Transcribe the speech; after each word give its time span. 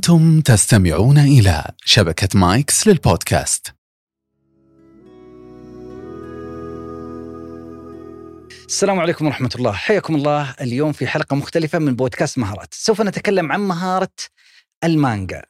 أنتم 0.00 0.40
تستمعون 0.40 1.18
إلى 1.18 1.64
شبكة 1.84 2.28
مايكس 2.34 2.86
للبودكاست. 2.88 3.74
السلام 8.66 9.00
عليكم 9.00 9.26
ورحمة 9.26 9.50
الله. 9.54 9.72
حياكم 9.72 10.14
الله. 10.14 10.54
اليوم 10.60 10.92
في 10.92 11.06
حلقة 11.06 11.36
مختلفة 11.36 11.78
من 11.78 11.96
بودكاست 11.96 12.38
مهارات. 12.38 12.74
سوف 12.74 13.00
نتكلم 13.00 13.52
عن 13.52 13.60
مهارة 13.60 14.12
المانجا. 14.84 15.42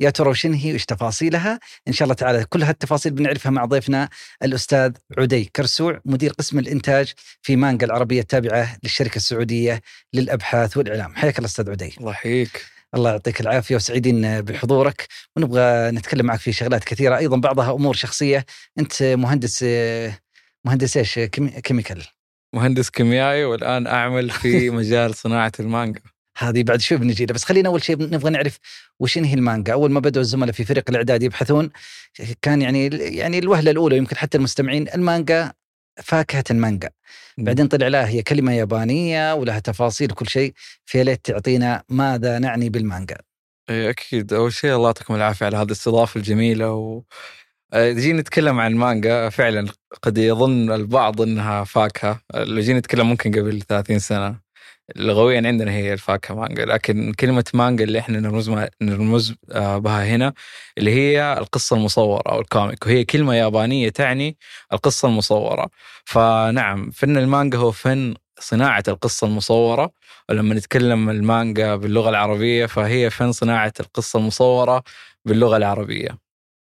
يا 0.00 0.10
ترى 0.10 0.30
وشن 0.30 0.54
هي 0.54 0.74
وش 0.74 0.84
تفاصيلها؟ 0.84 1.60
إن 1.88 1.92
شاء 1.92 2.06
الله 2.06 2.14
تعالى 2.14 2.44
كل 2.44 2.62
هالتفاصيل 2.62 3.12
بنعرفها 3.12 3.50
مع 3.50 3.64
ضيفنا 3.64 4.08
الأستاذ 4.42 4.92
عدي 5.18 5.44
كرسوع 5.44 6.00
مدير 6.04 6.32
قسم 6.32 6.58
الإنتاج 6.58 7.12
في 7.42 7.56
مانجا 7.56 7.86
العربية 7.86 8.20
التابعة 8.20 8.76
للشركة 8.82 9.16
السعودية 9.16 9.82
للأبحاث 10.14 10.76
والإعلام. 10.76 11.16
حياك 11.16 11.38
الله 11.38 11.48
أستاذ 11.48 11.70
عدي. 11.70 11.94
الله 12.00 12.10
يحييك. 12.10 12.71
الله 12.94 13.10
يعطيك 13.10 13.40
العافية 13.40 13.76
وسعيدين 13.76 14.40
بحضورك. 14.40 15.08
ونبغى 15.36 15.90
نتكلم 15.90 16.26
معك 16.26 16.40
في 16.40 16.52
شغلات 16.52 16.84
كثيرة. 16.84 17.16
أيضا 17.16 17.36
بعضها 17.36 17.72
أمور 17.72 17.94
شخصية. 17.94 18.46
أنت 18.78 19.02
مهندس 19.02 19.64
مهندس 20.64 20.96
إيش؟ 20.96 21.18
chemical. 21.18 22.02
مهندس 22.54 22.90
كيميائي 22.90 23.44
والآن 23.44 23.86
أعمل 23.86 24.30
في 24.30 24.70
مجال 24.80 25.14
صناعة 25.14 25.52
المانجا. 25.60 26.00
هذه 26.38 26.62
بعد 26.62 26.80
شوي 26.80 26.98
بنجي 26.98 27.26
بس 27.26 27.44
خلينا 27.44 27.68
أول 27.68 27.82
شيء 27.82 28.02
نبغى 28.02 28.30
نعرف 28.30 28.58
وش 29.00 29.18
هي 29.18 29.34
المانجا. 29.34 29.72
أول 29.72 29.90
ما 29.90 30.00
بدأوا 30.00 30.22
الزملاء 30.22 30.52
في 30.52 30.64
فريق 30.64 30.90
الإعداد 30.90 31.22
يبحثون 31.22 31.70
كان 32.42 32.62
يعني 32.62 32.86
يعني 32.92 33.38
الوهلة 33.38 33.70
الأولى 33.70 33.96
يمكن 33.96 34.16
حتى 34.16 34.38
المستمعين 34.38 34.88
المانجا 34.88 35.52
فاكهة 36.02 36.44
المانجا. 36.50 36.90
بعدين 37.38 37.68
طلع 37.68 37.88
لا 37.88 38.08
هي 38.08 38.22
كلمة 38.22 38.52
يابانية 38.52 39.34
ولها 39.34 39.58
تفاصيل 39.58 40.12
وكل 40.12 40.28
شيء 40.28 40.52
في 40.84 41.04
ليت 41.04 41.24
تعطينا 41.24 41.82
ماذا 41.88 42.38
نعني 42.38 42.68
بالمانجا. 42.68 43.18
إي 43.70 43.90
أكيد. 43.90 44.32
أول 44.32 44.52
شيء 44.52 44.74
الله 44.74 44.86
يعطيكم 44.86 45.14
العافية 45.14 45.46
على 45.46 45.56
هذه 45.56 45.66
الاستضافة 45.66 46.18
الجميلة 46.18 46.72
و 46.72 47.02
جينا 47.74 48.20
نتكلم 48.20 48.60
عن 48.60 48.74
مانجا 48.74 49.28
فعلا 49.28 49.68
قد 50.02 50.18
يظن 50.18 50.70
البعض 50.70 51.20
إنها 51.20 51.64
فاكهة. 51.64 52.20
لو 52.34 52.60
جينا 52.60 52.78
نتكلم 52.78 53.08
ممكن 53.08 53.30
قبل 53.30 53.62
30 53.62 53.98
سنة. 53.98 54.41
لغويا 54.96 55.42
عندنا 55.46 55.70
هي 55.72 55.92
الفاكهة 55.92 56.34
مانجا 56.34 56.64
لكن 56.64 57.12
كلمة 57.12 57.44
مانجا 57.54 57.84
اللي 57.84 57.98
إحنا 57.98 58.20
نرمز 58.20 58.50
نرمز 58.82 59.34
آه، 59.52 59.78
بها 59.78 60.04
هنا 60.06 60.32
اللي 60.78 60.90
هي 60.94 61.36
القصة 61.38 61.76
المصورة 61.76 62.22
أو 62.32 62.40
الكوميك. 62.40 62.86
وهي 62.86 63.04
كلمة 63.04 63.34
يابانية 63.34 63.88
تعني 63.88 64.36
القصة 64.72 65.08
المصورة. 65.08 65.70
فنعم 66.04 66.90
فن 66.90 67.16
المانجا 67.16 67.58
هو 67.58 67.70
فن 67.72 68.14
صناعة 68.40 68.82
القصة 68.88 69.26
المصورة. 69.26 69.90
ولما 70.28 70.54
نتكلم 70.54 71.10
المانجا 71.10 71.76
باللغة 71.76 72.08
العربية 72.10 72.66
فهي 72.66 73.10
فن 73.10 73.32
صناعة 73.32 73.72
القصة 73.80 74.18
المصورة 74.18 74.82
باللغة 75.24 75.56
العربية. 75.56 76.21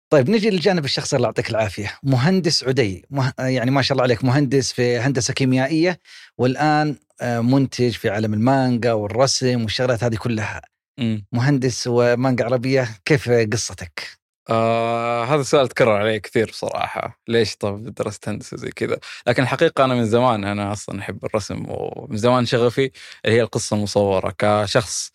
طيب 0.10 0.30
نجي 0.30 0.50
للجانب 0.50 0.86
الشخصي 0.86 1.16
الله 1.16 1.28
يعطيك 1.28 1.50
العافية، 1.50 2.00
مهندس 2.04 2.64
عدي 2.64 3.06
مه... 3.10 3.34
يعني 3.40 3.72
ما 3.72 3.82
شاء 3.82 3.94
الله 3.96 4.04
عليك 4.04 4.24
مهندس 4.24 4.74
في 4.74 4.98
هندسة 4.98 5.34
كيميائية 5.34 6.00
والآن 6.38 6.96
آه، 7.22 7.40
منتج 7.40 7.92
في 7.92 8.10
عالم 8.10 8.34
المانجا 8.34 8.94
والرسم 8.94 9.62
والشغلات 9.62 10.04
هذه 10.04 10.16
كلها. 10.16 10.62
م. 11.00 11.18
مهندس 11.32 11.88
ومانجا 11.88 12.46
عربية 12.46 12.90
كيف 13.06 13.30
قصتك؟ 13.30 14.18
آه 14.50 15.24
هذا 15.26 15.42
السؤال 15.42 15.68
تكرر 15.68 15.92
علي 15.92 16.20
كثير 16.20 16.50
بصراحة 16.50 17.22
ليش 17.28 17.56
طب 17.56 17.94
درست 17.94 18.30
هندسة 18.30 18.58
زي 18.58 18.70
كذا 18.70 19.00
لكن 19.28 19.44
الحقيقة 19.44 19.86
أنا 19.86 19.96
من 19.96 20.06
زمان 20.06 20.44
أنا 20.44 20.72
أصلا 20.72 21.00
أحب 21.00 21.26
الرسم 21.26 21.66
ومن 21.68 22.18
زمان 22.18 22.46
شغفي 22.46 22.92
اللي 23.26 23.38
هي 23.38 23.42
القصة 23.42 23.76
المصورة 23.76 24.34
كشخص 24.38 25.12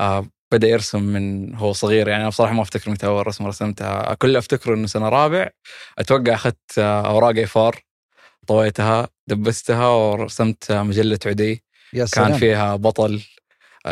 آه 0.00 0.26
بدأ 0.52 0.68
يرسم 0.68 1.02
من 1.02 1.54
هو 1.54 1.72
صغير. 1.72 2.08
يعني 2.08 2.22
أنا 2.22 2.28
بصراحة 2.28 2.52
ما 2.52 2.62
أفتكر 2.62 2.90
متى 2.90 3.06
اول 3.06 3.26
رسمه 3.26 3.48
رسمتها 3.48 4.14
كل 4.14 4.36
أفتكره 4.36 4.74
إنه 4.74 4.86
سنة 4.86 5.08
رابع 5.08 5.50
أتوقع 5.98 6.34
أخذت 6.34 6.78
أوراق 6.78 7.36
اي 7.36 7.46
فار 7.46 7.82
طويتها 8.46 9.08
دبستها 9.26 9.88
ورسمت 9.88 10.72
مجلة 10.72 11.18
عدي. 11.26 11.64
يا 11.94 12.04
سلام. 12.04 12.30
كان 12.30 12.38
فيها 12.38 12.76
بطل. 12.76 13.22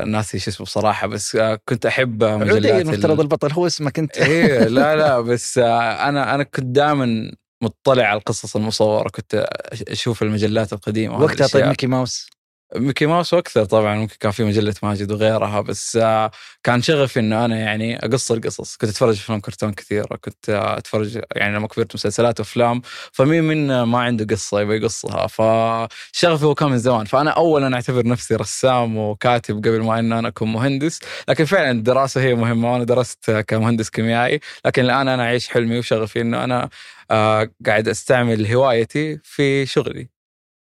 ناسي 0.07 0.39
شو 0.39 0.51
اسمه 0.51 0.65
بصراحة 0.65 1.07
بس 1.07 1.39
كنت 1.65 1.87
أحب 1.87 2.25
مجلات 2.25 2.73
عدي 2.73 2.83
المفترض 2.83 3.21
البطل 3.21 3.53
هو 3.53 3.67
اسمك 3.67 3.99
أنت. 3.99 4.19
إيه 4.19 4.65
لا 4.79 4.97
لا 4.97 5.21
بس 5.21 5.59
أنا 5.59 6.35
أنا 6.35 6.43
كنت 6.43 6.67
دائما 6.67 7.33
مطلع 7.63 8.05
على 8.05 8.19
القصص 8.19 8.57
المصورة 8.57 9.09
كنت 9.09 9.49
أشوف 9.89 10.23
المجلات 10.23 10.73
القديمة 10.73 11.21
وقتها 11.23 11.47
طيب 11.47 11.67
ميكي 11.67 11.87
ماوس. 11.87 12.31
ميكي 12.77 13.07
ماوس 13.07 13.35
وأكثر 13.35 13.65
طبعا 13.65 13.95
ممكن 13.97 14.17
كان 14.21 14.31
في 14.33 14.45
مجلة 14.45 14.75
ماجد 14.83 15.13
وغيرها 15.13 15.61
بس 15.61 15.97
آه، 15.97 16.31
كان 16.65 16.83
شغفي 16.83 17.21
إنه 17.21 17.45
أنا 17.45 17.57
يعني 17.59 17.97
أقص 17.99 18.33
القصص. 18.33 18.77
كنت 18.77 18.91
أتفرج 18.91 19.17
أفلام 19.19 19.41
كرتون 19.41 19.73
كثيرة 19.73 20.17
كنت 20.17 20.49
أتفرج 20.51 21.21
يعني 21.37 21.57
لما 21.57 21.69
كبرت 21.69 21.95
مسلسلات 21.95 22.41
وأفلام 22.41 22.83
فمين 23.13 23.45
منا 23.45 23.85
ما 23.85 23.99
عنده 23.99 24.35
قصة 24.35 24.61
يبغى 24.61 24.77
يقصها. 24.77 25.27
فشغفي 25.27 26.45
هو 26.45 26.55
كان 26.55 26.71
من 26.71 26.79
زمان. 26.79 27.05
فأنا 27.07 27.31
اولا 27.31 27.75
أعتبر 27.75 28.07
نفسي 28.07 28.35
رسام 28.37 28.97
وكاتب 28.97 29.57
قبل 29.59 29.81
ما 29.83 29.99
ان 29.99 30.13
أنا 30.13 30.29
أكون 30.29 30.53
مهندس. 30.53 31.01
لكن 31.29 31.45
فعلا 31.45 31.71
الدراسة 31.71 32.21
هي 32.21 32.35
مهمة 32.35 32.73
وأنا 32.73 32.85
درست 32.85 33.31
كمهندس 33.31 33.91
كيميائي. 33.91 34.41
لكن 34.67 34.83
الآن 34.85 35.09
أنا 35.09 35.23
أعيش 35.23 35.49
حلمي 35.49 35.79
وشغفي 35.79 36.21
إنه 36.21 36.45
أنا 36.45 36.69
آه، 37.11 37.51
قاعد 37.67 37.89
أستعمل 37.89 38.47
هوايتي 38.47 39.19
في 39.25 39.67
شغلي. 39.67 40.20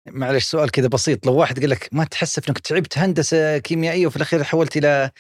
معلش 0.07 0.45
سؤال 0.45 0.71
كذا 0.71 0.89
بسيط 0.89 1.27
لو 1.27 1.35
واحد 1.35 1.61
قال 1.61 1.71
لك 1.71 1.89
ما 1.93 2.05
تحس 2.05 2.49
إنك 2.49 2.59
تعبت 2.59 2.99
هندسة 2.99 3.59
كيميائية 3.59 4.07
وفي 4.07 4.17
الأخير 4.17 4.45
حولت 4.45 4.77
إلى 4.77 5.11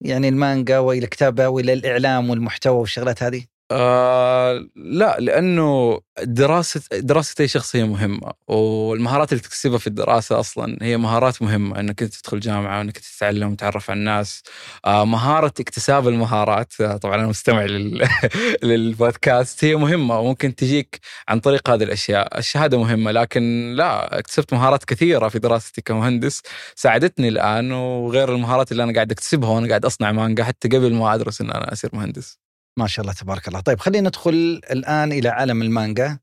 يعني 0.00 0.28
المانجا 0.28 0.78
وإلى 0.78 1.04
الكتابه 1.04 1.48
وإلى 1.48 1.72
الإعلام 1.72 2.30
والمحتوى 2.30 2.76
والشغلات 2.78 3.22
هذه؟ 3.22 3.57
آه 3.70 4.66
لا 4.76 5.16
لأنه 5.20 6.00
دراسه 6.22 6.80
دراسة 6.92 7.34
أي 7.40 7.48
شخص 7.48 7.76
هي 7.76 7.84
مهمة 7.84 8.32
والمهارات 8.48 9.32
اللي 9.32 9.42
تكتسبها 9.42 9.78
في 9.78 9.86
الدراسة 9.86 10.40
أصلا 10.40 10.78
هي 10.82 10.96
مهارات 10.96 11.42
مهمة 11.42 11.80
إنك 11.80 12.02
أنت 12.02 12.14
تدخل 12.14 12.40
جامعة 12.40 12.78
وإنك 12.78 12.98
تتعلم 12.98 13.52
وتعرف 13.52 13.90
على 13.90 13.98
الناس. 13.98 14.42
آه 14.84 15.04
مهارة 15.04 15.52
اكتساب 15.60 16.08
المهارات 16.08 16.72
آه 16.80 16.96
طبعا 16.96 17.14
أنا 17.14 17.26
مستمع 17.26 17.62
لل... 17.64 18.08
للبودكاست 18.62 19.64
هي 19.64 19.76
مهمة 19.76 20.18
وممكن 20.20 20.54
تجيك 20.54 21.00
عن 21.28 21.40
طريق 21.40 21.70
هذه 21.70 21.82
الأشياء. 21.84 22.38
الشهادة 22.38 22.78
مهمة 22.78 23.10
لكن 23.10 23.72
لا 23.76 24.18
اكتسبت 24.18 24.52
مهارات 24.54 24.84
كثيرة 24.84 25.28
في 25.28 25.38
دراستي 25.38 25.80
كمهندس 25.82 26.42
ساعدتني 26.74 27.28
الآن 27.28 27.72
وغير 27.72 28.34
المهارات 28.34 28.72
اللي 28.72 28.82
أنا 28.82 28.92
قاعد 28.94 29.12
أكتسبها 29.12 29.50
وأنا 29.50 29.68
قاعد 29.68 29.84
أصنع 29.84 30.12
مانجا 30.12 30.44
حتى 30.44 30.68
قبل 30.68 30.94
ما 30.94 31.14
أدرس 31.14 31.40
إن 31.40 31.50
أنا 31.50 31.72
اصير 31.72 31.90
مهندس. 31.92 32.47
ما 32.78 32.86
شاء 32.86 33.02
الله 33.02 33.14
تبارك 33.14 33.48
الله. 33.48 33.60
طيب 33.60 33.80
خلينا 33.80 34.08
ندخل 34.08 34.60
الآن 34.70 35.12
إلى 35.12 35.28
عالم 35.28 35.62
المانجا. 35.62 36.18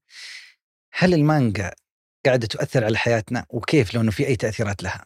هل 0.93 1.13
المانجا 1.13 1.71
قاعدة 2.25 2.47
تؤثر 2.47 2.83
على 2.83 2.97
حياتنا؟ 2.97 3.45
وكيف 3.49 3.93
لو 3.93 4.01
أنه 4.01 4.11
في 4.11 4.27
أي 4.27 4.35
تأثيرات 4.35 4.83
لها؟ 4.83 5.05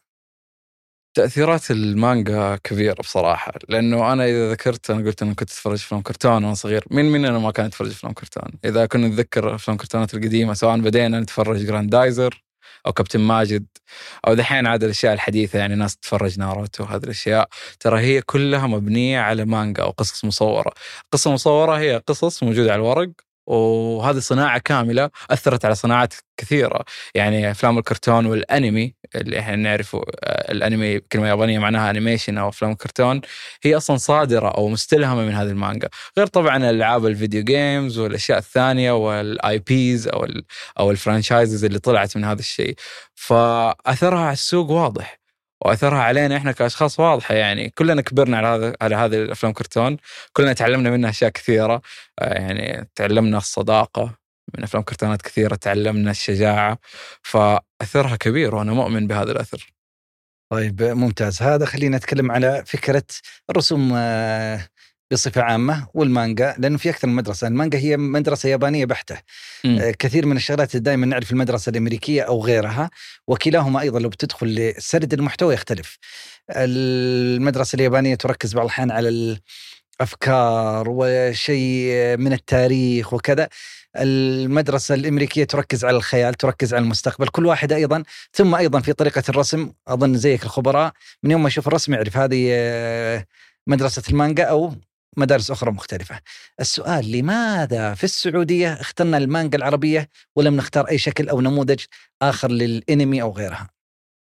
تأثيرات 1.13 1.71
المانجا 1.71 2.59
كبيرة 2.63 3.01
بصراحة. 3.01 3.53
لأنه 3.69 4.13
أنا 4.13 4.25
إذا 4.25 4.51
ذكرت 4.51 4.89
أنا 4.89 5.05
قلت 5.05 5.21
أنا 5.21 5.33
كنت 5.33 5.51
أتفرج 5.51 5.77
فيلم 5.77 6.01
كرتون 6.01 6.31
وأنا 6.31 6.53
صغير. 6.53 6.85
مين 6.91 7.05
مننا 7.05 7.39
ما 7.39 7.51
كان 7.51 7.65
يتفرج 7.65 7.91
فيلم 7.91 8.13
كرتون؟ 8.13 8.51
إذا 8.65 8.85
كنا 8.85 9.07
نتذكر 9.07 9.55
أفلام 9.55 9.77
كرتونات 9.77 10.13
القديمة 10.13 10.53
سواء 10.53 10.77
بدينا 10.77 11.19
نتفرج 11.19 11.65
جراندايزر 11.65 12.43
أو 12.85 12.93
كابتن 12.93 13.19
ماجد 13.19 13.65
أو 14.27 14.33
دحين 14.33 14.67
عاد 14.67 14.83
الأشياء 14.83 15.13
الحديثة 15.13 15.59
يعني 15.59 15.75
ناس 15.75 15.97
تتفرج 15.97 16.39
ناروتو 16.39 16.83
وهذه 16.83 17.03
الأشياء 17.03 17.49
ترى 17.79 17.99
هي 17.99 18.21
كلها 18.21 18.67
مبنية 18.67 19.19
على 19.19 19.45
مانجا 19.45 19.83
أو 19.83 19.89
قصص 19.91 20.25
مصورة، 20.25 20.71
قصة 21.11 21.31
مصورة 21.33 21.77
هي 21.79 22.01
قصص 22.07 22.43
موجودة 22.43 22.71
على 22.73 22.79
الورق 22.79 23.28
وهذه 23.49 24.19
صناعة 24.19 24.57
كاملة 24.59 25.09
أثرت 25.31 25.65
على 25.65 25.75
صناعات 25.75 26.13
كثيرة. 26.37 26.85
يعني 27.15 27.51
أفلام 27.51 27.77
الكرتون 27.77 28.25
والأنمي 28.25 28.95
اللي 29.15 29.39
إحنا 29.39 29.55
نعرفه 29.55 30.01
آه، 30.23 30.51
الأنمي 30.51 30.99
كلمة 30.99 31.27
يابانية 31.27 31.59
معناها 31.59 31.89
animation 31.89 32.37
أو 32.37 32.49
أفلام 32.49 32.71
الكرتون 32.71 33.21
هي 33.63 33.77
أصلا 33.77 33.97
صادرة 33.97 34.49
أو 34.49 34.67
مستلهمة 34.69 35.25
من 35.25 35.31
هذه 35.33 35.47
المانجا. 35.49 35.89
غير 36.17 36.27
طبعا 36.27 36.69
ألعاب 36.69 37.05
ال 37.05 37.11
video 37.11 37.43
games 37.43 37.97
والأشياء 37.97 38.37
الثانية 38.37 38.91
وال 38.91 39.59
IPs 39.59 40.07
أو 40.07 40.23
ال 40.25 40.45
أو 40.79 40.91
ال 40.91 40.98
franchises 40.98 41.65
اللي 41.65 41.79
طلعت 41.79 42.17
من 42.17 42.23
هذا 42.23 42.39
الشيء. 42.39 42.75
فأثرها 43.15 44.19
على 44.19 44.33
السوق 44.33 44.69
واضح. 44.71 45.18
وأثرها 45.65 45.99
علينا 46.01 46.37
إحنا 46.37 46.51
كأشخاص 46.51 46.99
واضحة 46.99 47.35
يعني. 47.35 47.69
كلنا 47.69 48.01
كبرنا 48.01 48.37
على 48.37 48.47
هذا 48.47 48.75
على 48.81 48.95
هذه 48.95 49.15
الأفلام 49.23 49.53
كرتون. 49.53 49.97
كلنا 50.33 50.53
تعلمنا 50.53 50.89
منها 50.89 51.09
أشياء 51.09 51.29
كثيرة. 51.31 51.81
آه، 52.19 52.33
يعني 52.33 52.89
تعلمنا 52.95 53.37
الصداقة 53.37 54.15
من 54.57 54.63
أفلام 54.63 54.83
كرتونات 54.83 55.21
كثيرة 55.21 55.55
تعلمنا 55.55 56.11
الشجاعة. 56.11 56.77
فأثرها 57.23 58.15
كبير 58.15 58.55
وأنا 58.55 58.73
مؤمن 58.73 59.07
بهذا 59.07 59.31
الأثر. 59.31 59.73
طيب 60.51 60.83
ممتاز. 60.83 61.41
هذا 61.41 61.65
خلينا 61.65 61.97
نتكلم 61.97 62.31
على 62.31 62.63
فكرة 62.67 63.03
الرسوم 63.49 63.91
آه، 63.95 64.67
بصفة 65.11 65.41
عامة 65.41 65.87
والمانجا 65.93 66.55
لأنه 66.57 66.77
في 66.77 66.89
أكثر 66.89 67.07
من 67.07 67.15
مدرسة، 67.15 67.47
المانجا 67.47 67.79
هي 67.79 67.97
مدرسة 67.97 68.49
يابانية 68.49 68.85
بحتة. 68.85 69.17
م. 69.63 69.79
آه، 69.79 69.91
كثير 69.91 70.25
من 70.25 70.35
الشغلات 70.37 70.75
دائما 70.77 71.05
نعرف 71.05 71.31
المدرسة 71.31 71.69
الأمريكية 71.69 72.21
أو 72.21 72.43
غيرها 72.43 72.89
وكلاهما 73.27 73.81
أيضا 73.81 73.99
لو 73.99 74.09
بتدخل 74.09 74.47
لسرد 74.47 75.13
المحتوى 75.13 75.53
يختلف. 75.53 75.97
المدرسة 76.49 77.75
اليابانية 77.75 78.15
تركز 78.15 78.53
بعض 78.53 78.65
الأحيان 78.65 78.91
على 78.91 79.39
افكار 80.01 80.85
وشيء 80.89 82.17
من 82.17 82.33
التاريخ 82.33 83.13
وكذا 83.13 83.49
المدرسة 83.97 84.95
الأمريكية 84.95 85.43
تركز 85.43 85.85
على 85.85 85.97
الخيال 85.97 86.33
تركز 86.33 86.73
على 86.73 86.83
المستقبل 86.83 87.27
كل 87.27 87.45
واحد 87.45 87.71
أيضا 87.71 88.03
ثم 88.33 88.55
أيضا 88.55 88.79
في 88.79 88.93
طريقة 88.93 89.23
الرسم 89.29 89.71
أظن 89.87 90.17
زيك 90.17 90.43
الخبراء 90.43 90.93
من 91.23 91.31
يوم 91.31 91.41
ما 91.41 91.47
يشوف 91.47 91.67
الرسم 91.67 91.93
يعرف 91.93 92.17
هذه 92.17 92.47
آه، 92.51 93.25
مدرسة 93.67 94.03
المانجا 94.09 94.43
أو 94.43 94.73
مدارس 95.17 95.51
أخرى 95.51 95.71
مختلفة. 95.71 96.19
السؤال 96.59 97.11
لماذا 97.11 97.93
في 97.93 98.03
السعودية 98.03 98.73
اخترنا 98.73 99.17
المانجا 99.17 99.57
العربية 99.57 100.09
ولم 100.35 100.55
نختار 100.55 100.89
أي 100.89 100.97
شكل 100.97 101.29
أو 101.29 101.41
نموذج 101.41 101.83
آخر 102.21 102.51
للإنمي 102.51 103.21
أو 103.21 103.31
غيرها؟ 103.31 103.69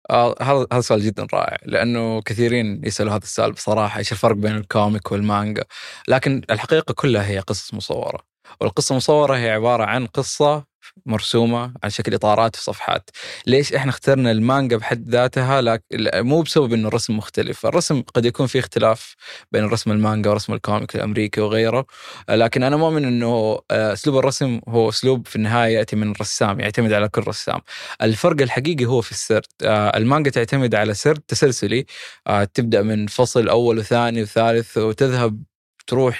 آه، 0.09 0.35
هذا 0.41 0.67
هذا 0.73 0.81
سؤال 0.81 1.01
جدا 1.01 1.27
رائع 1.33 1.57
لأنه 1.65 2.21
كثيرين 2.21 2.81
يسألوا 2.85 3.11
هذا 3.11 3.23
السؤال 3.23 3.51
بصراحة 3.51 3.99
إيش 3.99 4.11
الفرق 4.11 4.35
بين 4.35 4.55
الكوميك 4.57 5.11
والمانجا 5.11 5.63
لكن 6.07 6.41
الحقيقة 6.49 6.93
كلها 6.93 7.27
هي 7.27 7.39
قصص 7.39 7.73
مصورة 7.73 8.30
والقصة 8.61 8.93
المصورة 8.93 9.35
هي 9.37 9.49
عبارة 9.49 9.83
عن 9.83 10.05
قصة 10.05 10.71
مرسومة 11.05 11.73
على 11.83 11.91
شكل 11.91 12.13
إطارات 12.13 12.55
في 12.55 12.63
صفحات. 12.63 13.09
ليش 13.47 13.73
إحنا 13.73 13.89
اخترنا 13.89 14.31
المانجا 14.31 14.77
بحد 14.77 15.09
ذاتها؟ 15.09 15.61
لك... 15.61 15.83
مو 16.15 16.41
بسبب 16.41 16.73
إنه 16.73 16.87
الرسم 16.87 17.17
مختلف، 17.17 17.65
الرسم 17.65 18.01
قد 18.01 18.25
يكون 18.25 18.47
في 18.47 18.59
اختلاف 18.59 19.15
بين 19.51 19.65
رسم 19.65 19.91
المانجا 19.91 20.29
ورسم 20.29 20.53
الكوميك 20.53 20.95
الأمريكي 20.95 21.41
وغيره، 21.41 21.85
لكن 22.29 22.63
أنا 22.63 22.77
مؤمن 22.77 23.05
إنه 23.05 23.59
آه، 23.71 23.93
أسلوب 23.93 24.17
الرسم 24.17 24.59
هو 24.69 24.89
أسلوب 24.89 25.27
في 25.27 25.35
النهاية 25.35 25.77
يأتي 25.77 25.95
من 25.95 26.11
الرسام، 26.11 26.59
يعتمد 26.59 26.93
على 26.93 27.09
كل 27.09 27.27
رسام. 27.27 27.59
الفرق 28.01 28.41
الحقيقي 28.41 28.85
هو 28.85 29.01
في 29.01 29.11
السرد، 29.11 29.45
آه، 29.63 29.97
المانجا 29.97 30.31
تعتمد 30.31 30.75
على 30.75 30.93
سرد 30.93 31.19
تسلسلي. 31.27 31.85
آه، 32.27 32.43
تبدأ 32.43 32.81
من 32.81 33.07
فصل 33.07 33.47
أول 33.49 33.77
وثاني 33.79 34.21
وثالث 34.21 34.77
وتذهب 34.77 35.43
تروح 35.87 36.19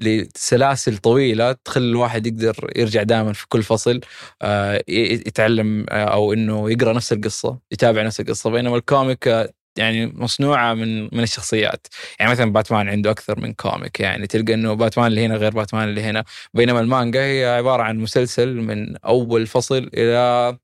لسلاسل 0.00 0.96
طويلة 0.98 1.52
تخلي 1.52 1.90
الواحد 1.90 2.26
يقدر 2.26 2.70
يرجع 2.76 3.02
دائما 3.02 3.32
في 3.32 3.46
كل 3.48 3.62
فصل 3.62 4.00
آه، 4.42 4.82
يتعلم 4.88 5.86
آه، 5.90 6.04
أو 6.04 6.32
إنه 6.32 6.70
يقرأ 6.70 6.92
نفس 6.92 7.12
القصة 7.12 7.58
يتابع 7.72 8.02
نفس 8.02 8.20
القصة. 8.20 8.50
بينما 8.50 8.76
الكوميك 8.76 9.28
آه، 9.28 9.52
يعني 9.78 10.06
مصنوعة 10.06 10.74
من 10.74 11.02
من 11.04 11.20
الشخصيات. 11.22 11.86
يعني 12.20 12.30
مثلا 12.32 12.52
باتمان 12.52 12.88
عنده 12.88 13.10
أكثر 13.10 13.40
من 13.40 13.52
كوميك 13.52 14.00
يعني 14.00 14.26
تلقى 14.26 14.54
إنه 14.54 14.72
باتمان 14.74 15.06
اللي 15.06 15.26
هنا 15.26 15.36
غير 15.36 15.52
باتمان 15.52 15.88
اللي 15.88 16.02
هنا. 16.02 16.24
بينما 16.54 16.80
المانجا 16.80 17.20
هي 17.20 17.44
عبارة 17.46 17.82
عن 17.82 17.98
مسلسل 17.98 18.54
من 18.56 18.96
أول 18.96 19.46
فصل 19.46 19.90
إلى 19.94 20.58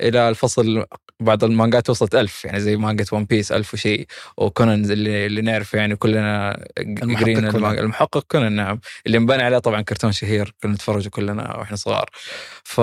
إلى 0.00 0.28
الفصل 0.28 0.84
بعض 1.20 1.44
المانجات 1.44 1.90
وصلت 1.90 2.14
ألف 2.14 2.44
يعني 2.44 2.60
زي 2.60 2.76
مانجا 2.76 3.04
ون 3.12 3.24
بيس 3.24 3.52
ألف 3.52 3.74
وشيء 3.74 4.06
وكونان 4.36 4.84
اللي, 4.90 5.26
اللي 5.26 5.40
نعرفه 5.40 5.78
يعني 5.78 5.96
كلنا 5.96 6.64
قرينا 7.20 7.50
المحقق, 7.50 7.78
المحقق 7.78 8.24
كونان 8.28 8.52
نعم. 8.52 8.80
اللي 9.06 9.18
انبنى 9.18 9.42
عليه 9.42 9.58
طبعا 9.58 9.82
كرتون 9.82 10.12
شهير 10.12 10.54
كنا 10.62 10.72
نتفرج 10.72 11.08
كلنا 11.08 11.56
وإحنا 11.56 11.76
صغار. 11.76 12.10
ف 12.64 12.80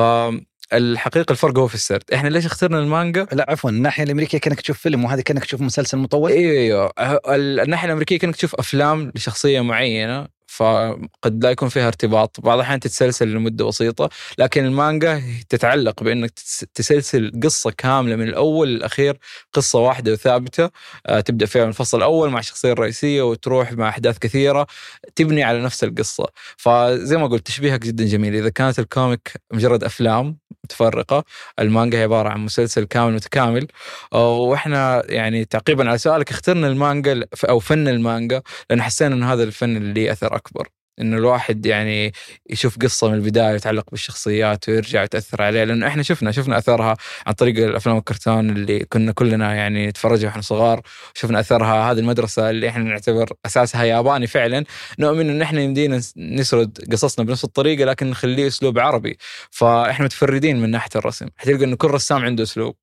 الحقيقة 0.74 1.32
الفرق 1.32 1.60
هو 1.60 1.68
في 1.68 1.76
السرد. 1.76 2.04
إحنا 2.14 2.30
ليش 2.30 2.46
اخترنا 2.46 2.80
المانجا؟ 2.80 3.28
لا 3.32 3.46
عفوا 3.50 3.70
الناحية 3.70 4.04
الأمريكية 4.04 4.38
كأنك 4.38 4.62
تشوف 4.62 4.78
فيلم 4.78 5.06
وهذه 5.06 5.22
كأنك 5.22 5.46
تشوف 5.46 5.62
مسلسل 5.62 5.98
مطول. 5.98 6.32
إيوه 6.32 6.92
إيوه. 6.98 7.20
الناحية 7.64 7.86
الأمريكية 7.86 8.20
كأنك 8.20 8.36
تشوف 8.36 8.56
أفلام 8.56 9.12
لشخصية 9.16 9.62
معينة. 9.62 10.28
فقد 10.52 11.44
لا 11.44 11.52
يكون 11.52 11.70
فيها 11.70 11.88
ارتباط. 11.88 12.40
بعض 12.42 12.56
الأحيان 12.56 12.80
تتسلسل 12.80 13.28
لمدة 13.28 13.66
بسيطة 13.66 14.10
لكن 14.38 14.66
المانجا 14.66 15.24
تتعلق 15.50 16.04
بأنك 16.04 16.32
تسلسل 16.76 17.32
قصة 17.44 17.72
كاملة 17.72 18.16
من 18.16 18.28
الأول 18.28 18.68
للأخير 18.68 19.20
قصة 19.54 19.80
واحدة 19.80 20.12
وثابتة. 20.12 20.70
آه، 21.06 21.20
تبدأ 21.20 21.46
فيها 21.46 21.64
من 21.64 21.70
الفصل 21.70 21.98
الأول 21.98 22.30
مع 22.30 22.40
الشخصية 22.40 22.72
الرئيسية 22.72 23.22
وتروح 23.22 23.72
مع 23.72 23.90
أحداث 23.90 24.18
كثيرة 24.18 24.68
تبني 25.16 25.44
على 25.44 25.62
نفس 25.64 25.84
القصة. 25.84 26.26
فزي 26.58 27.18
ما 27.18 27.28
قلت 27.28 27.48
تشبيهك 27.48 27.80
جدا 27.82 28.06
جميل. 28.06 28.36
إذا 28.36 28.50
كانت 28.50 28.80
الكوميك 28.80 29.34
مجرد 29.54 29.84
أفلام 29.84 30.38
متفرقة 30.64 31.24
المانجا 31.60 31.98
هي 31.98 32.04
عبارة 32.04 32.30
عن 32.30 32.46
مسلسل 32.46 32.84
كامل 32.84 33.14
متكامل. 33.14 33.68
آه، 34.14 34.38
وإحنا 34.38 35.04
يعني 35.06 35.46
تعقيبا 35.46 35.90
على 35.90 35.98
سؤالك 35.98 36.32
اخترنا 36.32 36.68
المانجا 36.68 37.24
أو 37.50 37.60
فن 37.60 37.88
المانجا 37.88 38.42
لأن 38.70 38.82
حسينا 38.82 39.16
أن 39.16 39.24
هذا 39.24 39.44
الفن 39.44 39.78
اللي 39.78 40.12
أثر 40.12 40.36
أكبر. 40.42 40.68
إنه 41.02 41.18
الواحد 41.18 41.66
يعني 41.66 42.12
يشوف 42.50 42.78
قصة 42.78 43.08
من 43.08 43.14
البداية 43.14 43.56
يتعلق 43.56 43.90
بالشخصيات 43.92 44.70
ويرجع 44.70 45.04
يتأثر 45.04 45.42
عليه 45.42 45.64
لأنه 45.64 45.88
إحنا 45.88 46.04
شفنا 46.04 46.32
شفنا 46.32 46.58
أثرها 46.58 46.98
عن 47.28 47.34
طريق 47.34 47.66
الأفلام 47.66 47.98
الكرتون 47.98 48.50
اللي 48.50 48.80
كنا 48.80 49.12
كلنا 49.12 49.56
يعني 49.56 49.88
نتفرجها 49.88 50.28
وإحنا 50.28 50.42
صغار 50.42 50.82
شفنا 51.14 51.40
أثرها 51.40 51.92
هذه 51.92 52.00
المدرسة 52.00 52.50
اللي 52.50 52.70
إحنا 52.70 52.84
نعتبر 52.84 53.34
أساسها 53.46 53.84
ياباني 53.84 54.28
فعلا. 54.28 54.64
نؤمن 55.00 55.30
إن 55.30 55.42
إحنا 55.42 55.62
يمدينا 55.62 56.02
نسرد 56.18 56.78
قصصنا 56.92 57.26
بنفس 57.26 57.44
الطريقة 57.44 57.86
لكن 57.86 58.10
نخليه 58.10 58.48
أسلوب 58.48 58.80
عربي. 58.80 59.18
فإحنا 59.52 60.06
متفردين 60.06 60.62
من 60.62 60.70
ناحية 60.72 60.90
الرسم. 60.96 61.28
حتلقى 61.38 61.64
انه 61.66 61.76
كل 61.76 61.88
رسام 61.88 62.26
عنده 62.26 62.44
أسلوب. 62.44 62.76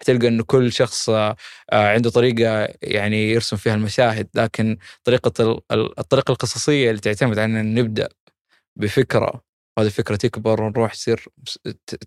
حتلقى 0.00 0.28
انه 0.28 0.44
كل 0.44 0.72
شخص 0.72 1.10
آه، 1.10 1.36
عنده 1.72 2.10
طريقة 2.10 2.68
يعني 2.82 3.30
يرسم 3.30 3.56
فيها 3.56 3.74
المشاهد 3.74 4.28
لكن 4.34 4.76
طريقة 5.04 5.62
الطريقة 5.72 6.32
القصصية 6.32 6.90
اللي 6.90 7.00
تعتمد 7.00 7.38
على 7.38 7.60
إن 7.60 7.74
نبدأ 7.74 8.08
بفكرة 8.76 9.42
وهذه 9.76 9.86
الفكرة 9.86 10.16
تكبر 10.16 10.62
ونروح 10.62 10.92
يصير 10.92 11.28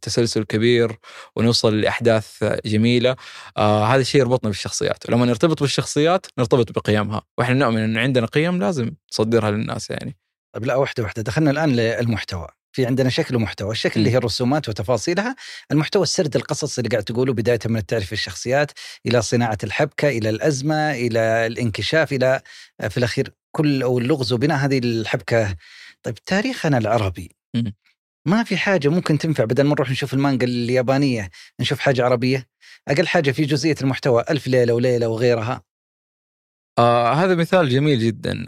تسلسل 0.02 0.44
كبير 0.44 1.00
ونوصل 1.36 1.82
لأحداث 1.82 2.44
جميلة 2.66 3.16
آه 3.58 3.86
هذا 3.86 4.02
الشيء 4.02 4.22
يربطنا 4.22 4.50
بالشخصيات 4.50 5.10
ولما 5.10 5.26
نرتبط 5.26 5.62
بالشخصيات 5.62 6.26
نرتبط 6.38 6.72
بقيمها 6.72 7.22
وإحنا 7.38 7.56
نؤمن 7.56 7.84
إن 7.84 7.98
عندنا 7.98 8.26
قيم 8.26 8.60
لازم 8.60 8.92
نصدرها 9.12 9.52
للناس 9.52 9.90
يعني. 9.90 10.18
طيب 10.56 10.66
لا 10.66 10.76
واحدة 10.76 11.04
واحدة 11.04 11.22
دخلنا 11.22 11.52
الآن 11.52 11.76
للمحتوى. 11.76 12.48
في 12.72 12.86
عندنا 12.86 13.10
شكل 13.10 13.36
ومحتوى، 13.36 13.72
الشكل 13.72 14.00
اللي 14.00 14.12
هي 14.12 14.18
الرسومات 14.18 14.70
وتفاصيلها، 14.70 15.36
المحتوى 15.72 16.04
السرد 16.04 16.36
القصص 16.36 16.78
اللي 16.78 16.90
قاعد 16.90 17.04
تقوله 17.04 17.34
بداية 17.34 17.60
من 17.66 17.78
التعريف 17.78 18.14
الشخصيات 18.14 18.72
إلى 19.06 19.22
صناعة 19.22 19.58
الحبكة 19.64 20.10
إلى 20.10 20.30
الأزمة 20.30 20.92
إلى 20.92 21.20
الانكشاف 21.48 22.14
إلى 22.14 22.42
في 22.90 22.98
الأخير 22.98 23.34
كل 23.52 23.84
أو 23.84 24.00
اللغز 24.00 24.34
وبناء 24.34 24.58
هذه 24.58 24.80
الحبكة. 24.80 25.56
طيب 26.04 26.16
تاريخنا 26.16 26.78
العربي 26.78 27.36
ما 28.28 28.44
في 28.44 28.58
حاجة 28.58 28.88
ممكن 28.90 29.18
تنفع 29.18 29.44
بدل 29.44 29.64
ما 29.64 29.70
نروح 29.74 29.92
نشوف 29.92 30.14
المانجا 30.14 30.48
اليابانية 30.48 31.30
نشوف 31.60 31.80
حاجة 31.80 32.06
عربية؟ 32.06 32.48
أقل 32.88 33.08
حاجة 33.08 33.32
في 33.32 33.46
جزئية 33.46 33.76
المحتوى 33.82 34.24
ألف 34.30 34.48
ليلة 34.48 34.74
وليلة 34.74 35.08
وغيرها. 35.08 35.62
آه 36.78 37.14
هذا 37.14 37.36
مثال 37.36 37.70
جميل 37.70 38.00
جدا. 38.00 38.46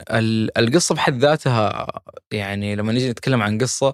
القصة 0.57 0.95
بحد 0.95 1.17
ذاتها 1.19 1.87
يعني 2.31 2.75
لما 2.75 2.93
نيجي 2.93 3.09
نتكلم 3.09 3.41
عن 3.41 3.57
قصة 3.57 3.93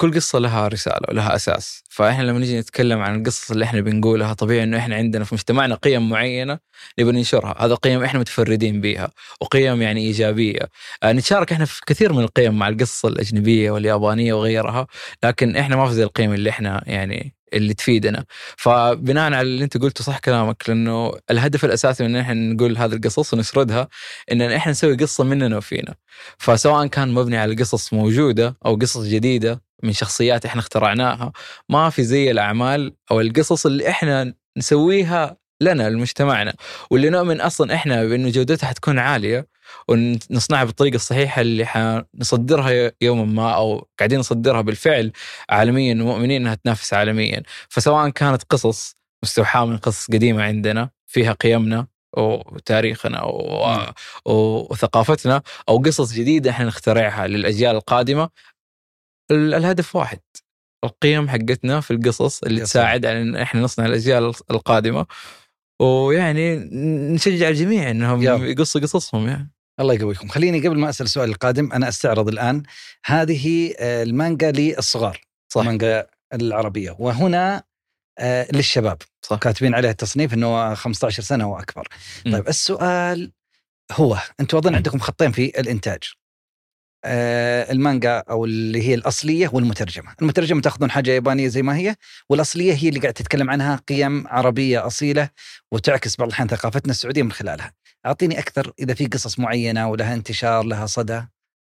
كل 0.00 0.14
قصة 0.14 0.38
لها 0.38 0.68
رسالة 0.68 1.00
ولها 1.08 1.34
أساس. 1.36 1.84
فإحنا 1.90 2.22
لما 2.22 2.38
نيجي 2.38 2.60
نتكلم 2.60 3.00
عن 3.00 3.20
القصص 3.20 3.50
اللي 3.50 3.64
إحنا 3.64 3.80
بنقولها 3.80 4.32
طبيعي 4.34 4.62
إنه 4.64 4.78
إحنا 4.78 4.96
عندنا 4.96 5.24
في 5.24 5.34
مجتمعنا 5.34 5.74
قيم 5.74 6.08
معينة 6.10 6.58
نبغى 6.98 7.12
ننشرها. 7.12 7.56
هذا 7.66 7.74
قيم 7.74 8.02
إحنا 8.04 8.20
متفردين 8.20 8.80
بها 8.80 9.10
وقيم 9.40 9.82
يعني 9.82 10.00
إيجابية. 10.00 10.60
آه 11.02 11.12
نتشارك 11.12 11.52
إحنا 11.52 11.64
في 11.64 11.80
كثير 11.86 12.12
من 12.12 12.24
القيم 12.24 12.58
مع 12.58 12.68
القصص 12.68 13.04
الأجنبية 13.06 13.70
واليابانية 13.70 14.34
وغيرها 14.34 14.86
لكن 15.24 15.56
إحنا 15.56 15.76
ما 15.76 15.86
في 15.88 15.94
زي 15.94 16.04
القيم 16.04 16.32
اللي 16.34 16.50
إحنا 16.50 16.82
يعني 16.86 17.35
اللي 17.52 17.74
تفيدنا. 17.74 18.24
فبناء 18.56 19.24
على 19.24 19.40
اللي 19.40 19.64
انت 19.64 19.76
قلته 19.76 20.04
صح 20.04 20.18
كلامك 20.18 20.68
لأنه 20.68 21.12
الهدف 21.30 21.64
الأساسي 21.64 22.04
من 22.04 22.10
إن 22.16 22.20
إحنا 22.20 22.34
نقول 22.34 22.78
هذه 22.78 22.92
القصص 22.92 23.34
ونسردها 23.34 23.88
إن 24.32 24.42
إحنا 24.42 24.72
نسوي 24.72 24.96
قصة 24.96 25.24
مننا 25.24 25.56
وفينا. 25.56 25.94
فسواء 26.38 26.86
كان 26.86 27.08
مبني 27.14 27.36
على 27.36 27.54
قصص 27.54 27.92
موجودة 27.92 28.56
أو 28.66 28.76
قصص 28.76 29.04
جديدة 29.04 29.62
من 29.82 29.92
شخصيات 29.92 30.46
إحنا 30.46 30.60
اخترعناها 30.60 31.32
ما 31.68 31.90
في 31.90 32.02
زي 32.04 32.30
الأعمال 32.30 32.94
أو 33.10 33.20
القصص 33.20 33.66
اللي 33.66 33.88
إحنا 33.88 34.34
نسويها 34.56 35.36
لنا 35.60 35.90
لمجتمعنا. 35.90 36.54
واللي 36.90 37.10
نؤمن 37.10 37.40
أصلا 37.40 37.74
إحنا 37.74 38.04
بانه 38.04 38.30
جودتها 38.30 38.66
حتكون 38.66 38.98
عالية 38.98 39.46
ونصنعها 39.88 40.64
بالطريقة 40.64 40.94
الصحيحة 40.96 41.40
اللي 41.42 41.66
حنصدرها 41.66 42.92
يوما 43.00 43.24
ما 43.24 43.54
أو 43.54 43.88
قاعدين 43.98 44.18
نصدرها 44.18 44.60
بالفعل 44.60 45.12
عالميا 45.50 45.94
ومؤمنين 45.94 46.40
إنها 46.42 46.54
تنافس 46.54 46.94
عالميا. 46.94 47.42
فسواء 47.68 48.08
كانت 48.08 48.42
قصص 48.42 48.94
مستوحاة 49.24 49.66
من 49.66 49.76
قصص 49.76 50.06
قديمة 50.06 50.42
عندنا 50.42 50.90
فيها 51.06 51.32
قيمنا 51.32 51.86
وتاريخنا 52.16 53.22
وثقافتنا 54.24 55.42
أو 55.68 55.78
قصص 55.78 56.12
جديدة 56.12 56.50
إحنا 56.50 56.66
نخترعها 56.66 57.26
للأجيال 57.26 57.76
القادمة 57.76 58.30
الهدف 59.30 59.96
واحد. 59.96 60.20
القيم 60.84 61.28
حقتنا 61.28 61.80
في 61.80 61.90
القصص 61.90 62.42
اللي 62.42 62.60
تساعد 62.60 63.06
على 63.06 63.22
إن 63.22 63.36
إحنا 63.36 63.60
نصنع 63.60 63.86
الأجيال 63.86 64.32
القادمة. 64.50 65.06
ويعني 65.82 66.56
نشجع 67.14 67.48
الجميع 67.48 67.90
إنهم 67.90 68.22
يقصوا 68.22 68.80
قصصهم 68.80 69.28
يعني. 69.28 69.55
الله 69.80 69.94
يقويكم. 69.94 70.28
خليني 70.28 70.68
قبل 70.68 70.78
ما 70.78 70.88
أسأل 70.88 71.06
السؤال 71.06 71.28
القادم 71.30 71.72
أنا 71.72 71.88
أستعرض 71.88 72.28
الآن. 72.28 72.62
هذه 73.04 73.74
آه، 73.78 74.02
المانجا 74.02 74.50
للصغار 74.50 75.20
صح. 75.48 75.60
المانجا 75.60 76.06
العربية. 76.32 76.96
وهنا 76.98 77.62
آه، 78.18 78.46
للشباب 78.52 79.02
صح. 79.22 79.38
كاتبين 79.38 79.74
عليها 79.74 79.90
التصنيف 79.90 80.34
إنه 80.34 80.74
15 80.74 81.22
سنة 81.22 81.50
وأكبر. 81.52 81.88
م. 82.26 82.32
طيب 82.32 82.48
السؤال 82.48 83.32
هو 83.92 84.18
أنتم 84.40 84.58
أظن 84.58 84.74
عندكم 84.74 84.98
خطين 84.98 85.32
في 85.32 85.60
الإنتاج. 85.60 86.02
المانجا 87.04 88.22
أو 88.30 88.44
اللي 88.44 88.88
هي 88.88 88.94
الأصلية 88.94 89.50
والمترجمة، 89.52 90.14
المترجمة 90.22 90.60
تأخذون 90.60 90.90
حاجة 90.90 91.10
يابانية 91.10 91.48
زي 91.48 91.62
ما 91.62 91.76
هي، 91.76 91.96
والأصلية 92.30 92.74
هي 92.74 92.88
اللي 92.88 93.00
قاعد 93.00 93.14
تتكلم 93.14 93.50
عنها 93.50 93.76
قيم 93.88 94.26
عربية 94.26 94.86
أصيلة 94.86 95.30
وتعكس 95.72 96.16
بعض 96.16 96.28
الأحيان 96.28 96.48
ثقافتنا 96.48 96.90
السعودية 96.90 97.22
من 97.22 97.32
خلالها. 97.32 97.72
أعطيني 98.06 98.38
أكثر 98.38 98.72
إذا 98.78 98.94
في 98.94 99.06
قصص 99.06 99.38
معينة 99.38 99.90
ولها 99.90 100.14
انتشار 100.14 100.64
لها 100.64 100.86
صدى. 100.86 101.22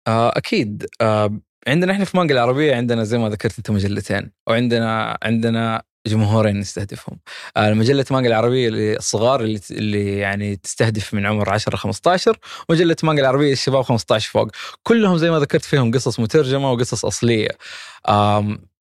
آه 0.08 0.32
أكيد 0.36 0.86
آه 1.00 1.40
عندنا 1.68 1.92
إحنا 1.92 2.04
في 2.04 2.16
مانجا 2.16 2.34
العربية 2.34 2.76
عندنا 2.76 3.04
زي 3.04 3.18
ما 3.18 3.28
ذكرت 3.28 3.58
انت 3.58 3.70
مجلتين 3.70 4.30
وعندنا 4.48 5.18
عندنا 5.22 5.82
جمهورين 6.06 6.58
نستهدفهم. 6.58 7.18
آه، 7.56 7.72
مجلة 7.74 8.04
مانجا 8.10 8.28
العربية 8.28 8.68
للصغار 8.68 9.40
اللي, 9.40 9.60
اللي 9.70 10.18
يعني 10.18 10.56
تستهدف 10.56 11.14
من 11.14 11.26
عمر 11.26 11.50
10 11.50 11.76
15 11.76 12.38
ومجلة 12.68 12.96
مانجا 13.02 13.22
العربية 13.22 13.50
للشباب 13.50 13.82
15 13.84 14.30
فوق. 14.30 14.48
كلهم 14.82 15.16
زي 15.18 15.30
ما 15.30 15.38
ذكرت 15.38 15.64
فيهم 15.64 15.90
قصص 15.90 16.20
مترجمة 16.20 16.72
وقصص 16.72 17.04
أصلية. 17.04 17.48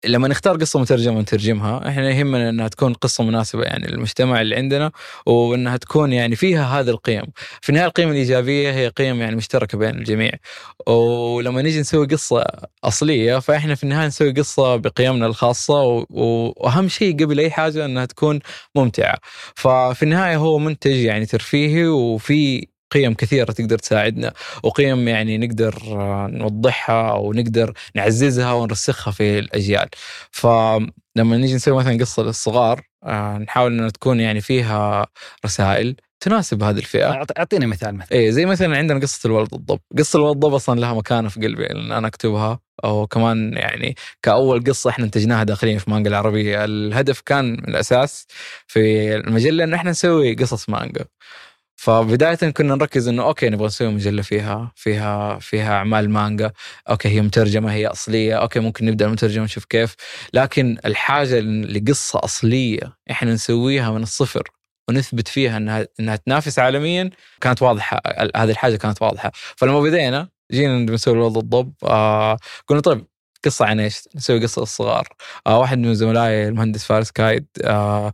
لما 0.06 0.28
نختار 0.28 0.56
قصة 0.56 0.80
مترجمة 0.80 1.16
ونترجمها 1.18 1.88
إحنا 1.88 2.10
يهمنا 2.10 2.48
إنها 2.48 2.68
تكون 2.68 2.92
قصة 2.94 3.24
مناسبة 3.24 3.62
يعني 3.62 3.86
للمجتمع 3.86 4.40
اللي 4.40 4.56
عندنا 4.56 4.92
وإنها 5.26 5.76
تكون 5.76 6.12
يعني 6.12 6.36
فيها 6.36 6.80
هذه 6.80 6.90
القيم. 6.90 7.24
في 7.60 7.68
النهاية 7.68 7.86
القيم 7.86 8.10
الإيجابية 8.10 8.72
هي 8.72 8.88
قيم 8.88 9.20
يعني 9.20 9.36
مشتركة 9.36 9.78
بين 9.78 9.90
الجميع. 9.94 10.30
ولما 10.86 11.62
نيجي 11.62 11.80
نسوي 11.80 12.06
قصة 12.06 12.44
أصلية 12.84 13.38
فإحنا 13.38 13.74
في 13.74 13.84
النهاية 13.84 14.06
نسوي 14.06 14.32
قصة 14.32 14.76
بقيمنا 14.76 15.26
الخاصة 15.26 15.82
وأهم 16.10 16.88
شيء 16.88 17.24
قبل 17.24 17.38
أي 17.40 17.50
حاجة 17.50 17.84
إنها 17.84 18.04
تكون 18.04 18.40
ممتعة. 18.74 19.18
ففي 19.56 20.02
النهاية 20.02 20.36
هو 20.36 20.58
منتج 20.58 20.96
يعني 20.96 21.26
ترفيهي 21.26 21.86
وفي 21.86 22.66
قيم 22.94 23.14
كثيرة 23.14 23.52
تقدر 23.52 23.78
تساعدنا 23.78 24.32
وقيم 24.62 25.08
يعني 25.08 25.38
نقدر 25.38 25.74
آه، 25.86 26.26
نوضحها 26.32 27.12
ونقدر 27.12 27.72
نعززها 27.94 28.52
ونرسخها 28.52 29.10
في 29.10 29.38
الأجيال. 29.38 29.88
فلما 30.30 31.36
نيجي 31.36 31.54
نسوي 31.54 31.76
مثلا 31.76 31.98
قصة 32.00 32.22
للصغار 32.22 32.82
آه، 33.04 33.38
نحاول 33.38 33.72
أنها 33.72 33.88
تكون 33.90 34.20
يعني 34.20 34.40
فيها 34.40 35.06
رسائل 35.44 35.96
تناسب 36.20 36.62
هذه 36.62 36.78
الفئة. 36.78 37.24
أعطيني 37.38 37.66
مثال 37.66 37.94
مثلا. 37.94 38.12
إيه 38.18 38.30
زي 38.30 38.46
مثلا 38.46 38.76
عندنا 38.76 38.98
قصة 39.00 39.26
الولد 39.26 39.54
الضب. 39.54 39.78
قصة 39.98 40.16
الولد 40.16 40.34
الضب 40.34 40.54
أصلا 40.54 40.80
لها 40.80 40.94
مكانة 40.94 41.28
في 41.28 41.40
قلبي 41.40 41.62
لأن 41.62 41.92
أنا 41.92 42.06
أكتبها 42.08 42.60
أو 42.84 43.06
كمان 43.06 43.52
يعني 43.52 43.94
كأول 44.22 44.64
قصة 44.64 44.90
إحنا 44.90 45.04
انتجناها 45.04 45.44
داخليا 45.44 45.78
في 45.78 45.90
مانجا 45.90 46.10
العربية. 46.10 46.64
الهدف 46.64 47.20
كان 47.20 47.44
من 47.52 47.68
الأساس 47.68 48.26
في 48.66 49.14
المجلة 49.16 49.64
إن 49.64 49.74
إحنا 49.74 49.90
نسوي 49.90 50.34
قصص 50.34 50.68
مانجا. 50.68 51.04
فبداية 51.76 52.34
كنا 52.34 52.74
نركز 52.74 53.08
إنه 53.08 53.22
okay 53.24 53.48
نبغى 53.48 53.66
نسوي 53.66 53.88
مجلة 53.88 54.22
فيها 54.22 54.72
فيها 54.76 55.38
فيها 55.38 55.74
أعمال 55.74 56.10
مانجا. 56.10 56.52
okay 56.90 57.08
هي 57.08 57.20
مترجمة 57.20 57.72
هي 57.72 57.86
أصلية. 57.86 58.34
okay 58.34 58.60
ممكن 58.60 58.86
نبدأ 58.86 59.06
المترجمه 59.06 59.44
نشوف 59.44 59.64
كيف. 59.64 59.94
لكن 60.34 60.78
الحاجة 60.84 61.40
لقصه 61.40 62.20
أصلية 62.24 62.96
إحنا 63.10 63.32
نسويها 63.34 63.90
من 63.90 64.02
الصفر 64.02 64.42
ونثبت 64.88 65.28
فيها 65.28 65.56
إنها 65.56 65.86
إنها 66.00 66.16
تنافس 66.16 66.58
عالميا 66.58 67.10
كانت 67.40 67.62
واضحة. 67.62 68.00
هذه 68.36 68.50
الحاجة 68.50 68.76
كانت 68.76 69.02
واضحة. 69.02 69.32
فلما 69.56 69.80
بدينا 69.80 70.28
جينا 70.52 70.78
نسوي 70.92 71.14
الولد 71.14 71.40
الضب. 71.40 71.72
آه 71.84 72.38
قلنا 72.68 72.80
طيب 72.80 73.06
قصة 73.44 73.66
عن 73.66 73.80
إيش؟ 73.80 74.02
نسوي 74.16 74.40
قصة 74.42 74.60
للصغار. 74.60 75.08
آه 75.46 75.58
واحد 75.58 75.78
من 75.78 75.94
زملائي 75.94 76.48
المهندس 76.48 76.84
فارس 76.84 77.10
كايد 77.10 77.46
آه 77.64 78.12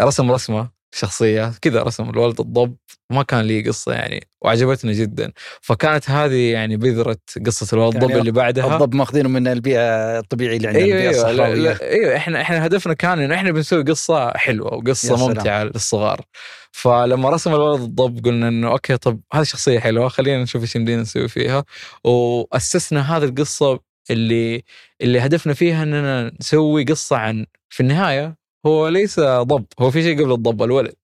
رسم 0.00 0.32
رسمة 0.32 0.77
شخصية 0.94 1.52
كذا 1.62 1.82
رسم 1.82 2.10
الولد 2.10 2.40
الضب 2.40 2.76
ما 3.10 3.22
كان 3.22 3.40
لي 3.40 3.62
قصة 3.62 3.92
يعني 3.92 4.26
وعجبتنا 4.40 4.92
جدا. 4.92 5.32
فكانت 5.60 6.10
هذه 6.10 6.52
يعني 6.52 6.76
بذرة 6.76 7.18
قصة 7.46 7.76
الولد 7.76 7.94
الضب 7.94 8.08
يعني 8.08 8.20
اللي 8.20 8.32
بعدها. 8.32 8.74
الضب 8.74 8.94
ماخذينه 8.94 9.28
من 9.28 9.48
البيئة 9.48 10.18
الطبيعية 10.18 10.56
اللي 10.56 10.68
عندنا 10.68 10.84
أيوه 10.84 11.00
أيوه 11.00 11.32
لا 11.32 11.54
لا 11.54 11.82
أيوه 11.82 12.16
إحنا 12.16 12.40
إحنا 12.40 12.66
هدفنا 12.66 12.94
كان 12.94 13.18
إنه 13.18 13.34
إحنا 13.34 13.50
بنسوي 13.50 13.82
قصة 13.82 14.30
حلوة 14.36 14.74
وقصة 14.74 15.28
ممتعة 15.28 15.64
للصغار. 15.64 16.20
فلما 16.72 17.30
رسم 17.30 17.54
الولد 17.54 17.80
الضب 17.80 18.24
قلنا 18.24 18.48
إنه 18.48 18.70
أوكي 18.70 18.96
طب 18.96 19.20
هذه 19.32 19.42
شخصية 19.42 19.78
حلوة 19.78 20.08
خلينا 20.08 20.42
نشوف 20.42 20.62
إيش 20.62 20.76
يمدينا 20.76 21.02
نسوي 21.02 21.28
فيها. 21.28 21.64
وأسسنا 22.04 23.16
هذه 23.16 23.24
القصة 23.24 23.80
اللي 24.10 24.64
اللي 25.00 25.20
هدفنا 25.20 25.54
فيها 25.54 25.82
إننا 25.82 26.32
نسوي 26.40 26.84
قصة 26.84 27.16
عن 27.16 27.46
في 27.68 27.80
النهاية 27.80 28.37
هو 28.66 28.88
ليس 28.88 29.20
ضب 29.20 29.66
هو 29.80 29.90
في 29.90 30.02
شيء 30.02 30.22
قبل 30.22 30.32
الضب 30.32 30.62
الولد. 30.62 30.94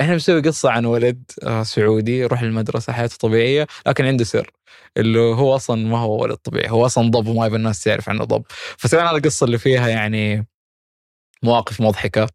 إحنا 0.00 0.12
بنسوي 0.12 0.40
قصة 0.40 0.70
عن 0.70 0.84
ولد 0.86 1.22
آه، 1.42 1.62
سعودي 1.62 2.18
يروح 2.18 2.40
المدرسة 2.40 2.92
حياته 2.92 3.16
طبيعية 3.16 3.66
لكن 3.86 4.04
عنده 4.04 4.24
سر 4.24 4.50
اللي 4.96 5.18
هو 5.20 5.56
أصلا 5.56 5.88
ما 5.88 5.98
هو 5.98 6.22
ولد 6.22 6.36
طبيعي 6.36 6.70
هو 6.70 6.86
أصلا 6.86 7.10
ضب 7.10 7.26
وما 7.28 7.46
يبي 7.46 7.56
الناس 7.56 7.84
تعرف 7.84 8.08
عنه 8.08 8.24
ضب. 8.24 8.44
فسوينا 8.78 9.10
القصة 9.10 9.44
اللي 9.46 9.58
فيها 9.58 9.88
يعني 9.88 10.46
مواقف 11.42 11.80
مضحكة 11.80 12.28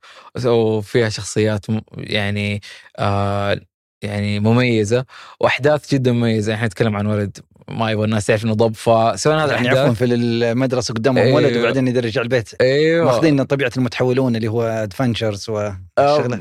وفيها 0.46 1.10
شخصيات 1.10 1.66
يعني 1.98 2.62
آه 3.00 3.62
يعني 4.02 4.40
مميزة 4.40 5.06
وأحداث 5.42 5.92
جدا 5.94 6.12
مميزة. 6.12 6.54
إحنا 6.54 6.68
نتكلم 6.68 6.96
عن 6.96 7.06
ولد 7.08 7.38
ما 7.67 7.91
يبغى 7.91 8.05
الناس 8.05 8.25
تعرف 8.25 8.45
إنه 8.45 8.53
ضب 8.53 8.75
فسوينا 8.75 9.45
هذا 9.45 9.53
يعني 9.53 9.69
عفوا 9.69 9.93
في 9.93 10.05
المدرسة 10.05 10.93
قدامهم 10.93 11.24
أيوه 11.25 11.36
ولد 11.36 11.57
وبعدين 11.57 11.88
يقدر 11.88 12.05
يرجع 12.05 12.22
البيت. 12.22 12.50
أيوه 12.62 13.05
ماخذين 13.05 13.43
طبيعة 13.43 13.72
المتحولون 13.77 14.36
اللي 14.36 14.48
هو 14.48 14.62
ادفنشرز 14.62 15.50
والشغله 15.50 16.38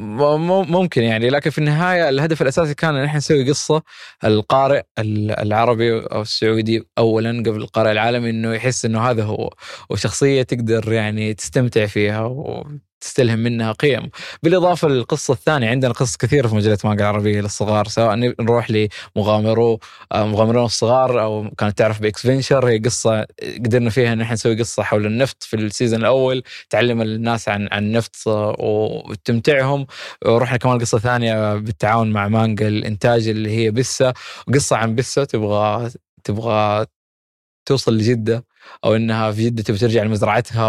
ممكن 0.64 1.02
يعني 1.02 1.30
لكن 1.30 1.50
في 1.50 1.58
النهاية 1.58 2.08
الهدف 2.08 2.42
الأساسي 2.42 2.74
كان 2.74 2.96
إن 2.96 3.04
إحنا 3.04 3.18
نسوي 3.18 3.48
قصة 3.50 3.82
القارئ 4.24 4.82
العربي 4.98 5.92
أو 5.92 6.22
السعودي 6.22 6.82
اولا 6.98 7.30
قبل 7.30 7.56
القارئ 7.56 7.92
العالمي 7.92 8.30
إنه 8.30 8.54
يحس 8.54 8.84
إنه 8.84 9.00
هذا 9.00 9.24
هو 9.24 9.50
وشخصية 9.90 10.42
تقدر 10.42 10.92
يعني 10.92 11.34
تستمتع 11.34 11.86
فيها 11.86 12.20
تستلهم 13.04 13.38
منها 13.38 13.72
قيم. 13.72 14.10
بالإضافة 14.42 14.88
للقصة 14.88 15.32
الثانية 15.34 15.68
عندنا 15.70 15.92
قصص 15.92 16.16
كثيرة 16.16 16.48
في 16.48 16.54
مجلة 16.54 16.78
مانجا 16.84 17.02
العربيه 17.10 17.40
للصغار 17.40 17.88
سواء 17.88 18.14
نروح 18.40 18.66
لمغامرو 19.16 19.80
آه، 20.12 20.26
مغامرون 20.26 20.64
الصغار 20.64 21.22
أو 21.22 21.50
كانت 21.58 21.78
تعرف 21.78 22.00
بإكس 22.02 22.22
فينشر 22.22 22.68
هي 22.68 22.78
قصة 22.78 23.26
قدرنا 23.64 23.90
فيها 23.90 24.12
إن 24.12 24.20
إحنا 24.20 24.34
نسوي 24.34 24.58
قصة 24.58 24.82
حول 24.82 25.06
النفط 25.06 25.42
في 25.42 25.56
ال 25.56 25.63
season 25.63 26.00
الأول 26.00 26.42
تعلم 26.70 27.02
الناس 27.02 27.48
عن 27.48 27.68
عن 27.72 27.84
النفط 27.84 28.16
وتمتعهم. 28.58 29.86
ورحنا 30.26 30.56
كمان 30.58 30.78
قصة 30.78 30.98
ثانية 30.98 31.54
بالتعاون 31.56 32.12
مع 32.12 32.28
مانجا 32.28 32.68
الانتاج 32.68 33.28
اللي 33.28 33.50
هي 33.58 33.70
بسه 33.70 34.14
قصة 34.54 34.76
عن 34.76 34.94
بسه 34.94 35.24
تبغى 35.24 35.90
تبغى 36.24 36.86
توصل 37.66 37.96
لجدة. 37.96 38.44
أو 38.84 38.96
إنها 38.96 39.32
في 39.32 39.44
جده 39.50 39.62
تبي 39.62 39.78
ترجع 39.78 40.02
لمزرعتها 40.02 40.68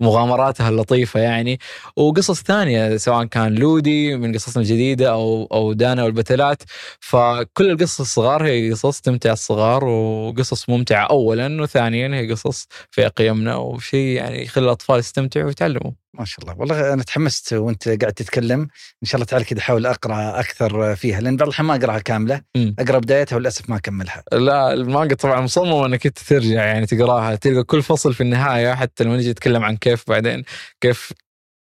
ومغامراتها 0.00 0.68
اللطيفة 0.68 1.20
يعني 1.20 1.58
وقصص 1.96 2.42
ثانية 2.42 2.96
سواء 2.96 3.24
كان 3.24 3.54
لودي 3.54 4.16
من 4.16 4.34
قصصنا 4.34 4.62
الجديدة 4.62 5.10
أو 5.10 5.48
أو 5.52 5.72
دانا 5.72 6.04
والبتلات 6.04 6.62
فكل 7.00 7.70
القصص 7.70 8.00
الصغار 8.00 8.44
هي 8.46 8.70
قصص 8.72 9.00
تمتع 9.00 9.32
الصغار 9.32 9.84
وقصص 9.84 10.68
ممتعة 10.68 11.06
اولا 11.10 11.62
وثانيا 11.62 12.08
هي 12.16 12.30
قصص 12.32 12.68
فيها 12.90 13.08
قيمنا 13.08 13.56
وشيء 13.56 14.16
يعني 14.16 14.42
يخلي 14.42 14.64
الأطفال 14.64 14.98
يستمتعوا 14.98 15.46
ويتعلموا. 15.46 16.03
ما 16.18 16.24
شاء 16.24 16.44
الله. 16.44 16.58
والله 16.58 16.92
أنا 16.92 17.02
تحمست 17.02 17.52
وأنت 17.52 17.88
قاعد 17.88 18.12
تتكلم. 18.12 18.60
إن 19.02 19.08
شاء 19.08 19.14
الله 19.14 19.26
تعالى 19.26 19.44
كذا 19.44 19.58
أحاول 19.58 19.86
أقرأ 19.86 20.40
أكثر 20.40 20.96
فيها 20.96 21.20
لأن 21.20 21.36
بعض 21.36 21.48
الأحيان 21.48 21.66
ما 21.66 21.76
أقرأها 21.76 21.98
كاملة. 21.98 22.40
أقرأ 22.56 22.98
بدايتها 22.98 23.36
وللأسف 23.36 23.70
ما 23.70 23.76
أكملها. 23.76 24.22
لا 24.32 24.72
المانجا 24.72 25.14
طبعا 25.14 25.40
مصممة 25.40 25.86
إنك 25.86 26.06
أنت 26.06 26.18
ترجع 26.18 26.64
يعني 26.64 26.86
تقراها 26.86 27.34
تلقى 27.34 27.64
كل 27.64 27.82
فصل 27.82 28.14
في 28.14 28.20
النهاية 28.20 28.74
حتى 28.74 29.04
لما 29.04 29.16
نجي 29.16 29.30
نتكلم 29.30 29.64
عن 29.64 29.76
كيف 29.76 30.04
بعدين 30.08 30.44
كيف 30.80 31.12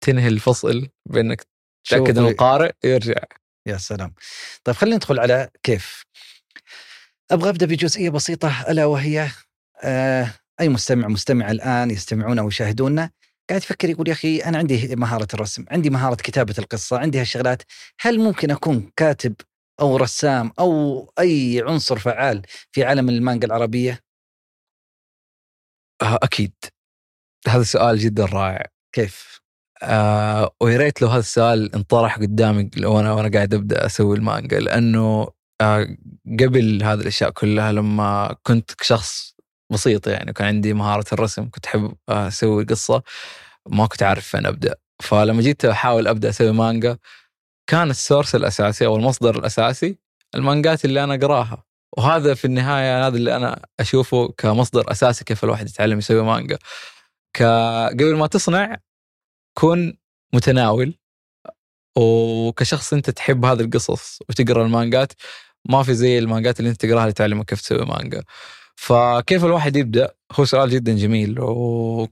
تنهي 0.01 0.29
الفصل 0.29 0.89
بإنك 1.07 1.47
تأكد 1.89 2.19
ان 2.19 2.27
القارئ 2.27 2.73
يرجع. 2.85 3.23
يا 3.67 3.77
سلام. 3.77 4.15
طيب 4.65 4.77
خلينا 4.77 4.97
ندخل 4.97 5.19
على 5.19 5.49
كيف. 5.63 6.05
أبغى 7.31 7.49
أبدأ 7.49 7.67
بجزئية 7.67 8.11
بسيطة 8.11 8.65
ألا 8.69 8.85
وهي 8.85 9.29
آه 9.83 10.31
أي 10.61 10.69
مستمع 10.69 11.09
مستمع 11.09 11.51
الآن 11.51 11.91
يستمعون 11.91 12.39
أو 12.39 12.49
يشاهدونا 12.49 13.11
قاعد 13.49 13.63
يفكر 13.63 13.91
يقول 13.91 14.09
يا 14.09 14.13
أخي 14.13 14.39
أنا 14.39 14.59
عندي 14.59 14.97
مهارة 14.97 15.29
الرسم، 15.35 15.65
عندي 15.71 15.91
مهارة 15.91 16.15
كتابة 16.15 16.55
القصة، 16.59 16.99
عندي 16.99 17.21
هالشغلات، 17.21 17.63
هل 18.01 18.21
ممكن 18.21 18.51
أكون 18.51 18.91
كاتب 18.97 19.35
أو 19.81 19.97
رسام 19.97 20.53
أو 20.59 21.05
أي 21.19 21.63
عنصر 21.67 21.99
فعال 21.99 22.43
في 22.73 22.85
عالم 22.85 23.09
المانجا 23.09 23.47
العربية؟ 23.47 24.01
آه، 26.03 26.19
أكيد. 26.23 26.53
هذا 27.49 27.63
سؤال 27.63 27.99
جدا 27.99 28.25
رائع. 28.25 28.67
كيف؟ 28.95 29.41
آه 29.83 30.55
ويا 30.63 30.79
ريت 30.79 31.03
لو 31.03 31.09
هذا 31.09 31.19
السؤال 31.21 31.75
انطرح 31.75 32.19
قدامي 32.19 32.71
لو 32.77 33.01
أنا 33.01 33.13
وأنا 33.13 33.31
قاعد 33.35 33.55
أبدأ 33.55 33.87
أسوي 33.87 34.17
المانجا 34.17 34.59
لأنه 34.61 35.29
آه 35.61 35.97
قبل 36.41 36.83
هذه 36.85 37.01
الأشياء 37.01 37.31
كلها 37.31 37.73
لما 37.73 38.37
كنت 38.43 38.71
شخص 38.83 39.38
بسيط 39.71 40.07
يعني 40.07 40.33
كان 40.33 40.47
عندي 40.47 40.73
مهارة 40.75 41.05
الرسم 41.13 41.49
كنت 41.51 41.67
أحب 41.67 41.95
أسوي 42.09 42.65
قصة 42.65 43.03
ما 43.67 43.87
كنت 43.87 44.03
عارف 44.03 44.29
فين 44.29 44.47
أبدأ. 44.47 44.75
فلما 45.03 45.43
جيت 45.43 45.65
أحاول 45.65 46.09
أبدأ 46.09 46.29
أسوي 46.29 46.53
مانجا 46.53 46.99
كان 47.67 47.91
السورس 47.91 48.35
الأساسي 48.35 48.87
أو 48.87 48.97
المصدر 48.97 49.39
الأساسي 49.39 49.99
المانجات 50.35 50.85
اللي 50.85 51.05
أنا 51.05 51.15
أقراها. 51.15 51.65
وهذا 51.99 52.35
في 52.35 52.45
النهاية 52.45 53.07
هذا 53.07 53.17
اللي 53.17 53.37
أنا 53.37 53.67
أشوفه 53.81 54.29
كمصدر 54.29 54.91
أساسي 54.93 55.25
كيف 55.25 55.45
الواحد 55.45 55.69
يتعلم 55.69 55.99
يسوي 55.99 56.23
مانجا. 56.23 56.59
قبل 57.91 58.17
ما 58.17 58.27
تصنع 58.27 58.77
كن 59.55 59.97
متناول 60.35 60.99
وكشخص 61.99 62.93
أنت 62.93 63.11
تحب 63.11 63.45
هذه 63.45 63.61
القصص 63.61 64.19
وتقرأ 64.29 64.65
المانجات 64.65 65.13
ما 65.65 65.83
في 65.83 65.95
زي 65.95 66.19
المانجات 66.19 66.61
اللي 66.61 66.71
أنت 66.71 66.81
تقراها 66.87 67.03
اللي 67.03 67.13
تعلمك 67.13 67.45
كيف 67.47 67.61
تسوي 67.61 67.85
مانجا. 67.85 68.25
فكيف 68.81 69.45
الواحد 69.45 69.77
يبدأ؟ 69.77 70.15
هو 70.33 70.45
سؤال 70.45 70.71
جدا 70.71 70.97
جميل 70.97 71.41
و 71.41 72.09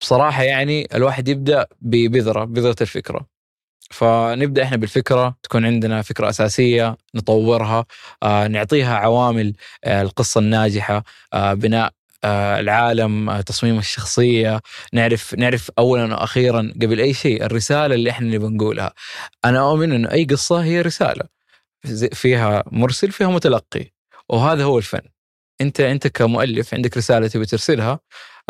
بصراحه 0.00 0.42
يعني 0.42 0.88
الواحد 0.94 1.28
يبدأ 1.28 1.66
ببذره 1.80 2.44
بذرة 2.44 2.76
الفكرة. 2.80 3.26
فنبدأ 3.90 4.62
إحنا 4.62 4.76
بالفكرة 4.76 5.36
تكون 5.42 5.66
عندنا 5.66 6.02
فكرة 6.02 6.28
أساسية 6.28 6.96
نطورها 7.14 7.84
آه، 8.22 8.46
نعطيها 8.48 8.94
عوامل 8.96 9.54
آه، 9.84 10.02
القصة 10.02 10.38
الناجحة 10.38 11.04
آه، 11.32 11.54
بناء 11.54 11.92
آه، 12.24 12.60
العالم 12.60 13.30
آه، 13.30 13.40
تصميم 13.40 13.78
الشخصية. 13.78 14.60
نعرف 14.92 15.34
نعرف 15.34 15.70
اولا 15.78 16.14
وأخيرا 16.14 16.72
قبل 16.82 17.00
أي 17.00 17.14
شيء 17.14 17.44
الرسالة 17.44 17.94
اللي 17.94 18.10
إحنا 18.10 18.28
نبغى 18.36 18.48
نقولها. 18.48 18.92
أنا 19.44 19.60
اؤمن 19.70 19.92
انه 19.92 20.12
أي 20.12 20.24
قصة 20.24 20.62
هي 20.64 20.80
رسالة 20.82 21.24
زي- 21.84 22.10
فيها 22.12 22.64
مرسل 22.72 23.10
فيها 23.12 23.28
متلقي 23.28 23.84
وهذا 24.28 24.64
هو 24.64 24.78
الفن. 24.78 25.00
انت 25.60 25.80
انت 25.80 26.06
كمؤلف 26.06 26.74
عندك 26.74 26.96
رسالة 26.96 27.28
تبي 27.28 27.46
ترسلها 27.46 28.00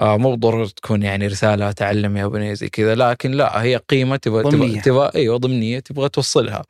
آه 0.00 0.16
مو 0.16 0.30
بالضروره 0.30 0.66
تكون 0.66 1.02
يعني 1.02 1.26
رسالة 1.26 1.72
تعلم 1.72 2.16
يا 2.16 2.26
بني 2.26 2.54
زي 2.54 2.68
كذا 2.68 2.94
لكن 2.94 3.30
لا 3.30 3.62
هي 3.62 3.76
قيمة 3.76 4.16
تبغى. 4.16 4.42
تبغى 4.42 4.80
تبغى 4.80 5.10
أيوه 5.14 5.36
ضمنية 5.36 5.78
تبغى 5.78 6.08
توصلها. 6.08 6.64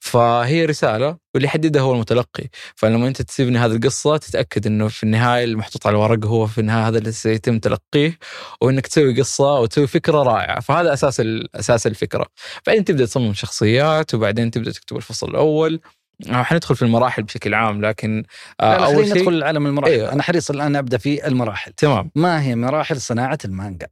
فهي 0.00 0.64
رسالة 0.64 1.16
واللي 1.34 1.46
يحددها 1.46 1.82
هو 1.82 1.92
المتلقي. 1.92 2.44
فلما 2.74 3.08
انت 3.08 3.22
تبني 3.22 3.58
هذه 3.58 3.72
القصة 3.72 4.16
تتأكد 4.16 4.66
إنه 4.66 4.88
في 4.88 5.02
النهاية 5.02 5.44
المحطوط 5.44 5.86
على 5.86 5.96
الورق 5.96 6.26
هو 6.26 6.46
في 6.46 6.58
النهاية 6.60 6.88
هذا 6.88 6.98
اللي 6.98 7.12
سيتم 7.12 7.58
تلقيه 7.58 8.18
وإنك 8.60 8.86
تسوي 8.86 9.20
قصة 9.20 9.60
وتسوي 9.60 9.86
فكرة 9.86 10.22
رائعة. 10.22 10.60
فهذا 10.60 10.92
أساس 10.92 11.22
أساس 11.54 11.86
الفكرة. 11.86 12.26
بعدين 12.66 12.84
تبدأ 12.84 13.06
تصمم 13.06 13.34
شخصيات 13.34 14.14
وبعدين 14.14 14.50
تبدأ 14.50 14.72
تكتب 14.72 14.96
الفصل 14.96 15.30
الأول. 15.30 15.80
حندخل 16.28 16.76
في 16.76 16.82
المراحل 16.82 17.22
بشكل 17.22 17.54
عام 17.54 17.84
لكن 17.84 18.24
آه، 18.60 18.76
لا 18.76 18.86
أول 18.86 19.06
شيء 19.06 19.16
ندخل 19.16 19.38
لعالم 19.38 19.66
المراحل. 19.66 19.92
أيوة. 19.92 20.12
أنا 20.12 20.22
حريص 20.22 20.50
الآن 20.50 20.76
أبدأ 20.76 20.98
في 20.98 21.26
المراحل. 21.26 21.72
تمام. 21.72 22.10
ما 22.14 22.42
هي 22.42 22.56
مراحل 22.56 23.00
صناعة 23.00 23.38
المانجا؟ 23.44 23.88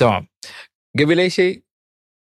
تمام. 0.00 0.28
قبل 0.98 1.20
أي 1.20 1.30
شيء 1.30 1.62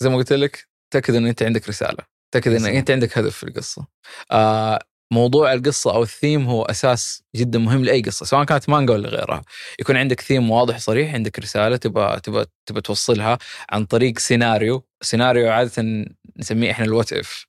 زي 0.01 0.09
ما 0.09 0.15
قلت 0.15 0.33
لك 0.33 0.67
تأكد 0.93 1.15
إن 1.15 1.25
أنت 1.27 1.43
عندك 1.43 1.69
رسالة 1.69 2.03
تأكد 2.33 2.53
إن. 2.53 2.65
أنت 2.65 2.91
عندك 2.91 3.17
هدف 3.17 3.37
في 3.37 3.43
القصة. 3.43 3.87
آه 4.31 4.79
موضوع 5.11 5.53
القصة 5.53 5.93
أو 5.95 6.03
الثيم 6.03 6.45
هو 6.45 6.63
أساس 6.63 7.23
جدا 7.35 7.59
مهم 7.59 7.85
لأي 7.85 8.01
قصة 8.01 8.25
سواء 8.25 8.43
كانت 8.43 8.69
مانجا 8.69 8.93
ولا 8.93 9.09
غيرها. 9.09 9.41
يكون 9.79 9.97
عندك 9.97 10.21
ثيم 10.21 10.51
واضح 10.51 10.77
صريح 10.77 11.13
عندك 11.13 11.39
رسالة 11.39 11.75
تبغى 11.77 12.19
تبغى 12.19 12.45
تبغى 12.65 12.81
توصلها 12.81 13.37
عن 13.69 13.85
طريق 13.85 14.19
سيناريو. 14.19 14.85
سيناريو 15.01 15.49
عادة 15.49 16.05
نسميه 16.37 16.71
إحنا 16.71 16.85
ال 16.85 16.91
what 16.91 17.13
if 17.13 17.45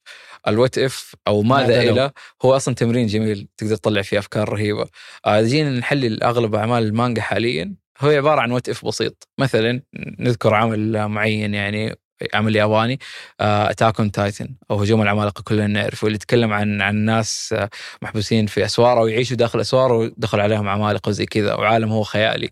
ال 0.49 0.55
what 0.55 0.79
if 0.79 1.15
أو 1.29 1.43
ماذا؟ 1.43 1.83
إلى 1.91 2.11
هو 2.45 2.57
أصلا 2.57 2.75
تمرين 2.75 3.07
جميل 3.07 3.49
تقدر 3.57 3.77
تطلع 3.77 4.03
فيه 4.03 4.19
أفكار 4.19 4.49
رهيبة. 4.49 4.87
آه 5.27 5.43
جينا 5.43 5.71
نحلل 5.71 6.23
أغلب 6.23 6.55
أعمال 6.55 6.83
المانجا 6.83 7.23
حاليا. 7.23 7.75
هو 8.01 8.09
عبارة 8.09 8.41
عن 8.41 8.53
what 8.53 8.69
if 8.69 8.87
بسيط. 8.87 9.29
مثلا 9.39 9.83
نذكر 10.19 10.55
عمل 10.55 11.09
معين 11.09 11.55
يعني 11.55 11.97
عمل 12.35 12.57
ياباني 12.57 12.99
Attack 13.41 14.01
on 14.01 14.13
Titan 14.13 14.55
أو 14.71 14.77
هجوم 14.81 15.03
العمالقة 15.03 15.43
كلنا 15.43 15.67
نعرفه 15.67 16.07
اللي 16.07 16.17
يتكلم 16.17 16.53
عن 16.53 16.83
عن 16.83 16.97
ناس 16.97 17.55
آه، 17.59 17.71
محبوسين 18.03 18.47
في 18.47 18.65
اسوار 18.65 18.99
أو 18.99 19.07
يعيشوا 19.07 19.37
داخل 19.37 19.61
اسوار 19.61 19.93
ودخل 19.93 20.41
عليهم 20.41 20.69
عمالقة 20.69 21.09
وزي 21.09 21.27
كذا 21.27 21.55
وعالم 21.55 21.93
هو 21.93 22.03
خيالي 22.03 22.51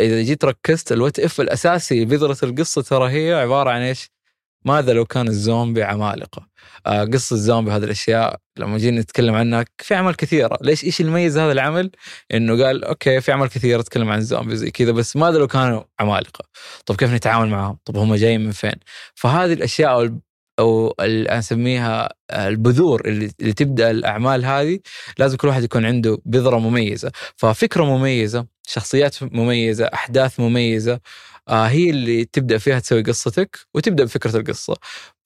إذا 0.00 0.22
جيت 0.22 0.44
ركزت 0.44 0.92
ال 0.92 0.97
what 0.97 1.18
if 1.18 1.40
الأساسي 1.40 2.04
بذرة 2.04 2.38
القصة 2.42 2.82
ترى 2.82 3.10
هي 3.10 3.34
عبارة 3.34 3.70
عن 3.70 3.80
إيش؟ 3.80 4.17
ماذا 4.64 4.92
لو 4.92 5.04
كان 5.04 5.28
الزومبي 5.28 5.82
عمالقة؟ 5.82 6.48
آه 6.86 7.04
قصة 7.04 7.34
الزومبي 7.34 7.70
هذه 7.70 7.84
الأشياء 7.84 8.36
لما 8.58 8.78
جينا 8.78 9.00
نتكلم 9.00 9.34
عنها 9.34 9.64
في 9.78 9.94
أعمال 9.94 10.16
كثيرة، 10.16 10.58
ليش 10.60 10.84
إيش 10.84 11.00
اللي 11.00 11.12
يميز 11.12 11.38
هذا 11.38 11.52
العمل؟ 11.52 11.90
إنه 12.34 12.64
قال 12.64 12.84
أوكي 12.84 13.20
في 13.20 13.32
أعمال 13.32 13.48
كثيرة 13.48 13.82
تتكلم 13.82 14.08
عن 14.10 14.18
الزومبي 14.18 14.56
زي 14.56 14.70
كذا 14.70 14.92
بس 14.92 15.16
ماذا 15.16 15.38
لو 15.38 15.46
كانوا 15.46 15.82
عمالقة؟ 16.00 16.44
طب 16.86 16.96
كيف 16.96 17.12
نتعامل 17.12 17.48
معهم؟ 17.48 17.78
طب 17.84 17.96
هم 17.96 18.14
جايين 18.14 18.44
من 18.44 18.50
فين؟ 18.50 18.74
فهذه 19.14 19.52
الأشياء 19.52 19.92
أو 19.92 20.08
أو 20.58 20.94
أسميها 20.98 22.08
البذور 22.32 23.02
اللي, 23.06 23.52
تبدأ 23.52 23.90
الأعمال 23.90 24.44
هذه 24.44 24.80
لازم 25.18 25.36
كل 25.36 25.48
واحد 25.48 25.62
يكون 25.62 25.84
عنده 25.84 26.18
بذرة 26.24 26.58
مميزة، 26.58 27.12
ففكرة 27.36 27.84
مميزة، 27.84 28.46
شخصيات 28.68 29.22
مميزة، 29.22 29.84
أحداث 29.94 30.40
مميزة 30.40 31.00
هي 31.50 31.90
اللي 31.90 32.24
تبدأ 32.24 32.58
فيها 32.58 32.78
تسوي 32.78 33.02
قصتك 33.02 33.58
وتبدأ 33.74 34.04
بفكرة 34.04 34.36
القصة. 34.36 34.76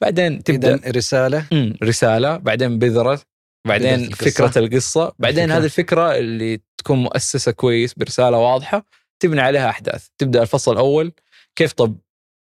بعدين 0.00 0.42
تبدأ 0.42 0.80
رسالة. 0.86 1.46
مم، 1.52 1.74
رسالة 1.82 2.36
بعدين 2.36 2.78
بذرة 2.78 3.20
بعدين 3.68 3.96
بذرة 3.96 4.06
القصة. 4.06 4.30
فكرة 4.30 4.58
القصة. 4.58 5.12
بعدين 5.18 5.44
الفكرة. 5.44 5.58
هذه 5.58 5.64
الفكرة 5.64 6.16
اللي 6.16 6.60
تكون 6.78 6.98
مؤسسة 6.98 7.52
كويس 7.52 7.94
برسالة 7.94 8.38
واضحة 8.38 8.86
تبني 9.22 9.40
عليها 9.40 9.70
أحداث. 9.70 10.06
تبدأ 10.18 10.42
الفصل 10.42 10.72
الأول 10.72 11.12
كيف 11.56 11.72
طب 11.72 11.96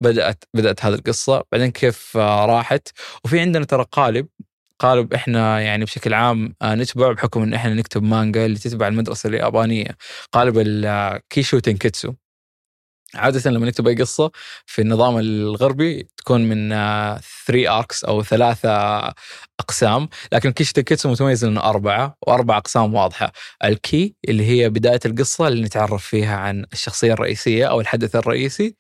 بدأت 0.04 0.43
بدأت 0.54 0.86
هذه 0.86 0.93
القصة؟ 0.93 1.43
بعدين 1.51 1.71
كيف 1.71 2.17
آه، 2.17 2.45
راحت؟ 2.45 2.88
وفي 3.23 3.39
عندنا 3.39 3.65
ترى 3.65 3.86
قالب. 3.91 4.28
قالب 4.80 5.13
إحنا 5.13 5.62
يعني 5.62 5.86
بشكل 5.86 6.13
عام 6.13 6.56
آه، 6.62 6.75
نتبعه 6.75 7.13
بحكم 7.13 7.43
إن 7.43 7.54
إحنا 7.54 7.73
نكتب 7.73 8.04
مانجا 8.04 8.45
اللي 8.45 8.58
تتبع 8.60 8.88
المدرسة 8.88 9.28
اليابانية. 9.30 9.97
قالب 10.32 10.58
ال 10.57 11.59
kishotenketsu 11.59 12.13
عادة 13.15 13.51
لما 13.51 13.65
نكتب 13.65 13.88
أي 13.88 13.95
قصة 13.95 14.32
في 14.65 14.82
النظام 14.82 15.17
الغربي 15.17 16.08
تكون 16.17 16.49
من 16.49 16.69
3 17.47 17.78
arcs 17.77 18.03
أو 18.04 18.23
ثلاثة 18.23 18.69
أقسام 19.60 20.10
لكن 20.34 20.51
kishotenketsu 20.51 21.11
متميز 21.12 21.45
لأنه 21.45 21.62
أربعة 21.62 22.17
وأربع 22.28 22.58
أقسام 22.58 22.93
واضحة. 22.93 23.32
ال 23.63 23.81
ki 23.81 24.15
اللي 24.30 24.45
هي 24.45 24.69
بداية 24.69 24.99
القصة 25.06 25.47
اللي 25.47 25.63
نتعرف 25.65 26.06
فيها 26.06 26.36
عن 26.36 26.65
الشخصية 26.73 27.13
الرئيسية 27.13 27.65
أو 27.65 27.82
الحدث 27.82 28.15
الرئيسي. 28.15 28.75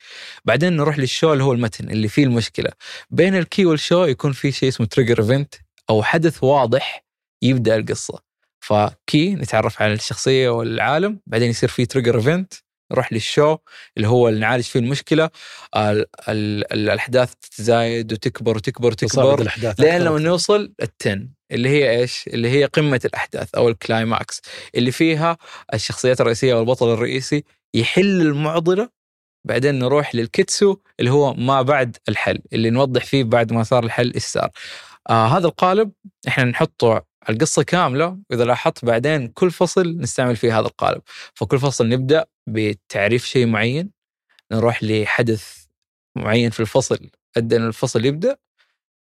بعدين 0.45 0.75
نروح 0.75 0.99
لل 0.99 1.13
sho 1.13 1.33
اللي 1.33 1.43
هو 1.43 1.53
المتن 1.53 1.89
اللي 1.89 2.07
فيه 2.07 2.23
المشكلة. 2.23 2.71
بين 3.09 3.35
ال 3.35 3.45
ki 3.45 3.65
وال 3.65 3.80
sho 3.80 4.03
يكون 4.05 4.31
في 4.31 4.51
شيء 4.51 4.69
اسمه 4.69 4.87
trigger 4.87 5.19
event 5.19 5.55
أو 5.89 6.03
حدث 6.03 6.43
واضح 6.43 7.05
يبدأ 7.41 7.75
القصة. 7.75 8.19
ف 8.59 8.85
ki 8.85 9.35
نتعرف 9.35 9.81
على 9.81 9.93
الشخصية 9.93 10.49
والعالم 10.49 11.19
بعدين 11.27 11.49
يصير 11.49 11.69
في 11.69 11.85
trigger 11.85 12.15
event 12.17 12.53
نروح 12.91 13.13
لل 13.13 13.31
sho 13.31 13.57
اللي 13.97 14.07
هو 14.07 14.29
اللي 14.29 14.39
نعالج 14.39 14.63
فيه 14.63 14.79
المشكلة 14.79 15.29
ال 15.75 16.05
ال 16.29 16.73
الأحداث 16.73 17.33
تتزايد 17.35 18.13
وتكبر 18.13 18.57
وتكبر 18.57 18.87
وتكبر 18.87 19.51
لين 19.79 20.01
لما. 20.01 20.19
نوصل 20.19 20.73
ال 20.81 20.93
ten 20.93 21.29
اللي 21.51 21.69
هي 21.69 21.99
إيش؟ 21.99 22.27
اللي 22.27 22.49
هي 22.49 22.65
قمة 22.65 23.01
الأحداث 23.05 23.55
أو 23.55 23.69
ال 23.69 23.80
climax 23.80 24.41
اللي 24.75 24.91
فيها 24.91 25.37
الشخصيات 25.73 26.21
الرئيسية 26.21 26.53
والبطل 26.53 26.93
الرئيسي 26.93 27.43
يحل 27.73 28.21
المعضلة 28.21 28.89
بعدين 29.47 29.79
نروح 29.79 30.15
للكيتسو 30.15 30.77
اللي 30.99 31.11
هو 31.11 31.33
ما 31.33 31.61
بعد 31.61 31.97
الحل 32.09 32.39
اللي 32.53 32.69
نوضح 32.69 33.05
فيه 33.05 33.23
بعد 33.23 33.53
ما 33.53 33.63
صار 33.63 33.83
الحل 33.83 34.13
إيش 34.13 34.23
صار. 34.23 34.49
آه 35.09 35.27
هذا 35.27 35.47
القالب 35.47 35.91
إحنا 36.27 36.43
نحطه 36.43 37.05
القصة 37.29 37.63
كاملة 37.63 38.19
وإذا 38.29 38.45
لاحظت 38.45 38.85
بعدين 38.85 39.27
كل 39.27 39.51
فصل 39.51 39.97
نستعمل 39.97 40.35
فيه 40.35 40.59
هذا 40.59 40.67
القالب. 40.67 41.01
فكل 41.33 41.59
فصل 41.59 41.89
نبدأ 41.89 42.25
بتعريف 42.47 43.25
شيء 43.25 43.45
معين 43.45 43.91
نروح 44.51 44.83
لحدث 44.83 45.65
معين 46.17 46.49
في 46.49 46.59
الفصل 46.59 47.09
ادى 47.37 47.57
إن 47.57 47.67
الفصل 47.67 48.05
يبدأ 48.05 48.37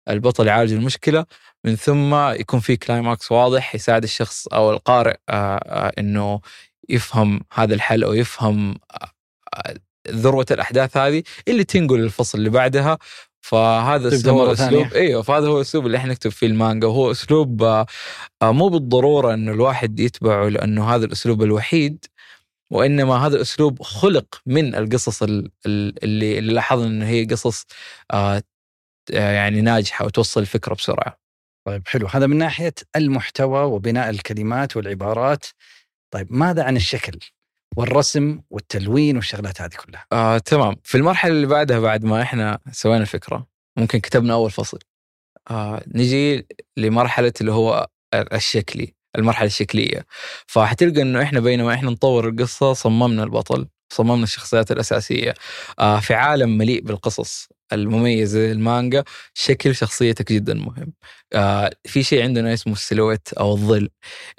البطل 0.09 0.47
يعالج 0.47 0.73
المشكلة 0.73 1.27
من 1.65 1.77
ثم 1.77 2.15
يكون 2.15 2.61
في 2.61 2.77
كلايماكس 2.77 3.33
واضح 3.33 3.75
يساعد 3.75 4.03
الشخص 4.03 4.49
أو 4.49 4.71
القارئ 4.71 5.17
آه، 5.29 5.57
آه، 5.57 5.93
إنه 5.99 6.41
يفهم 6.89 7.41
هذا 7.53 7.75
الحل 7.75 8.05
أو 8.05 8.13
يفهم 8.15 8.79
آه، 8.91 9.75
ذروة 10.09 10.47
الأحداث 10.51 10.97
هذه 10.97 11.23
اللي 11.49 11.65
تنقل 11.65 12.01
للفصل 12.01 12.39
اللي 12.39 12.51
بعدها. 12.51 12.99
فهذا 13.41 14.09
هو 14.31 14.53
اسلوب. 14.53 14.93
إيوه 14.95 15.23
فهذا 15.23 15.47
هو 15.49 15.57
الأسلوب 15.57 15.87
اللي 15.87 15.97
إحنا 15.99 16.13
نكتب 16.13 16.31
فيه 16.31 16.47
المانجا 16.47 16.87
وهو 16.87 17.11
أسلوب 17.11 17.63
آه، 17.63 17.87
آه، 18.43 18.53
مو 18.53 18.69
بالضرورة 18.69 19.35
إنه 19.35 19.53
الواحد 19.53 20.01
يتبعه 20.01 20.49
لأنه 20.49 20.95
هذا 20.95 21.05
الأسلوب 21.05 21.43
الوحيد 21.43 22.05
وإنما 22.73 23.27
هذا 23.27 23.37
الأسلوب 23.37 23.83
خلق 23.83 24.43
من 24.47 24.75
القصص 24.75 25.23
ال- 25.23 25.51
ال- 25.67 26.05
اللي 26.05 26.39
اللي 26.39 26.53
لاحظنا 26.53 26.87
إنه 26.87 27.07
هي 27.07 27.25
قصص 27.25 27.67
آه، 28.13 28.43
يعني 29.11 29.61
ناجحة 29.61 30.05
وتوصل 30.05 30.41
الفكرة 30.41 30.75
بسرعة. 30.75 31.19
طيب 31.67 31.89
حلو 31.89 32.07
هذا 32.07 32.27
من 32.27 32.37
ناحية 32.37 32.75
المحتوى 32.97 33.63
وبناء 33.65 34.11
الكلمات 34.11 34.77
والعبارات 34.77 35.47
طيب 36.15 36.27
ماذا 36.33 36.63
عن 36.65 36.77
الشكل 36.77 37.19
والرسم 37.77 38.41
والتلوين 38.51 39.17
والشغلات 39.17 39.61
هذه 39.61 39.71
كلها. 39.87 40.07
آه، 40.13 40.39
تمام. 40.39 40.77
في 40.85 40.97
المرحلة 40.97 41.33
اللي 41.33 41.47
بعدها 41.47 41.79
بعد 41.81 42.05
ما 42.05 42.23
إحنا 42.23 42.59
سوينا 42.73 43.03
الفكرة 43.03 43.47
ممكن 43.79 43.99
كتبنا 44.01 44.35
أول 44.35 44.51
فصل. 44.51 44.79
آه، 45.51 45.85
نجي 45.87 46.47
لمرحلة 46.77 47.33
اللي 47.41 47.53
هو 47.53 47.89
الشكلي 48.15 48.95
المرحلة 49.19 49.47
الشكلية. 49.47 50.07
فحتلقى 50.47 51.03
إنه 51.03 51.23
إحنا 51.23 51.41
بينما 51.41 51.75
إحنا 51.75 51.91
نطور 51.91 52.29
القصة 52.29 52.73
صممنا 52.73 53.23
البطل 53.25 53.69
صممنا 53.93 54.23
الشخصيات 54.25 54.71
الأساسية. 54.73 55.35
آه 55.79 56.01
في 56.01 56.15
عالم 56.15 56.59
مليء 56.59 56.81
بالقصص 56.83 57.49
المميزة 57.73 58.33
زي 58.33 58.53
المانجا 58.53 59.05
شكل 59.35 59.75
شخصيتك 59.77 60.33
جدا 60.33 60.55
مهم. 60.55 60.93
آه 61.35 61.71
في 61.85 62.03
شيء 62.03 62.23
عندنا 62.23 62.55
اسمه 62.55 62.73
السلويت 62.73 63.33
أو 63.33 63.53
الظل. 63.53 63.89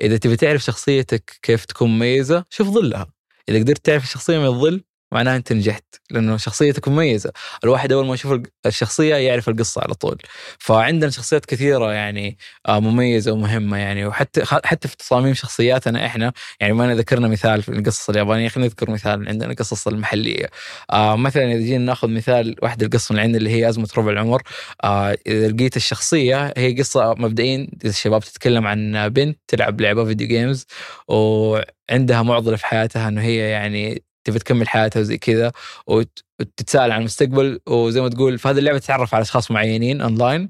إذا 0.01 0.17
تبي 0.17 0.35
تعرف 0.35 0.61
شخصيتك 0.63 1.39
كيف 1.41 1.65
تكون 1.65 1.89
مميزة 1.89 2.45
شوف 2.49 2.67
ظلها. 2.67 3.18
إذا 3.49 3.59
قدرت 3.59 3.85
تعرف 3.85 4.03
الشخصيه 4.03 4.38
من 4.38 4.45
الظل 4.45 4.83
معناها 5.11 5.35
أنت 5.35 5.53
نجحت 5.53 5.83
لأنه 6.11 6.37
شخصيتك 6.37 6.87
مميزة، 6.87 7.31
الواحد 7.63 7.91
أول 7.91 8.05
ما 8.05 8.13
يشوف 8.13 8.39
الشخصية 8.65 9.15
يعرف 9.15 9.49
القصة 9.49 9.81
على 9.81 9.93
طول. 9.93 10.17
فعندنا 10.59 11.11
شخصيات 11.11 11.45
كثيرة 11.45 11.91
يعني 11.93 12.37
آه، 12.67 12.79
مميزة 12.79 13.31
ومهمة 13.31 13.77
يعني 13.77 14.05
وحتى 14.05 14.45
حتى 14.45 14.87
في 14.87 14.97
تصاميم 14.97 15.33
شخصياتنا 15.33 16.05
إحنا 16.05 16.33
يعني 16.59 16.73
ما 16.73 16.95
ذكرنا 16.95 17.27
مثال 17.27 17.63
في 17.63 17.69
القصص 17.69 18.09
اليابانية 18.09 18.47
خلينا 18.49 18.67
نذكر 18.67 18.91
مثال 18.91 19.29
عندنا 19.29 19.51
القصص 19.51 19.87
المحلية. 19.87 20.49
آه 20.91 21.15
مثلا 21.15 21.51
إذا 21.51 21.61
جينا 21.61 21.85
ناخذ 21.85 22.07
مثال 22.09 22.55
واحدة 22.61 22.85
القصة 22.85 23.11
اللي 23.11 23.21
عندنا 23.21 23.37
اللي 23.37 23.49
هي 23.49 23.69
أزمة 23.69 23.87
ربع 23.97 24.11
العمر 24.11 24.41
آه 24.83 25.17
إذا 25.27 25.47
لقيت 25.47 25.77
الشخصية 25.77 26.53
هي 26.57 26.73
قصة 26.73 27.13
مبدئيا 27.13 27.67
الشباب 27.85 28.21
تتكلم 28.23 28.67
عن 28.67 29.09
بنت 29.09 29.39
تلعب 29.47 29.81
لعبة 29.81 30.05
video 30.05 30.27
games 30.27 30.65
وعندها 31.07 32.21
معضلة 32.21 32.55
في 32.57 32.65
حياتها 32.65 33.07
إنه 33.07 33.21
هي 33.21 33.37
يعني 33.49 34.03
تبي 34.23 34.39
تكمل 34.39 34.69
حياتها 34.69 34.99
وزي 34.99 35.17
كذا 35.17 35.51
وتتساءل 35.88 36.91
عن 36.91 36.99
المستقبل 36.99 37.60
وزي 37.67 38.01
ما 38.01 38.10
تقول 38.10 38.38
في 38.39 38.47
هذه 38.47 38.58
اللعبة 38.58 38.77
تتعرف 38.79 39.15
على 39.15 39.21
أشخاص 39.21 39.51
معينين 39.51 40.01
اونلاين 40.01 40.49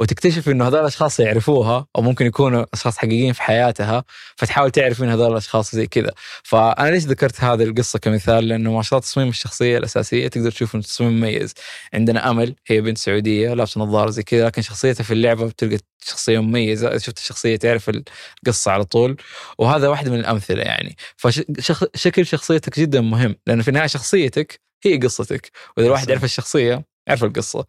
وتكتشف 0.00 0.48
إنه 0.48 0.66
هذول 0.68 0.80
الأشخاص 0.80 1.20
يعرفوها 1.20 1.86
أو 1.96 2.02
ممكن 2.02 2.26
يكونوا 2.26 2.66
أشخاص 2.74 2.98
حقيقيين 2.98 3.32
في 3.32 3.42
حياتها 3.42 4.04
فتحاول 4.36 4.70
تعرف 4.70 5.00
مين 5.00 5.10
هذول 5.10 5.32
الأشخاص 5.32 5.74
زي 5.74 5.86
كذا. 5.86 6.10
فأنا 6.42 6.90
ليش 6.90 7.04
ذكرت 7.04 7.40
هذه 7.40 7.62
القصة 7.62 7.98
كمثال؟ 7.98 8.48
لأنه 8.48 8.72
ما 8.72 8.82
شاء 8.82 8.98
الله 8.98 9.08
تصميم 9.08 9.28
الشخصية 9.28 9.78
الأساسية 9.78 10.28
تقدر 10.28 10.50
تشوف 10.50 10.74
إنه 10.74 10.82
تصميم 10.82 11.12
مميز. 11.12 11.54
عندنا 11.94 12.30
أمل 12.30 12.54
هي 12.66 12.80
بنت 12.80 12.98
سعودية 12.98 13.54
لابسه 13.54 13.80
نظارة 13.80 14.10
زي 14.10 14.22
كذا 14.22 14.46
لكن 14.46 14.62
شخصيتها 14.62 15.04
في 15.04 15.12
اللعبة 15.12 15.46
بتلقى 15.46 15.78
شخصية 16.04 16.38
مميزة. 16.38 16.98
شفت 16.98 17.18
الشخصية 17.18 17.56
تعرف 17.56 17.90
القصة 17.90 18.70
على 18.70 18.84
طول. 18.84 19.16
وهذا 19.58 19.88
واحد 19.88 20.08
من 20.08 20.18
الأمثلة 20.20 20.62
يعني. 20.62 20.96
فشكل 21.16 22.26
شخصيتك 22.26 22.80
جدا 22.80 23.00
مهم. 23.00 23.36
لأنه 23.46 23.62
في 23.62 23.68
النهاية 23.68 23.86
شخصيتك 23.86 24.60
هي 24.84 24.96
قصتك. 24.96 25.50
وإذا 25.76 25.86
الواحد 25.86 26.08
يعرف 26.08 26.24
الشخصية 26.24 26.84
يعرف 27.06 27.24
القصة. 27.24 27.64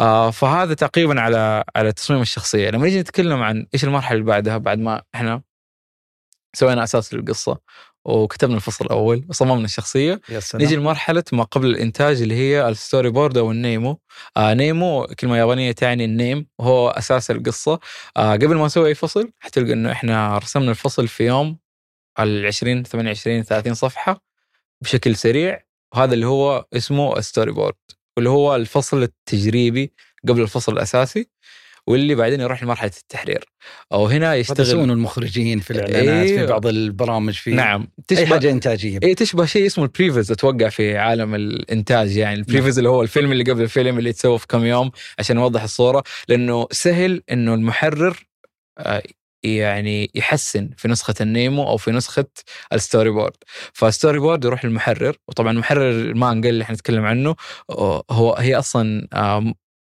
آه 0.00 0.30
فهذا 0.30 0.74
تقريبا 0.74 1.20
على 1.20 1.64
على 1.76 1.92
تصميم 1.92 2.20
الشخصية. 2.20 2.70
لما 2.70 2.84
نيجي 2.84 3.00
نتكلم 3.00 3.42
عن 3.42 3.66
إيش 3.74 3.84
المرحلة 3.84 4.18
اللي 4.18 4.26
بعدها 4.30 4.56
بعد 4.58 4.78
ما 4.78 5.02
إحنا 5.14 5.42
سوينا 6.54 6.84
أساس 6.84 7.14
للقصة 7.14 7.58
وكتبنا 8.04 8.56
الفصل 8.56 8.84
الأول 8.84 9.24
وصممنا 9.28 9.64
الشخصية. 9.64 10.20
نيجي 10.62 10.76
لمرحلة 10.76 11.24
ما 11.32 11.42
قبل 11.42 11.66
الإنتاج 11.66 12.22
اللي 12.22 12.34
هي 12.34 12.68
ال 12.68 13.10
storyboard 13.10 13.38
أو 13.38 13.50
ال 13.50 13.58
nemu. 13.58 14.00
آه 14.36 14.54
nemu 14.54 15.06
كلمة 15.20 15.36
يابانية 15.36 15.72
تعني 15.72 16.04
ال 16.04 16.11
name. 16.11 16.46
وهو 16.58 16.88
أساس 16.90 17.30
القصة. 17.30 17.80
آه 18.16 18.32
قبل 18.32 18.54
ما 18.56 18.66
نسوي 18.66 18.88
أي 18.88 18.94
فصل 18.94 19.32
حتلقى 19.40 19.72
إنه 19.72 19.92
إحنا 19.92 20.38
رسمنا 20.38 20.70
الفصل 20.70 21.08
في 21.08 21.26
يوم 21.26 21.58
ال 22.20 22.46
20 22.46 22.82
28 22.84 23.42
30 23.42 23.74
صفحة 23.74 24.22
بشكل 24.82 25.16
سريع. 25.16 25.60
وهذا 25.94 26.14
اللي 26.14 26.26
هو 26.26 26.66
اسمه 26.72 27.18
ال 27.18 27.52
storyboard. 27.52 27.74
واللي 28.16 28.30
هو 28.30 28.56
الفصل 28.56 29.02
التجريبي 29.02 29.92
قبل 30.28 30.40
الفصل 30.40 30.72
الأساسي 30.72 31.28
واللي 31.86 32.14
بعدين 32.14 32.40
يروح 32.40 32.62
لمرحلة 32.62 32.90
التحرير. 33.00 33.44
أو 33.92 34.06
هنا 34.06 34.34
يشتغل 34.34 34.90
المخرجين 34.90 35.60
في 35.60 35.70
الإعلانات 35.70 36.26
إيه 36.26 36.38
في 36.38 36.46
بعض 36.46 36.66
البرامج 36.66 37.34
في 37.34 37.50
نعم. 37.50 37.88
تشبه 38.08 38.22
اي 38.22 38.26
حاجة 38.26 38.50
إنتاجية. 38.50 38.98
اي 39.02 39.14
تشبه 39.14 39.44
شيء 39.44 39.66
اسمه 39.66 39.84
ال 39.84 39.91
previs 39.91 40.30
أتوقع 40.30 40.68
في 40.68 40.98
عالم 40.98 41.34
الإنتاج 41.34 42.16
يعني. 42.16 42.38
ال 42.38 42.44
previs 42.44 42.78
اللي 42.78 42.90
هو 42.90 43.02
الفيلم 43.02 43.32
اللي 43.32 43.44
قبل 43.44 43.62
الفيلم 43.62 43.98
اللي 43.98 44.10
يتسوى 44.10 44.38
في 44.38 44.46
كم 44.46 44.64
يوم 44.64 44.90
عشان 45.18 45.36
يوضح 45.36 45.62
الصورة. 45.62 46.02
لأنه 46.28 46.66
سهل 46.70 47.22
إنه 47.30 47.54
المحرر 47.54 48.26
آه، 48.78 49.02
يعني 49.44 50.10
يحسن 50.14 50.70
في 50.76 50.88
نسخة 50.88 51.14
ال 51.20 51.30
nemu 51.30 51.68
أو 51.68 51.76
في 51.76 51.90
نسخة 51.90 52.26
ال 52.72 53.10
storyboard. 53.10 53.36
فال 53.72 54.18
storyboard 54.18 54.44
يروح 54.44 54.64
للمحرر 54.64 55.16
وطبعا 55.28 55.52
محرر 55.52 55.90
المانجا 55.90 56.48
اللي 56.48 56.64
إحنا 56.64 56.74
نتكلم 56.74 57.04
عنه 57.04 57.36
هو 58.10 58.34
هي 58.38 58.54
أصلا 58.58 59.08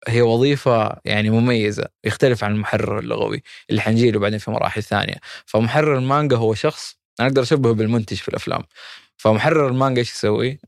هي 0.08 0.22
وظيفة 0.22 0.98
يعني 1.06 1.30
مميزة 1.30 1.86
يختلف 2.06 2.44
عن 2.44 2.52
المحرر 2.52 3.00
اللغوي 3.00 3.44
اللي 3.70 3.82
حنجيله 3.82 4.20
بعدين 4.20 4.40
في 4.40 4.52
مراحل 4.52 4.84
ثانية. 4.84 5.16
فمحرر 5.46 5.98
المانجا 5.98 6.38
هو 6.38 6.54
شخص 6.54 6.98
أنا 7.20 7.28
أقدر 7.28 7.42
أشبهه 7.42 7.74
بالمنتج 7.74 8.18
في 8.18 8.28
الأفلام. 8.30 8.64
فمحرر 9.18 9.68
المانجا 9.68 10.00
إيش 10.00 10.12
يسوي؟ 10.12 10.60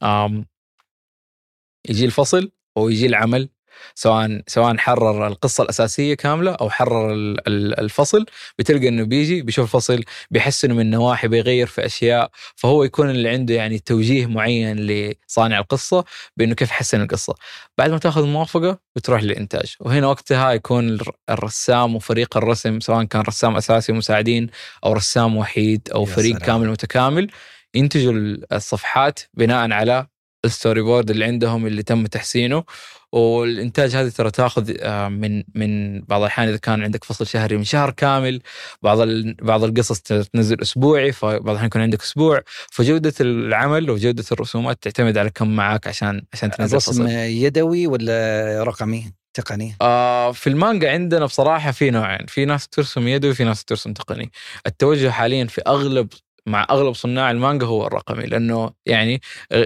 يجي 1.90 2.06
الفصل 2.06 2.52
ويجي 2.78 3.06
العمل 3.06 3.50
سواء 3.96 4.42
سواء 4.48 4.78
حرر 4.78 5.28
القصة 5.28 5.64
الأساسية 5.64 6.14
كاملة 6.14 6.52
أو 6.52 6.70
حرر 6.70 7.14
الفصل 7.48 8.26
بتلقى 8.60 8.88
إنه 8.88 9.04
بيجي 9.04 9.42
بيشوف 9.42 9.66
الفصل 9.66 10.04
بيحسن 10.32 10.72
من 10.72 10.90
نواحي 10.90 11.28
بيغير 11.28 11.68
في 11.68 11.86
أشياء 11.86 12.32
فهو 12.56 12.84
يكون 12.84 13.10
اللي 13.10 13.30
عنده 13.30 13.54
يعني 13.54 13.80
توجيه 13.80 14.26
معين 14.26 14.78
لصانع 14.78 15.60
القصة 15.60 16.04
بإنه 16.38 16.56
كيف 16.56 16.70
يحسن 16.70 17.02
القصة 17.02 17.36
بعد 17.78 17.90
ما 17.92 17.98
تأخذ 17.98 18.24
الموافقه 18.24 18.80
بتروح 18.96 19.24
للإنتاج 19.24 19.76
وهنا 19.80 20.08
وقتها 20.08 20.52
يكون 20.52 20.98
الرسام 21.30 21.96
وفريق 21.96 22.38
الرسم 22.38 22.80
سواء 22.80 23.04
كان 23.04 23.22
رسام 23.22 23.56
أساسي 23.56 23.94
مساعدين 23.94 24.50
أو 24.86 24.94
رسام 24.94 25.38
وحيد 25.38 25.90
أو 25.96 26.06
فريق 26.06 26.36
رسام. 26.36 26.46
كامل 26.46 26.70
متكامل 26.70 27.30
ينتجوا 27.74 28.14
الصفحات 28.52 29.20
بناء 29.34 29.72
على 29.72 30.08
ال 30.46 30.82
storyboard 30.82 31.10
اللي 31.10 31.26
عندهم 31.26 31.68
اللي 31.68 31.84
تم 31.84 32.06
تحسينه 32.06 32.64
والإنتاج 33.12 33.96
هذه 33.96 34.10
ترى 34.10 34.32
تاخذ 34.32 34.74
آه، 34.80 35.08
من 35.08 35.44
من 35.56 36.02
بعض 36.02 36.22
الأحيان 36.22 36.48
إذا 36.48 36.58
كان 36.58 36.84
عندك 36.84 37.04
فصل 37.04 37.28
شهري 37.28 37.58
من 37.58 37.64
شهر 37.64 37.92
كامل 37.92 38.42
بعض 38.82 38.98
بعض 39.42 39.64
القصص 39.64 40.00
تنزل 40.00 40.62
أسبوعي 40.62 41.12
فبعض 41.12 41.50
الأحيان 41.50 41.66
يكون 41.66 41.82
عندك 41.82 42.02
أسبوع 42.02 42.42
فجودة 42.72 43.14
العمل 43.22 43.90
وجودة 43.90 44.24
الرسومات 44.32 44.84
تعتمد 44.84 45.18
على 45.18 45.30
كم 45.30 45.56
معك 45.56 45.88
عشان 45.88 46.22
عشان 46.34 46.52
تنزل 46.52 46.72
الرسم 46.72 46.92
فصل. 46.92 47.10
يدوي 47.10 47.88
ولا 47.88 48.64
رقمي؟ 48.64 49.14
تقني؟ 49.34 49.76
آه 49.82 50.32
في 50.32 50.48
المانجا 50.48 50.92
عندنا 50.92 51.26
بصراحة 51.26 51.72
في 51.72 51.92
نوعين، 51.92 52.26
في 52.28 52.46
ناس 52.46 52.68
ترسم 52.68 53.08
يدوي 53.08 53.32
وفي 53.32 53.44
ناس 53.44 53.66
ترسم 53.66 53.94
تقني. 53.94 54.32
التوجه 54.68 55.10
حاليا 55.10 55.46
في 55.46 55.62
أغلب 55.68 56.08
مع 56.50 56.68
أغلب 56.70 56.94
صناع 56.94 57.32
المانجا 57.32 57.66
هو 57.66 57.88
الرقمي 57.88 58.24
لأنه 58.26 58.72
يعني 58.86 59.22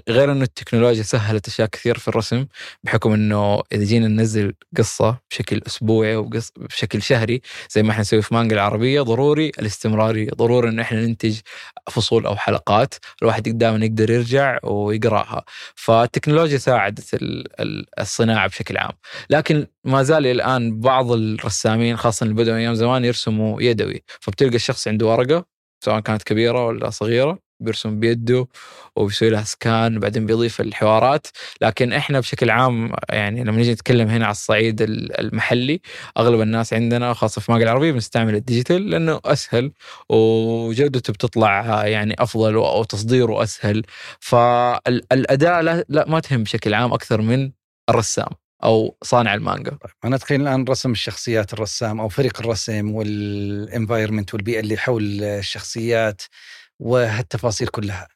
غير 0.09 0.31
إنه 0.31 0.43
التكنولوجيا 0.43 1.03
سهلت 1.03 1.47
أشياء 1.47 1.67
كثير 1.67 1.97
في 1.97 2.07
الرسم 2.07 2.45
بحكم 2.83 3.13
إنه 3.13 3.61
إذا 3.71 3.83
جينا 3.83 4.07
ننزل 4.07 4.53
قصة 4.77 5.17
بشكل 5.31 5.61
أسبوعي 5.67 6.15
أو 6.15 6.29
بشكل 6.57 7.01
شهري 7.01 7.41
زي 7.69 7.83
ما 7.83 7.91
إحنا 7.91 8.01
نسوي 8.01 8.21
في 8.21 8.33
مانجا 8.33 8.55
العربية 8.55 9.01
ضروري 9.01 9.51
الاستمرارية 9.59 10.29
ضروري 10.35 10.69
إن 10.69 10.79
إحنا 10.79 11.05
ننتج 11.05 11.39
فصول 11.91 12.25
أو 12.25 12.35
حلقات 12.35 12.95
الواحد 13.21 13.43
دائما 13.57 13.85
يقدر 13.85 14.11
يرجع 14.11 14.59
ويقراها. 14.63 15.43
فالتكنولوجيا 15.75 16.57
ساعدت 16.57 17.17
الصناعة 17.99 18.47
بشكل 18.47 18.77
عام. 18.77 18.91
لكن 19.29 19.67
ما 19.83 20.03
زال 20.03 20.27
الآن 20.27 20.79
بعض 20.79 21.11
الرسامين 21.11 21.97
خاصة 21.97 22.23
اللي 22.23 22.35
بدأوا 22.35 22.57
أيام 22.57 22.73
زمان 22.73 23.05
يرسموا 23.05 23.61
يدوي. 23.61 24.03
فبتلقى 24.21 24.55
الشخص 24.55 24.87
عنده 24.87 25.05
ورقة 25.07 25.52
سواء 25.83 25.99
كانت 25.99 26.23
كبيرة 26.23 26.65
ولا 26.65 26.89
صغيرة 26.89 27.39
بيرسم 27.59 27.99
بيده 27.99 28.47
وبيسوي 28.95 29.29
لها 29.29 29.43
سكان 29.43 29.97
وبعدين 29.97 30.25
بيضيف 30.25 30.61
الحوارات. 30.61 31.27
لكن 31.61 31.93
إحنا 31.93 32.19
بشكل 32.19 32.49
عام 32.49 32.91
يعني 33.09 33.43
لما 33.43 33.57
نيجي 33.57 33.71
نتكلم 33.73 34.07
هنا 34.09 34.25
على 34.25 34.31
الصعيد 34.31 34.81
المحلي 35.19 35.81
أغلب 36.17 36.41
الناس 36.41 36.73
عندنا 36.73 37.13
خاصة 37.13 37.41
في 37.41 37.51
ماجل 37.51 37.63
العربية 37.63 37.91
بنستعمل 37.91 38.35
الديجيتال 38.35 38.89
لأنه 38.89 39.19
أسهل 39.25 39.71
وجودته 40.09 41.13
بتطلع 41.13 41.87
يعني 41.87 42.15
أفضل 42.19 42.57
وتصديره 42.57 43.43
أسهل. 43.43 43.83
فالاداء 44.19 45.61
لا, 45.61 45.85
لا 45.89 46.05
ما 46.09 46.19
تهم 46.19 46.43
بشكل 46.43 46.73
عام 46.73 46.93
أكثر 46.93 47.21
من 47.21 47.51
الرسام. 47.89 48.42
أو 48.63 48.97
صانع 49.03 49.33
المانجا. 49.33 49.71
طيب 49.71 49.91
أنا 50.05 50.15
أتخيل 50.15 50.41
الآن 50.41 50.65
رسم 50.69 50.91
الشخصيات 50.91 51.53
الرسام 51.53 51.99
أو 51.99 52.09
فريق 52.09 52.39
الرسم 52.39 52.91
وال 52.91 53.13
environment 53.13 54.33
والبيئة 54.33 54.59
اللي 54.59 54.77
حول 54.77 55.23
الشخصيات 55.23 56.21
وهالتفاصيل 56.79 57.67
كلها. 57.67 58.07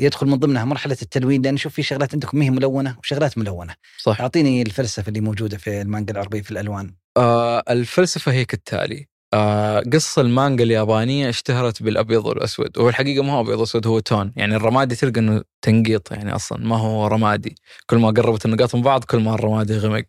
يدخل 0.00 0.26
من 0.26 0.38
ضمنها 0.38 0.64
مرحلة 0.64 0.96
التلوين 1.02 1.42
لأن 1.42 1.56
شوف 1.56 1.74
في 1.74 1.82
شغلات 1.82 2.14
عندكم 2.14 2.38
ما 2.38 2.44
هي 2.44 2.50
ملونة 2.50 2.96
وشغلات 2.98 3.38
ملونة. 3.38 3.74
صح. 3.98 4.20
أعطيني 4.20 4.62
الفلسفة 4.62 5.08
اللي 5.08 5.20
موجودة 5.20 5.58
في 5.58 5.80
المانجا 5.80 6.12
العربية 6.12 6.42
في 6.42 6.50
الألوان. 6.50 6.94
آه 7.16 7.62
الفلسفة 7.70 8.32
هي 8.32 8.44
كالتالي. 8.44 9.06
آه 9.34 9.82
قص 9.92 10.18
المانجا 10.18 10.64
اليابانية 10.64 11.28
اشتهرت 11.28 11.82
بالأبيض 11.82 12.26
والأسود. 12.26 12.78
وهو 12.78 12.88
الحقيقة 12.88 13.22
ما 13.22 13.32
هو 13.32 13.40
أبيض 13.40 13.60
وأسود 13.60 13.86
هو 13.86 13.98
تون. 14.00 14.32
يعني 14.36 14.56
الرمادي 14.56 14.96
تلقى 14.96 15.20
إنه 15.20 15.42
تنقيط 15.62 16.12
يعني 16.12 16.34
أصلا 16.34 16.58
ما 16.66 16.76
هو 16.78 17.06
رمادي. 17.06 17.54
كل 17.86 17.96
ما 17.96 18.08
قربت 18.10 18.46
النقاط 18.46 18.74
من 18.74 18.82
بعض 18.82 19.04
كل 19.04 19.18
ما 19.20 19.34
الرمادي 19.34 19.78
غمق. 19.78 20.04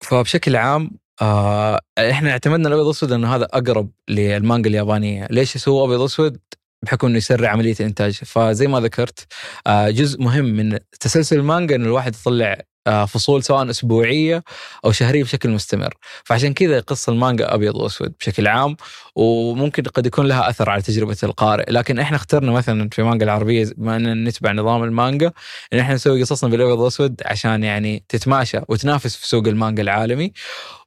فبشكل 0.00 0.56
عام 0.56 0.90
آه 1.22 1.80
إحنا 1.98 2.30
اعتمدنا 2.30 2.68
الأبيض 2.68 2.84
والأسود 2.86 3.10
لأنه 3.10 3.34
هذا 3.36 3.44
أقرب 3.44 3.90
للمانجا 4.08 4.70
اليابانية، 4.70 5.26
ليش 5.30 5.56
يسووا 5.56 5.86
أبيض 5.86 6.00
وأسود؟ 6.00 6.38
بحكم 6.82 7.06
إنه 7.06 7.16
يسرع 7.16 7.50
عملية 7.50 7.76
الإنتاج، 7.80 8.12
فزي 8.12 8.66
ما 8.66 8.80
ذكرت 8.80 9.26
آه 9.66 9.90
جزء 9.90 10.22
مهم 10.22 10.44
من 10.44 10.78
تسلسل 11.00 11.36
المانجا 11.36 11.76
إنه 11.76 11.86
الواحد 11.86 12.14
يطلع 12.14 12.56
فصول 12.86 13.42
سواء 13.44 13.70
أسبوعية 13.70 14.44
أو 14.84 14.92
شهرية 14.92 15.24
بشكل 15.24 15.50
مستمر، 15.50 15.94
فعشان 16.24 16.54
كذا 16.54 16.80
قصة 16.80 17.12
المانجا 17.12 17.54
أبيض 17.54 17.76
وأسود 17.76 18.14
بشكل 18.20 18.46
عام 18.46 18.76
وممكن 19.16 19.82
قد 19.82 20.06
يكون 20.06 20.26
لها 20.26 20.50
أثر 20.50 20.70
على 20.70 20.82
تجربة 20.82 21.16
القارئ، 21.22 21.72
لكن 21.72 21.98
إحنا 21.98 22.16
اخترنا 22.16 22.52
مثلا 22.52 22.88
في 22.92 23.02
مانجا 23.02 23.24
العربية 23.24 23.66
بما 23.76 23.96
اننا 23.96 24.30
نتبع 24.30 24.52
نظام 24.52 24.84
المانجا 24.84 25.32
إن 25.72 25.78
إحنا 25.78 25.94
نسوي 25.94 26.22
قصصنا 26.22 26.50
بالأبيض 26.50 26.78
والاسود 26.78 27.22
عشان 27.24 27.64
يعني 27.64 28.04
تتماشى 28.08 28.58
وتنافس 28.68 29.16
في 29.16 29.28
سوق 29.28 29.46
المانجا 29.46 29.82
العالمي. 29.82 30.32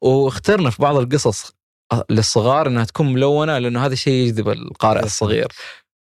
واخترنا 0.01 0.69
في 0.69 0.81
بعض 0.81 0.97
القصص 0.97 1.51
للصغار 2.09 2.67
إنها 2.67 2.83
تكون 2.83 3.13
ملونة 3.13 3.57
لأنه 3.57 3.85
هذا 3.85 3.93
الشيء 3.93 4.13
يجذب 4.13 4.49
القارئ 4.49 5.03
الصغير. 5.03 5.47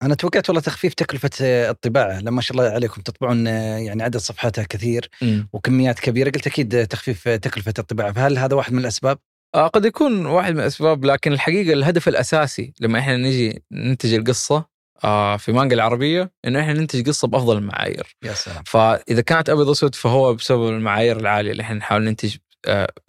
أنا 0.04 0.16
توقعت 0.16 0.50
والله 0.50 0.62
تخفيف 0.62 0.94
تكلفة 0.94 1.30
الطباعة. 1.70 2.20
لما 2.20 2.42
شاء 2.42 2.58
الله 2.58 2.70
عليكم. 2.70 3.02
تطبعون 3.02 3.48
يعني 3.48 4.04
عدد 4.04 4.18
صفحاتها 4.18 4.64
كثير 4.64 5.10
م. 5.22 5.42
وكميات 5.54 6.00
كبيرة. 6.00 6.30
قلت 6.30 6.48
أكيد 6.48 6.88
تخفيف 6.88 7.30
تكلفة 7.30 7.74
الطباعة. 7.80 8.12
فهل 8.14 8.38
هذا 8.38 8.56
واحد 8.56 8.74
من 8.74 8.80
الأسباب؟ 8.80 9.18
آه 9.56 9.68
قد 9.68 9.86
يكون 9.86 10.26
واحد 10.26 10.54
من 10.54 10.60
الأسباب 10.60 11.06
لكن 11.06 11.34
الحقيقة 11.34 11.74
الهدف 11.74 12.08
الأساسي 12.08 12.74
لما 12.80 13.00
إحنا 13.00 13.18
نجي 13.18 13.64
ننتج 13.72 14.14
القصة 14.14 14.66
آه 15.04 15.38
في 15.38 15.52
مانجا 15.52 15.76
العربية 15.76 16.32
إنه 16.46 16.60
إحنا 16.62 16.74
ننتج 16.74 17.08
قصة 17.08 17.28
بأفضل 17.28 17.58
المعايير. 17.58 18.16
يا 18.24 18.34
سلام. 18.34 18.64
فإذا 18.66 19.22
كانت 19.22 19.50
أبيض 19.50 19.70
اسود 19.70 19.96
فهو 19.96 20.34
بسبب 20.34 20.70
المعايير 20.70 21.20
العالية 21.20 21.52
اللي 21.52 21.64
إحنا 21.64 21.76
نحاول 21.76 22.04
ننتج 22.04 22.36
آه، 22.36 22.40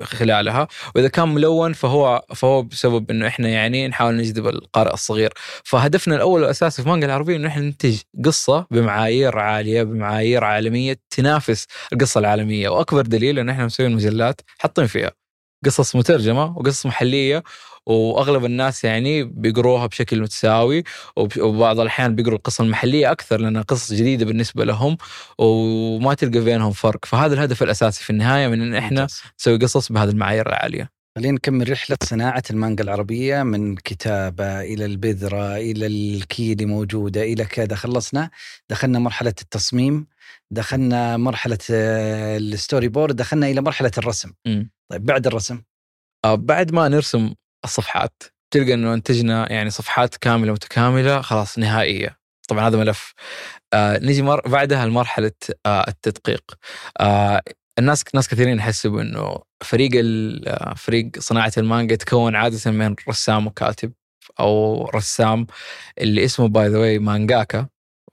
خلالها. 0.02 0.68
وإذا 0.94 1.08
كان 1.08 1.28
ملون 1.28 1.72
فهو 1.72 2.22
فهو 2.34 2.62
بسبب 2.62 3.10
إنه 3.10 3.26
إحنا 3.26 3.48
يعني 3.48 3.88
نحاول 3.88 4.16
نجذب 4.16 4.46
القارئ 4.48 4.94
الصغير. 4.94 5.32
فهدفنا 5.64 6.16
الأول 6.16 6.40
والاساسي 6.42 6.82
في 6.82 6.88
مانجا 6.88 7.06
العربية 7.06 7.36
إنه 7.36 7.48
إحنا 7.48 7.62
ننتج 7.62 7.98
قصة 8.24 8.66
بمعايير 8.70 9.38
عالية 9.38 9.82
بمعايير 9.82 10.44
عالمية 10.44 10.96
تنافس 11.10 11.66
القصة 11.92 12.18
العالمية. 12.20 12.68
وأكبر 12.68 13.02
دليل 13.02 13.38
ان 13.38 13.48
إحنا 13.48 13.66
مسويين 13.66 13.92
مجلات 13.92 14.40
حاطين 14.58 14.86
فيها. 14.86 15.17
قصص 15.64 15.96
مترجمة 15.96 16.58
وقصص 16.58 16.86
محلية 16.86 17.42
وأغلب 17.86 18.44
الناس 18.44 18.84
يعني 18.84 19.24
بيقروها 19.24 19.86
بشكل 19.86 20.20
متساوي 20.20 20.84
وبعض 21.38 21.80
الأحيان 21.80 22.14
بيقروا 22.14 22.36
القصة 22.36 22.64
المحلية 22.64 23.12
أكثر 23.12 23.40
لأنها 23.40 23.62
قصص 23.62 23.92
جديدة 23.92 24.26
بالنسبة 24.26 24.64
لهم 24.64 24.96
وما 25.38 26.14
تلقى 26.14 26.40
بينهم 26.40 26.72
فرق. 26.72 27.04
فهذا 27.04 27.34
الهدف 27.34 27.62
الأساسي 27.62 28.04
في 28.04 28.10
النهاية 28.10 28.48
من 28.48 28.62
إن 28.62 28.74
إحنا 28.74 29.06
نسوي 29.40 29.56
قصص 29.58 29.92
بهذه 29.92 30.10
المعايير 30.10 30.48
العالية. 30.48 30.90
خلينا 31.16 31.32
نكمل 31.34 31.70
رحلة 31.70 31.96
صناعة 32.02 32.42
المانجا 32.50 32.84
العربية 32.84 33.42
من 33.42 33.76
كتابة 33.76 34.60
إلى 34.60 34.84
البذرة 34.84 35.56
إلى 35.56 35.86
الكيلي 35.86 36.66
موجودة 36.66 37.22
إلى 37.22 37.44
كذا. 37.44 37.76
خلصنا 37.76 38.30
دخلنا 38.70 38.98
مرحلة 38.98 39.34
التصميم. 39.42 40.06
دخلنا 40.52 41.16
مرحلة 41.16 41.58
ال 41.70 42.88
storyboard 42.88 43.16
دخلنا 43.16 43.46
إلى 43.46 43.60
مرحلة 43.60 43.90
الرسم. 43.98 44.32
م. 44.46 44.64
طيب 44.92 45.06
بعد 45.06 45.26
الرسم؟ 45.26 45.62
آه 46.24 46.34
بعد 46.34 46.72
ما 46.72 46.88
نرسم 46.88 47.34
الصفحات 47.64 48.22
تلقى 48.54 48.74
إنه 48.74 48.94
انتجنا 48.94 49.52
يعني 49.52 49.70
صفحات 49.70 50.16
كاملة 50.16 50.52
متكاملة 50.52 51.20
خلاص 51.20 51.58
نهائية. 51.58 52.18
طبعا 52.48 52.68
هذا 52.68 52.78
ملف. 52.78 53.12
آه 53.72 53.98
نجي 53.98 54.22
مر 54.22 54.40
بعدها 54.40 54.86
لمرحلة 54.86 55.32
آه 55.66 55.88
التدقيق. 55.88 56.58
آه 57.00 57.42
الناس 57.78 58.04
ناس 58.14 58.28
كثيرين 58.28 58.58
يحسبوا 58.58 59.02
إنه 59.02 59.38
فريق 59.64 59.90
فريق 60.76 61.10
صناعة 61.18 61.52
المانجا 61.58 61.94
يتكون 61.94 62.36
عادة 62.36 62.70
من 62.70 62.94
رسام 63.08 63.46
وكاتب 63.46 63.92
أو 64.40 64.84
رسام 64.94 65.46
اللي 65.98 66.24
اسمه 66.24 66.48
by 66.48 66.68
the 66.68 66.78
way 66.78 66.98
mangaka. 66.98 67.68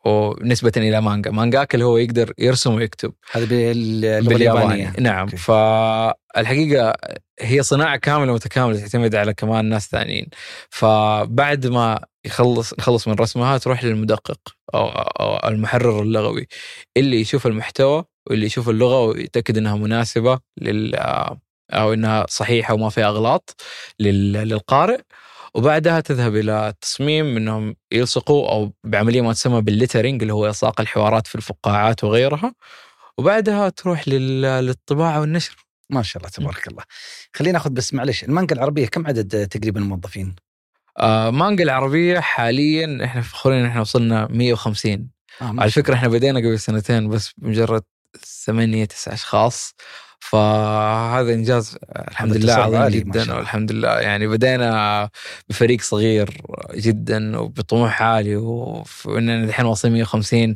ونسبة 0.05 0.71
إلى 0.77 1.01
مانجا. 1.01 1.31
مانجاكا 1.31 1.75
اللي 1.75 1.85
هو 1.85 1.97
يقدر 1.97 2.33
يرسم 2.37 2.73
ويكتب. 2.73 3.13
هذا 3.31 3.45
باللغة 3.45 4.35
اليابانية. 4.35 4.93
نعم. 4.99 5.19
أوكي. 5.19 5.37
فالحقيقة 5.37 6.93
هي 7.39 7.63
صناعة 7.63 7.97
كاملة 7.97 8.33
متكاملة 8.33 8.79
تعتمد 8.79 9.15
على 9.15 9.33
كمان 9.33 9.65
ناس 9.65 9.87
ثانيين. 9.87 10.27
فبعد 10.69 11.67
ما 11.67 11.99
يخلص 12.25 12.73
نخلص 12.79 13.07
من 13.07 13.13
رسمها 13.13 13.57
تروح 13.57 13.83
للمدقق 13.83 14.39
أو, 14.73 14.87
أو 14.87 15.49
المحرر 15.49 16.01
اللغوي 16.01 16.47
اللي 16.97 17.21
يشوف 17.21 17.47
المحتوى 17.47 18.03
واللي 18.29 18.45
يشوف 18.45 18.69
اللغة 18.69 19.05
ويتأكد 19.05 19.57
أنها 19.57 19.75
مناسبة 19.75 20.39
لل 20.61 20.95
أو 21.71 21.93
أنها 21.93 22.25
صحيحة 22.29 22.73
وما 22.73 22.89
فيها 22.89 23.07
أغلاط 23.07 23.61
للقارئ. 23.99 25.01
وبعدها 25.55 25.99
تذهب 25.99 26.35
إلى 26.35 26.69
التصميم 26.69 27.37
إنهم 27.37 27.75
يلصقوا 27.91 28.51
أو 28.51 28.73
بعملية 28.83 29.21
ما 29.21 29.33
تسمى 29.33 29.61
بالليترنج 29.61 30.21
اللي 30.21 30.33
هو 30.33 30.47
إلصاق 30.47 30.81
الحوارات 30.81 31.27
في 31.27 31.35
الفقاعات 31.35 32.03
وغيرها. 32.03 32.53
وبعدها 33.17 33.69
تروح 33.69 34.07
للطباعة 34.07 35.19
والنشر. 35.19 35.55
ما 35.89 36.03
شاء 36.03 36.21
الله 36.23 36.29
تبارك 36.29 36.67
الله. 36.67 36.83
خلينا 37.35 37.53
ناخذ 37.53 37.69
بس 37.69 37.93
معلش 37.93 38.23
المانجا 38.23 38.55
العربية 38.55 38.85
كم 38.87 39.07
عدد 39.07 39.47
تقريبا 39.47 39.79
الموظفين؟ 39.79 40.35
آه 40.99 41.29
مانجا 41.29 41.63
العربية 41.63 42.19
حاليا 42.19 43.05
إحنا 43.05 43.21
فخورين 43.21 43.59
ان 43.59 43.65
إحنا 43.65 43.81
وصلنا 43.81 44.27
150 44.31 45.09
آه 45.41 45.55
على 45.57 45.71
فكرة 45.71 45.93
إحنا 45.93 46.07
بدينا 46.07 46.39
قبل 46.39 46.59
سنتين 46.59 47.09
بس 47.09 47.31
بمجرد 47.37 47.83
ثمانية 48.45 48.85
تسع 48.85 49.13
أشخاص. 49.13 49.75
فهذا 50.19 51.34
إنجاز 51.34 51.78
الحمد 52.10 52.38
لله 52.38 52.54
عظيم 52.54 52.89
جدا 52.89 53.34
والحمد 53.36 53.71
لله. 53.71 53.99
يعني 53.99 54.28
بدينا 54.28 55.10
بفريق 55.49 55.82
صغير 55.82 56.30
جدا 56.75 57.39
وبطموح 57.39 58.01
عالي 58.01 58.36
وإننا 59.06 59.43
الحين 59.43 59.65
واصلين 59.65 59.93
150 59.93 60.56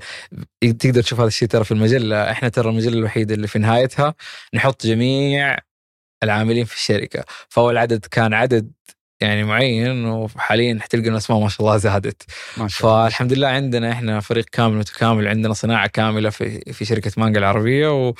تقدر 0.80 1.02
تشوف 1.02 1.20
هذا 1.20 1.28
الشيء 1.28 1.48
ترى 1.48 1.64
في 1.64 1.72
المجلة. 1.72 2.32
إحنا 2.32 2.50
ترى 2.50 2.70
المجلة 2.70 2.94
الوحيدة 2.94 3.36
اللي 3.36 3.48
في 3.48 3.60
نهايتها 3.60 4.14
نحط 4.54 4.86
جميع 4.86 5.58
العاملين 6.24 6.66
في 6.66 6.76
الشركة. 6.76 7.24
فأول 7.50 7.78
عدد 7.78 8.06
كان 8.06 8.34
عدد 8.34 8.72
يعني 9.22 9.44
معين 9.44 10.06
وحاليا 10.06 10.80
حتلقى 10.82 11.10
الأسماء 11.10 11.40
ما 11.40 11.50
شاء 11.50 11.62
الله 11.62 11.78
زادت. 11.78 12.24
ما 12.58 12.68
شاء 12.68 12.92
الله 12.92 13.04
فالحمد 13.04 13.34
لله 13.34 13.48
عندنا 13.48 13.92
إحنا 13.92 14.20
فريق 14.20 14.46
كامل 14.52 14.76
متكامل 14.76 15.28
عندنا 15.28 15.54
صناعة 15.54 15.88
كاملة 15.88 16.30
في 16.30 16.74
في 16.74 16.86
شركة 16.86 17.12
مانجا 17.18 17.40
العربية 17.40 18.08
و 18.08 18.14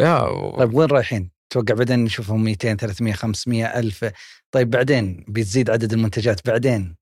يا. 0.00 0.50
طيب 0.58 0.74
وين 0.74 0.88
رايحين؟ 0.88 1.30
توقع 1.50 1.74
بعدين 1.74 2.04
نشوفهم 2.04 2.44
200 2.44 2.74
300 2.74 3.12
500 3.12 3.78
ألف 3.78 4.04
طيب 4.50 4.70
بعدين 4.70 5.24
بتزيد 5.28 5.70
عدد 5.70 5.92
المنتجات 5.92 6.46
بعدين 6.48 6.96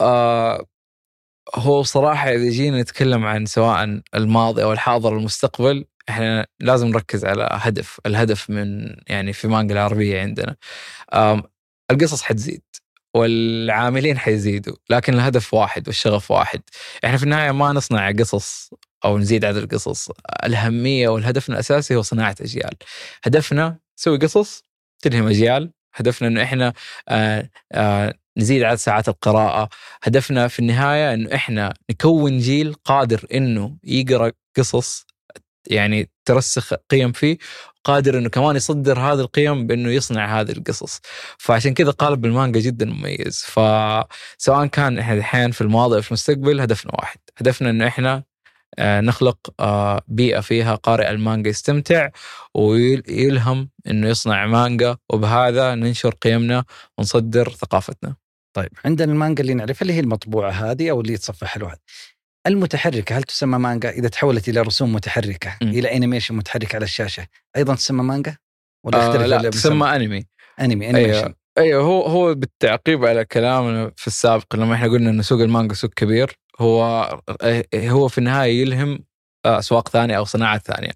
آه 0.00 0.64
هو 1.54 1.82
صراحة 1.82 2.28
إذا 2.30 2.50
جينا 2.50 2.80
نتكلم 2.82 3.24
عن 3.24 3.46
سواء 3.46 4.00
الماضي 4.14 4.62
أو 4.62 4.72
الحاضر 4.72 5.12
أو 5.12 5.18
المستقبل 5.18 5.84
إحنا 6.08 6.46
لازم 6.60 6.88
نركز 6.88 7.24
على 7.24 7.48
هدف 7.52 8.00
الهدف 8.06 8.50
من 8.50 8.96
يعني 9.06 9.32
في 9.32 9.48
مانجا 9.48 9.74
العربية 9.74 10.20
عندنا 10.20 10.56
القصص 11.90 12.22
حتزيد 12.22 12.62
والعاملين 13.14 14.18
حيزيدوا 14.18 14.76
لكن 14.90 15.14
الهدف 15.14 15.54
واحد 15.54 15.88
والشغف 15.88 16.30
واحد 16.30 16.62
إحنا 17.04 17.16
في 17.16 17.22
النهاية 17.24 17.50
ما 17.50 17.72
نصنع 17.72 18.10
قصص 18.10 18.70
أو 19.04 19.18
نزيد 19.18 19.44
عدد 19.44 19.56
القصص. 19.56 20.10
الأهمية 20.44 21.08
والهدفنا 21.08 21.54
الأساسي 21.54 21.96
هو 21.96 22.02
صناعة 22.02 22.36
أجيال. 22.40 22.74
هدفنا 23.24 23.78
نسوي 23.98 24.18
قصص 24.18 24.64
تلهم 25.02 25.28
أجيال. 25.28 25.72
هدفنا 25.94 26.28
إنه 26.28 26.42
إحنا 26.42 26.72
آآ 27.08 27.48
آآ 27.72 28.14
نزيد 28.38 28.62
عدد 28.62 28.78
ساعات 28.78 29.08
القراءة. 29.08 29.68
هدفنا 30.02 30.48
في 30.48 30.58
النهاية 30.58 31.14
إنه 31.14 31.34
إحنا 31.34 31.74
نكون 31.90 32.38
جيل 32.38 32.74
قادر 32.74 33.26
إنه 33.34 33.76
يقرأ 33.84 34.32
قصص 34.56 35.06
يعني 35.66 36.10
ترسخ 36.24 36.74
قيم 36.90 37.12
فيه 37.12 37.38
قادر 37.84 38.18
إنه 38.18 38.28
كمان 38.28 38.56
يصدر 38.56 38.98
هذه 39.00 39.20
القيم 39.20 39.66
بإنه 39.66 39.90
يصنع 39.90 40.40
هذه 40.40 40.52
القصص. 40.52 41.00
فعشان 41.38 41.74
كذا 41.74 41.90
قالب 41.90 42.24
المانجا 42.24 42.60
جدا 42.60 42.86
مميز. 42.86 43.44
فسواء 43.46 44.66
كان 44.66 44.98
إحنا 44.98 45.14
الحين 45.14 45.50
في 45.50 45.60
الماضي 45.60 45.96
أو 45.96 46.02
في 46.02 46.10
المستقبل 46.10 46.60
هدفنا 46.60 46.92
واحد. 46.94 47.18
هدفنا 47.36 47.70
إنه 47.70 47.86
إحنا 47.86 48.24
نخلق 48.80 49.38
بيئة 50.08 50.40
فيها 50.40 50.74
قارئ 50.74 51.10
المانجا 51.10 51.50
يستمتع 51.50 52.08
ويلهم 52.54 53.70
إنه 53.86 54.08
يصنع 54.08 54.46
مانجا 54.46 54.96
وبهذا 55.12 55.74
ننشر 55.74 56.14
قيمنا 56.14 56.64
ونصدر 56.98 57.48
ثقافتنا. 57.48 58.16
طيب 58.56 58.68
عندنا 58.84 59.12
المانجا 59.12 59.42
اللي 59.42 59.54
نعرفها 59.54 59.82
اللي 59.82 59.92
هي 59.92 60.00
المطبوعة 60.00 60.50
هذه 60.50 60.90
أو 60.90 61.00
اللي 61.00 61.12
يتصفح 61.12 61.56
الواحد. 61.56 61.78
المتحركة 62.46 63.18
هل 63.18 63.22
تسمى 63.22 63.58
مانجا 63.58 63.90
إذا 63.90 64.08
تحولت 64.08 64.48
إلى 64.48 64.60
رسوم 64.60 64.92
متحركة 64.92 65.56
م. 65.62 65.68
إلى 65.68 65.96
animation 65.96 66.34
متحرك 66.34 66.74
على 66.74 66.84
الشاشة 66.84 67.26
أيضا 67.56 67.74
تسمى 67.74 68.02
مانجا؟ 68.02 68.36
ولا 68.86 68.98
يختلف 68.98 69.22
آه 69.22 69.26
لا 69.26 69.50
تسمى 69.50 69.96
أنمي 69.96 70.26
أنمي 70.60 70.90
animation 70.90 71.18
أيوه. 71.18 71.34
أيوه 71.58 71.82
هو 71.82 72.02
هو 72.02 72.34
بالتعقيب 72.34 73.04
على 73.04 73.24
كلامنا 73.24 73.92
في 73.96 74.06
السابق 74.06 74.56
لما 74.56 74.74
إحنا 74.74 74.88
قلنا 74.88 75.10
إنه 75.10 75.22
سوق 75.22 75.40
المانجا 75.40 75.74
سوق 75.74 75.90
كبير 75.90 76.38
هو 76.60 76.82
هو 77.74 78.08
في 78.08 78.18
النهاية 78.18 78.60
يلهم 78.62 78.98
أسواق 79.46 79.88
ثانية 79.88 80.16
أو 80.18 80.24
صناعات 80.24 80.66
ثانية. 80.66 80.90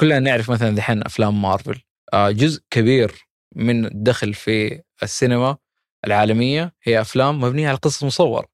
كلنا 0.00 0.18
نعرف 0.18 0.50
مثلا 0.50 0.74
دحين 0.76 1.02
أفلام 1.02 1.42
مارفل. 1.42 1.80
جزء 2.14 2.62
كبير 2.70 3.26
من 3.56 3.84
الدخل 3.86 4.34
في 4.34 4.82
السينما 5.02 5.56
العالمية 6.06 6.74
هي 6.82 7.00
أفلام 7.00 7.40
مبنية 7.40 7.68
على 7.68 7.76
قصص 7.76 8.04
مصوره 8.04 8.46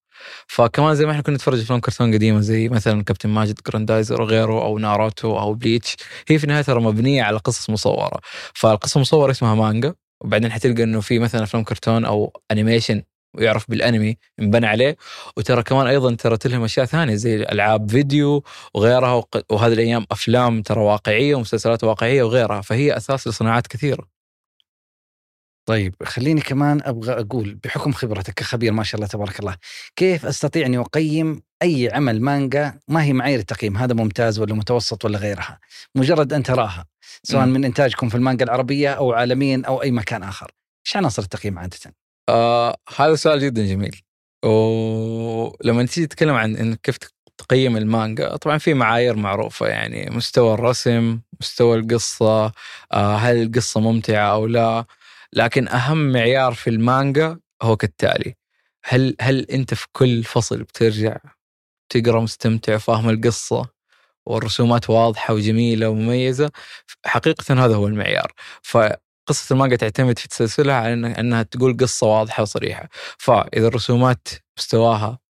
فكمان 0.46 0.94
زي 0.94 1.06
ما 1.06 1.10
إحنا 1.12 1.22
كنا 1.22 1.34
نتفرج 1.34 1.60
أفلام 1.60 1.80
كرتون 1.80 2.14
قديمة 2.14 2.40
زي 2.40 2.68
مثلا 2.68 3.02
كابتن 3.04 3.28
ماجد 3.28 3.58
جراندايزر 3.68 4.22
وغيره 4.22 4.62
أو 4.64 4.78
ناروتو 4.78 5.38
أو 5.38 5.54
بليتش 5.54 5.96
هي 6.28 6.38
في 6.38 6.44
النهاية 6.44 6.62
ترى 6.62 6.80
مبنية 6.80 7.22
على 7.22 7.38
قصص 7.38 7.70
مصورة. 7.70 8.20
فالقصة 8.54 8.96
المصورة 8.98 9.30
اسمها 9.30 9.54
مانجا. 9.54 9.94
وبعدين 10.20 10.52
حتلقى 10.52 10.82
إنه 10.82 11.00
في 11.00 11.18
مثلا 11.18 11.42
أفلام 11.42 11.64
كرتون 11.64 12.04
أو 12.04 12.32
animation 12.52 13.02
ويعرف 13.34 13.70
بالانمي 13.70 14.16
انبنى 14.40 14.66
عليه. 14.66 14.96
وترى 15.36 15.62
كمان 15.62 15.86
أيضا 15.86 16.14
ترى 16.14 16.36
تلهم 16.36 16.64
أشياء 16.64 16.86
ثانية 16.86 17.14
زي 17.14 17.42
ألعاب 17.42 17.90
فيديو 17.90 18.44
وغيرها 18.74 19.24
وهذه 19.50 19.72
الأيام 19.72 20.06
أفلام 20.10 20.62
ترى 20.62 20.80
واقعية 20.80 21.34
ومسلسلات 21.34 21.84
واقعية 21.84 22.22
وغيرها 22.22 22.60
فهي 22.60 22.96
أساس 22.96 23.28
لصناعات 23.28 23.66
كثيرة. 23.66 24.12
طيب 25.66 25.94
خليني 26.02 26.40
كمان 26.40 26.80
أبغى 26.84 27.12
أقول 27.12 27.54
بحكم 27.54 27.92
خبرتك 27.92 28.34
كخبير 28.34 28.72
ما 28.72 28.82
شاء 28.82 28.96
الله 28.96 29.06
تبارك 29.06 29.40
الله 29.40 29.56
كيف 29.96 30.26
أستطيع 30.26 30.66
أني 30.66 30.78
أقيم 30.78 31.42
أي 31.62 31.90
عمل 31.92 32.22
مانجا 32.22 32.78
ما 32.88 33.04
هي 33.04 33.12
معايير 33.12 33.38
التقييم؟ 33.38 33.76
هذا 33.76 33.94
ممتاز 33.94 34.38
ولا 34.38 34.54
متوسط 34.54 35.04
ولا 35.04 35.18
غيرها؟ 35.18 35.58
مجرد 35.94 36.32
ان 36.32 36.42
تراها 36.42 36.86
سواء 37.22 37.46
مم. 37.46 37.52
من 37.52 37.64
إنتاجكم 37.64 38.08
في 38.08 38.14
المانجا 38.14 38.44
العربية 38.44 38.92
أو 38.92 39.12
عالميا 39.12 39.62
أو 39.66 39.82
أي 39.82 39.90
مكان 39.90 40.22
آخر. 40.22 40.50
إيش 40.86 40.96
عناصر 40.96 41.22
التقييم 41.22 41.58
عادة؟ 41.58 41.94
آه 42.28 42.76
هذا 42.96 43.14
سؤال 43.14 43.40
جدا 43.40 43.66
جميل. 43.66 44.00
ولما 44.44 45.86
تيجي 45.86 46.06
تتكلم 46.06 46.34
عن 46.34 46.56
انك 46.56 46.80
كيف 46.80 46.96
تقيم 47.38 47.76
المانجا 47.76 48.36
طبعا 48.36 48.58
في 48.58 48.74
معايير 48.74 49.16
معروفة 49.16 49.66
يعني 49.66 50.10
مستوى 50.10 50.54
الرسم 50.54 51.20
مستوى 51.40 51.78
القصة 51.78 52.52
آه 52.92 53.16
هل 53.16 53.42
القصة 53.42 53.80
ممتعة 53.80 54.32
أو 54.32 54.46
لا. 54.46 54.84
لكن 55.32 55.68
أهم 55.68 56.12
معيار 56.12 56.54
في 56.54 56.70
المانجا 56.70 57.38
هو 57.62 57.76
كالتالي. 57.76 58.34
هل 58.84 59.16
هل 59.20 59.40
أنت 59.50 59.74
في 59.74 59.86
كل 59.92 60.24
فصل 60.24 60.62
بترجع 60.62 61.16
تقرأ 61.90 62.20
مستمتع 62.20 62.78
فاهم 62.78 63.10
القصة 63.10 63.68
والرسومات 64.26 64.90
واضحة 64.90 65.34
وجميلة 65.34 65.88
ومميزة؟ 65.90 66.50
حقيقة 67.06 67.54
هذا 67.66 67.74
هو 67.76 67.86
المعيار. 67.88 68.32
فقصه 69.26 69.52
المانجا 69.52 69.76
تعتمد 69.76 70.18
في 70.18 70.28
تسلسلها 70.28 70.74
على 70.74 70.92
إنها 71.20 71.42
تقول 71.42 71.76
قصة 71.76 72.06
واضحة 72.06 72.42
وصريحة. 72.42 72.88
فإذا 73.18 73.66
الرسومات 73.66 74.28
مستواها 74.58 75.21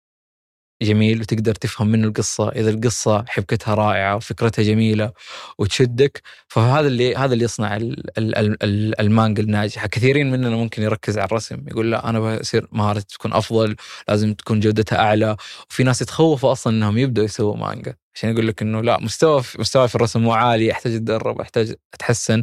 جميل 0.82 1.22
وتقدر 1.22 1.56
تفهم 1.56 1.88
منه 1.88 2.08
القصة. 2.08 2.50
إذا 2.50 2.70
القصة 2.70 3.26
حبكتها 3.28 3.74
رائعة 3.76 4.16
وفكرتها 4.16 4.64
جميلة 4.64 5.12
وتشدك 5.58 6.22
فهذا 6.48 6.88
اللي 6.88 7.16
هذا 7.16 7.34
اللي 7.34 7.46
يصنع 7.46 7.76
ال- 7.76 8.18
ال- 8.18 8.38
ال- 8.38 8.64
ال- 8.64 9.00
المانجا 9.02 9.44
الناجحة. 9.44 9.88
كثيرين 9.88 10.32
مننا 10.32 10.50
ممكن 10.50 10.82
يركز 10.84 11.18
على 11.18 11.26
الرسم 11.26 11.64
يقول 11.68 11.92
لا 11.92 12.10
أنا 12.10 12.38
بصير 12.40 12.68
مهارتي 12.72 13.16
تكون 13.16 13.34
أفضل 13.34 13.76
لازم 14.10 14.34
تكون 14.34 14.60
جودتها 14.60 15.00
أعلى. 15.00 15.36
وفي 15.70 15.84
ناس 15.84 16.02
يتخوفوا 16.02 16.52
أصلا 16.52 16.74
إنهم 16.74 16.98
يبدأوا 16.98 17.26
يسووا 17.26 17.58
مانجا. 17.58 17.96
عشان 18.16 18.30
يقول 18.30 18.48
لك 18.48 18.62
إنه 18.62 18.82
لا 18.82 19.00
مستوى 19.00 19.44
مستوى 19.60 19.88
في 19.88 19.96
الرسم 19.96 20.22
مو 20.22 20.34
عالي 20.34 20.72
أحتاج 20.72 20.94
أتدرب 20.96 21.42
أحتاج 21.42 21.76
أتحسن. 21.94 22.42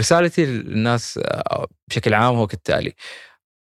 رسالتي 0.00 0.46
للناس 0.46 1.18
آه، 1.22 1.66
بشكل 1.88 2.14
عام 2.14 2.34
هو 2.34 2.46
كالتالي 2.46 2.94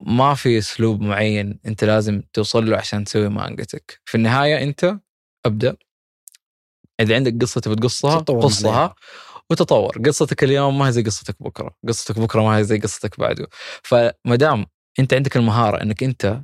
ما 0.01 0.33
في 0.33 0.57
أسلوب 0.57 1.01
معين 1.01 1.59
أنت 1.65 1.83
لازم 1.83 2.21
توصل 2.33 2.69
له 2.69 2.77
عشان 2.77 3.03
تسوي 3.03 3.29
مانجتك. 3.29 4.01
في 4.05 4.15
النهاية 4.15 4.63
أنت 4.63 4.99
أبدأ. 5.45 5.75
إذا 6.99 7.15
عندك 7.15 7.41
قصة 7.41 7.61
تبي 7.61 7.75
تقصها 7.75 8.19
قصها. 8.19 8.95
وتطور. 9.49 9.97
قصتك 10.05 10.43
اليوم 10.43 10.79
ما 10.79 10.87
هي 10.87 10.91
زي 10.91 11.01
قصتك 11.01 11.35
بكرة. 11.39 11.75
قصتك 11.87 12.19
بكرة 12.19 12.41
ما 12.41 12.57
هي 12.57 12.63
زي 12.63 12.77
قصتك 12.79 13.19
بعده. 13.19 13.47
فما 13.83 14.35
دام 14.35 14.65
أنت 14.99 15.13
عندك 15.13 15.37
المهارة 15.37 15.81
أنك 15.81 16.03
أنت 16.03 16.41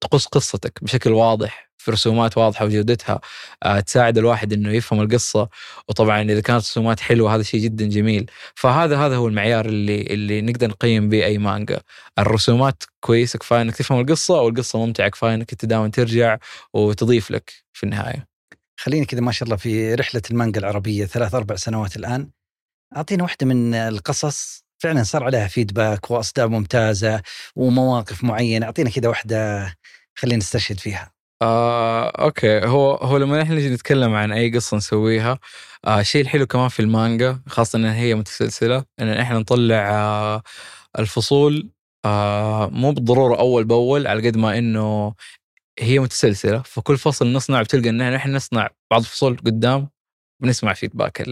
تقص 0.00 0.26
قصتك 0.26 0.84
بشكل 0.84 1.10
واضح 1.10 1.68
في 1.78 1.90
رسومات 1.90 2.38
واضحة 2.38 2.64
وجودتها 2.64 3.20
آه، 3.62 3.80
تساعد 3.80 4.18
الواحد 4.18 4.52
إنه 4.52 4.72
يفهم 4.72 5.00
القصة. 5.00 5.48
وطبعا 5.88 6.22
إذا 6.22 6.40
كانت 6.40 6.60
رسومات 6.60 7.00
حلوة 7.00 7.34
هذا 7.34 7.42
شيء 7.42 7.60
جدا 7.60 7.88
جميل. 7.88 8.30
فهذا 8.54 8.98
هذا 8.98 9.16
هو 9.16 9.28
المعيار 9.28 9.66
اللي 9.66 10.02
اللي 10.02 10.40
نقدر 10.42 10.68
نقيم 10.68 11.08
به 11.08 11.24
أي 11.24 11.38
مانجا. 11.38 11.80
الرسومات 12.18 12.82
كويسة 13.00 13.38
كفاية 13.38 13.62
إنك 13.62 13.76
تفهم 13.76 14.00
القصة 14.00 14.40
والقصة 14.40 14.78
ممتعة 14.86 15.08
كفاية 15.08 15.34
إنك 15.34 15.52
أنت 15.52 15.64
دائما 15.64 15.88
ترجع 15.88 16.38
وتضيف 16.74 17.30
لك 17.30 17.52
في 17.72 17.84
النهاية. 17.84 18.28
خليني 18.80 19.06
كذا 19.06 19.20
ما 19.20 19.32
شاء 19.32 19.46
الله 19.46 19.56
في 19.56 19.94
رحلة 19.94 20.22
المانجا 20.30 20.60
العربية 20.60 21.06
ثلاث 21.06 21.34
أربع 21.34 21.56
سنوات 21.56 21.96
الآن. 21.96 22.30
اعطينا 22.96 23.22
واحدة 23.22 23.46
من 23.46 23.74
القصص 23.74 24.67
فعلا 24.78 25.02
صار 25.02 25.24
عليها 25.24 25.48
feedback 25.48 26.10
وأصداء 26.10 26.48
ممتازة 26.48 27.22
ومواقف 27.56 28.24
معينة. 28.24 28.66
اعطينا 28.66 28.90
كذا 28.90 29.08
واحدة 29.08 29.74
خلينا 30.14 30.36
نستشهد 30.38 30.80
فيها. 30.80 31.12
آه، 31.42 32.08
okay. 32.08 32.60
هو 32.66 32.94
هو 32.94 33.16
لما 33.16 33.42
إحنا 33.42 33.54
نجي 33.54 33.70
نتكلم 33.70 34.14
عن 34.14 34.32
أي 34.32 34.50
قصة 34.50 34.76
نسويها 34.76 35.38
آه، 35.84 36.00
الشيء 36.00 36.22
الحلو 36.22 36.46
كمان 36.46 36.68
في 36.68 36.80
المانجا 36.80 37.40
خاصة 37.46 37.76
ان 37.78 37.84
هي 37.84 38.14
متسلسلة 38.14 38.84
إن 39.00 39.08
إحنا 39.08 39.38
نطلع 39.38 39.90
آه، 39.90 40.42
الفصول 40.98 41.70
آه، 42.04 42.68
مو 42.72 42.92
بالضرورة 42.92 43.38
أول 43.38 43.64
بأول 43.64 44.06
على 44.06 44.28
قد 44.28 44.36
ما 44.36 44.58
إنه 44.58 45.14
هي 45.80 45.98
متسلسلة. 45.98 46.62
فكل 46.62 46.98
فصل 46.98 47.32
نصنع 47.32 47.62
بتلقى 47.62 47.88
إن 47.88 48.00
إحنا 48.02 48.32
نصنع 48.36 48.68
بعض 48.90 49.00
الفصول 49.00 49.36
قدام 49.36 49.88
بنسمع 50.40 50.72
feedback 50.72 51.22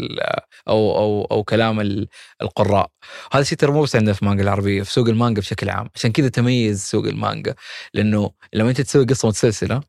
أو 0.68 0.98
أو 0.98 1.24
أو 1.30 1.44
كلام 1.44 1.80
ال- 1.80 2.08
القراء. 2.42 2.90
هذا 3.32 3.42
الشيء 3.42 3.58
ترى 3.58 3.72
مو 3.72 3.82
بس 3.82 3.96
عندنا 3.96 4.12
في 4.12 4.22
المانجا 4.22 4.42
العربية 4.42 4.82
في 4.82 4.92
سوق 4.92 5.08
المانجا 5.08 5.40
بشكل 5.40 5.68
عام. 5.70 5.88
عشان 5.94 6.12
كذا 6.12 6.28
تميز 6.28 6.84
سوق 6.84 7.04
المانجا 7.06 7.54
لأنه 7.94 8.30
لما 8.52 8.70
أنت 8.70 8.80
تسوي 8.80 9.04
قصة 9.04 9.28
متسلسلة 9.28 9.80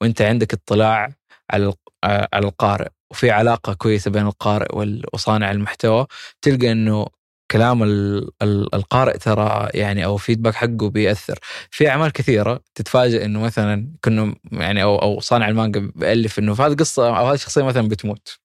وأنت 0.00 0.22
عندك 0.22 0.54
اطلاع 0.54 1.08
على 1.50 1.72
على 2.04 2.46
القارئ 2.46 2.88
وفي 3.10 3.30
علاقة 3.30 3.74
كويسة 3.74 4.10
بين 4.10 4.26
القارئ 4.26 4.66
وصانع 5.14 5.50
المحتوى 5.50 6.06
تلقى 6.42 6.72
إنه 6.72 7.06
كلام 7.50 7.82
ال- 7.82 8.30
ال- 8.42 8.74
القارئ 8.74 9.18
ترى 9.18 9.68
يعني 9.74 10.04
أو 10.04 10.16
feedback 10.16 10.54
حقه 10.54 10.90
بيأثر. 10.90 11.38
في 11.70 11.88
أعمال 11.88 12.12
كثيرة 12.12 12.60
تتفاجئ 12.74 13.24
إنه 13.24 13.40
مثلا 13.40 13.88
كنا 14.04 14.34
يعني 14.52 14.82
أو 14.82 14.96
أو 14.98 15.20
صانع 15.20 15.48
المانجا 15.48 15.90
بيألف 15.94 16.38
إنه 16.38 16.54
في 16.54 16.62
هذه 16.62 16.72
القصة 16.72 17.08
أو 17.18 17.26
هذه 17.26 17.34
الشخصيه 17.34 17.62
مثلا 17.62 17.88
بتموت. 17.88 18.38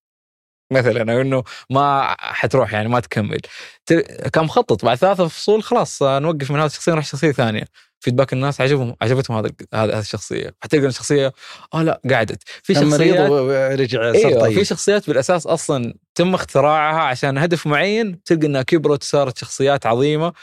مثلا 0.72 1.14
أو 1.14 1.22
إنه 1.22 1.44
ما 1.70 2.16
حتروح 2.20 2.74
يعني 2.74 2.90
ما 2.90 3.00
تكمل. 3.00 3.40
كان 4.34 4.44
مخطط 4.44 4.86
بعد 4.86 4.98
ثلاثة 4.98 5.28
فصول 5.28 5.64
خلاص 5.64 6.04
آه، 6.04 6.20
نوقف 6.20 6.52
من 6.52 6.60
هذه 6.60 6.66
الشخصية 6.66 6.92
نروح 6.92 7.06
شخصية 7.06 7.32
ثانية. 7.32 7.64
فيدباك 8.00 8.34
الناس 8.34 8.62
عجبهم 8.62 8.96
عجبتهم 9.02 9.38
هذا 9.38 9.52
هذه 9.74 10.00
الشخصية. 10.00 10.56
حتلقى 10.64 10.86
الشخصيه 10.88 11.34
آه 11.74 11.84
لا 11.84 12.02
قعدت. 12.12 12.44
في 12.64 12.74
شخصيات 12.74 13.30
ورجع 13.30 14.14
صار 14.14 14.16
إيوه 14.16 14.42
طيب. 14.42 14.54
في 14.60 14.66
شخصيات 14.66 15.08
بالأساس 15.08 15.48
أصلا 15.48 15.94
تم 16.16 16.34
اختراعها 16.34 17.00
عشان 17.02 17.38
هدف 17.38 17.68
معين 17.68 18.24
تلقى 18.24 18.48
إنها 18.48 18.62
كبرت 18.62 19.04
وصارت 19.04 19.38
شخصيات 19.38 19.86
عظيمة 19.86 20.34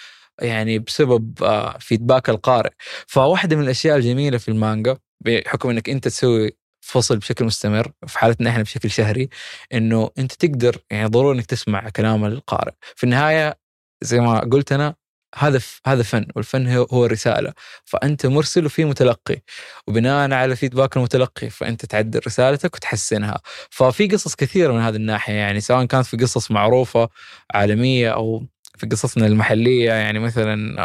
يعني 0.42 0.78
بسبب 0.78 1.42
آه، 1.42 1.76
فيدباك 1.80 2.30
القارئ. 2.30 2.70
فواحدة 3.06 3.56
من 3.56 3.62
الأشياء 3.62 3.96
الجميلة 3.96 4.38
في 4.38 4.48
المانجا 4.48 4.96
بحكم 5.20 5.70
إنك 5.70 5.88
أنت 5.90 6.04
تسوي 6.08 6.56
فصل 6.88 7.16
بشكل 7.18 7.44
مستمر 7.44 7.92
في 8.06 8.18
حالتنا 8.18 8.50
إحنا 8.50 8.62
بشكل 8.62 8.90
شهري 8.90 9.28
إنه 9.74 10.10
أنت 10.18 10.32
تقدر 10.32 10.76
يعني 10.90 11.06
ضروري 11.08 11.38
إنك 11.38 11.46
تسمع 11.46 11.88
كلام 11.88 12.24
القارئ. 12.24 12.72
في 12.96 13.04
النهاية 13.04 13.58
زي 14.02 14.20
ما 14.20 14.40
قلت 14.40 14.72
أنا 14.72 14.94
هذا 15.34 15.60
هذا 15.86 16.02
فن 16.02 16.26
والفن 16.36 16.68
هو 16.68 16.82
هو 16.84 17.04
رساله 17.06 17.52
فأنت 17.84 18.26
مرسل 18.26 18.66
وفي 18.66 18.84
متلقي 18.84 19.42
وبناء 19.86 20.32
على 20.32 20.56
فيدباك 20.56 20.96
المتلقي 20.96 21.50
فأنت 21.50 21.86
تعدل 21.86 22.20
رسالتك 22.26 22.74
وتحسنها. 22.74 23.40
ففي 23.70 24.06
قصص 24.08 24.34
كثيرة 24.34 24.72
من 24.72 24.80
هذه 24.80 24.96
الناحية 24.96 25.34
يعني 25.34 25.60
سواء 25.60 25.84
كانت 25.84 26.06
في 26.06 26.16
قصص 26.16 26.50
معروفة 26.50 27.08
عالمية 27.54 28.10
أو 28.14 28.46
في 28.78 28.86
قصصنا 28.86 29.26
المحلية 29.26 29.92
يعني 29.92 30.18
مثلا 30.18 30.76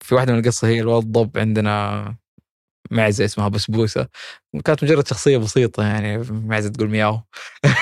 في 0.00 0.14
واحدة 0.14 0.32
من 0.32 0.38
القصص 0.38 0.64
هي 0.64 0.80
الولد 0.80 1.04
ضب 1.12 1.38
عندنا 1.38 2.14
معزه 2.90 3.24
اسمها 3.24 3.48
بسبوسه 3.48 4.06
كانت 4.64 4.84
مجرد 4.84 5.08
شخصية 5.08 5.36
بسيطة 5.38 5.82
يعني 5.82 6.18
معزه 6.30 6.68
تقول 6.70 6.90
مياو. 6.90 7.20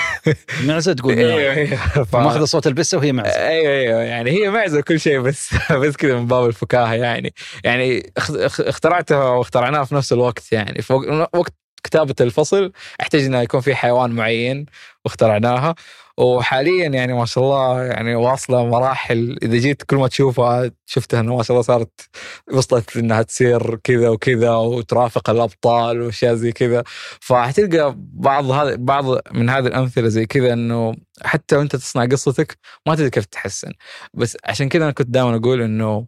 معزه 0.67 0.93
تقول 0.93 1.13
أيوه 1.13 1.31
معه. 1.31 1.55
أيوه. 1.55 2.03
ف- 2.11 2.15
ماخذ 2.15 2.45
صوت 2.45 2.67
البسة 2.67 2.97
وهي 2.97 3.11
معزه 3.11 3.29
أيوه 3.47 3.71
أيوه. 3.73 4.01
يعني 4.01 4.31
هي 4.31 4.49
معزه 4.49 4.81
كل 4.81 4.99
شيء 4.99 5.19
بس 5.19 5.49
بس 5.83 5.95
كذا 5.95 6.15
من 6.19 6.27
باب 6.27 6.45
الفكاهة 6.45 6.93
يعني. 6.93 7.33
يعني 7.63 8.11
اخ- 8.17 8.31
اخ- 8.31 8.61
اخترعتها 8.61 9.23
واخترعناها 9.29 9.83
في 9.83 9.95
نفس 9.95 10.13
الوقت 10.13 10.51
يعني. 10.51 10.81
في 10.81 10.93
وق- 10.93 11.35
وقت 11.37 11.53
كتابة 11.83 12.15
الفصل 12.21 12.71
احتاج 13.01 13.23
إنه 13.23 13.41
يكون 13.41 13.61
في 13.61 13.75
حيوان 13.75 14.11
معين 14.11 14.65
واخترعناها. 15.05 15.75
وحاليا 16.17 16.87
يعني 16.87 17.13
ما 17.13 17.25
شاء 17.25 17.43
الله 17.43 17.83
يعني 17.83 18.15
واصلة 18.15 18.65
مراحل 18.65 19.37
إذا 19.43 19.57
جيت 19.57 19.83
كل 19.83 19.95
ما 19.97 20.07
تشوفها 20.07 20.71
شفتها 20.85 21.19
إنه 21.19 21.35
ما 21.35 21.43
شاء 21.43 21.51
الله 21.51 21.61
صارت 21.61 22.09
وصلت 22.53 22.97
إنها 22.97 23.21
تصير 23.21 23.75
كذا 23.75 24.09
وكذا 24.09 24.55
وترافق 24.55 25.29
الأبطال 25.29 26.01
وأشياء 26.01 26.35
زي 26.35 26.51
كذا. 26.51 26.83
فحتلقى 27.21 27.95
بعض 27.97 28.51
هذا 28.51 28.75
بعض 28.75 29.05
من 29.35 29.49
هذه 29.49 29.67
الأمثلة 29.67 30.07
زي 30.07 30.25
كذا 30.25 30.53
إنه 30.53 30.95
حتى 31.23 31.55
وأنت 31.57 31.75
تصنع 31.75 32.05
قصتك 32.05 32.57
ما 32.87 32.95
تدري 32.95 33.09
كيف 33.09 33.25
تحسن. 33.25 33.73
بس 34.13 34.37
عشان 34.45 34.69
كذا 34.69 34.83
أنا 34.83 34.91
كنت 34.93 35.07
دائما 35.09 35.35
أقول 35.35 35.61
إنه 35.61 36.07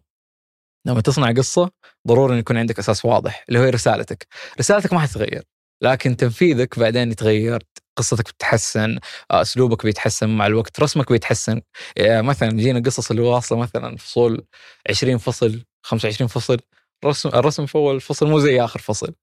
لما 0.86 1.00
تصنع 1.00 1.32
قصة 1.32 1.70
ضروري 2.08 2.34
إن 2.34 2.38
يكون 2.38 2.56
عندك 2.56 2.78
أساس 2.78 3.04
واضح 3.04 3.44
اللي 3.48 3.58
هو 3.60 3.64
رسالتك. 3.64 4.26
رسالتك 4.58 4.92
ما 4.92 5.00
حتتغير. 5.00 5.59
لكن 5.82 6.16
تنفيذك 6.16 6.78
بعدين 6.78 7.10
يتغير 7.10 7.58
قصتك 7.96 8.28
بتتحسن 8.28 8.98
أسلوبك 9.30 9.84
بيتحسن 9.86 10.28
مع 10.28 10.46
الوقت 10.46 10.80
رسمك 10.80 11.12
بيتحسن. 11.12 11.60
يعني 11.96 12.22
مثلا 12.22 12.50
جينا 12.50 12.80
قصص 12.80 13.10
اللي 13.10 13.22
واصله 13.22 13.58
مثلا 13.58 13.96
فصول 13.96 14.46
20 14.90 15.18
فصل 15.18 15.64
25 15.82 16.28
فصل 16.28 16.58
الرسم 17.04 17.28
الرسم 17.28 17.66
في 17.66 17.74
أول 17.74 18.00
فصل 18.00 18.26
مو 18.28 18.38
زي 18.40 18.60
آخر 18.64 18.80
فصل. 18.80 19.14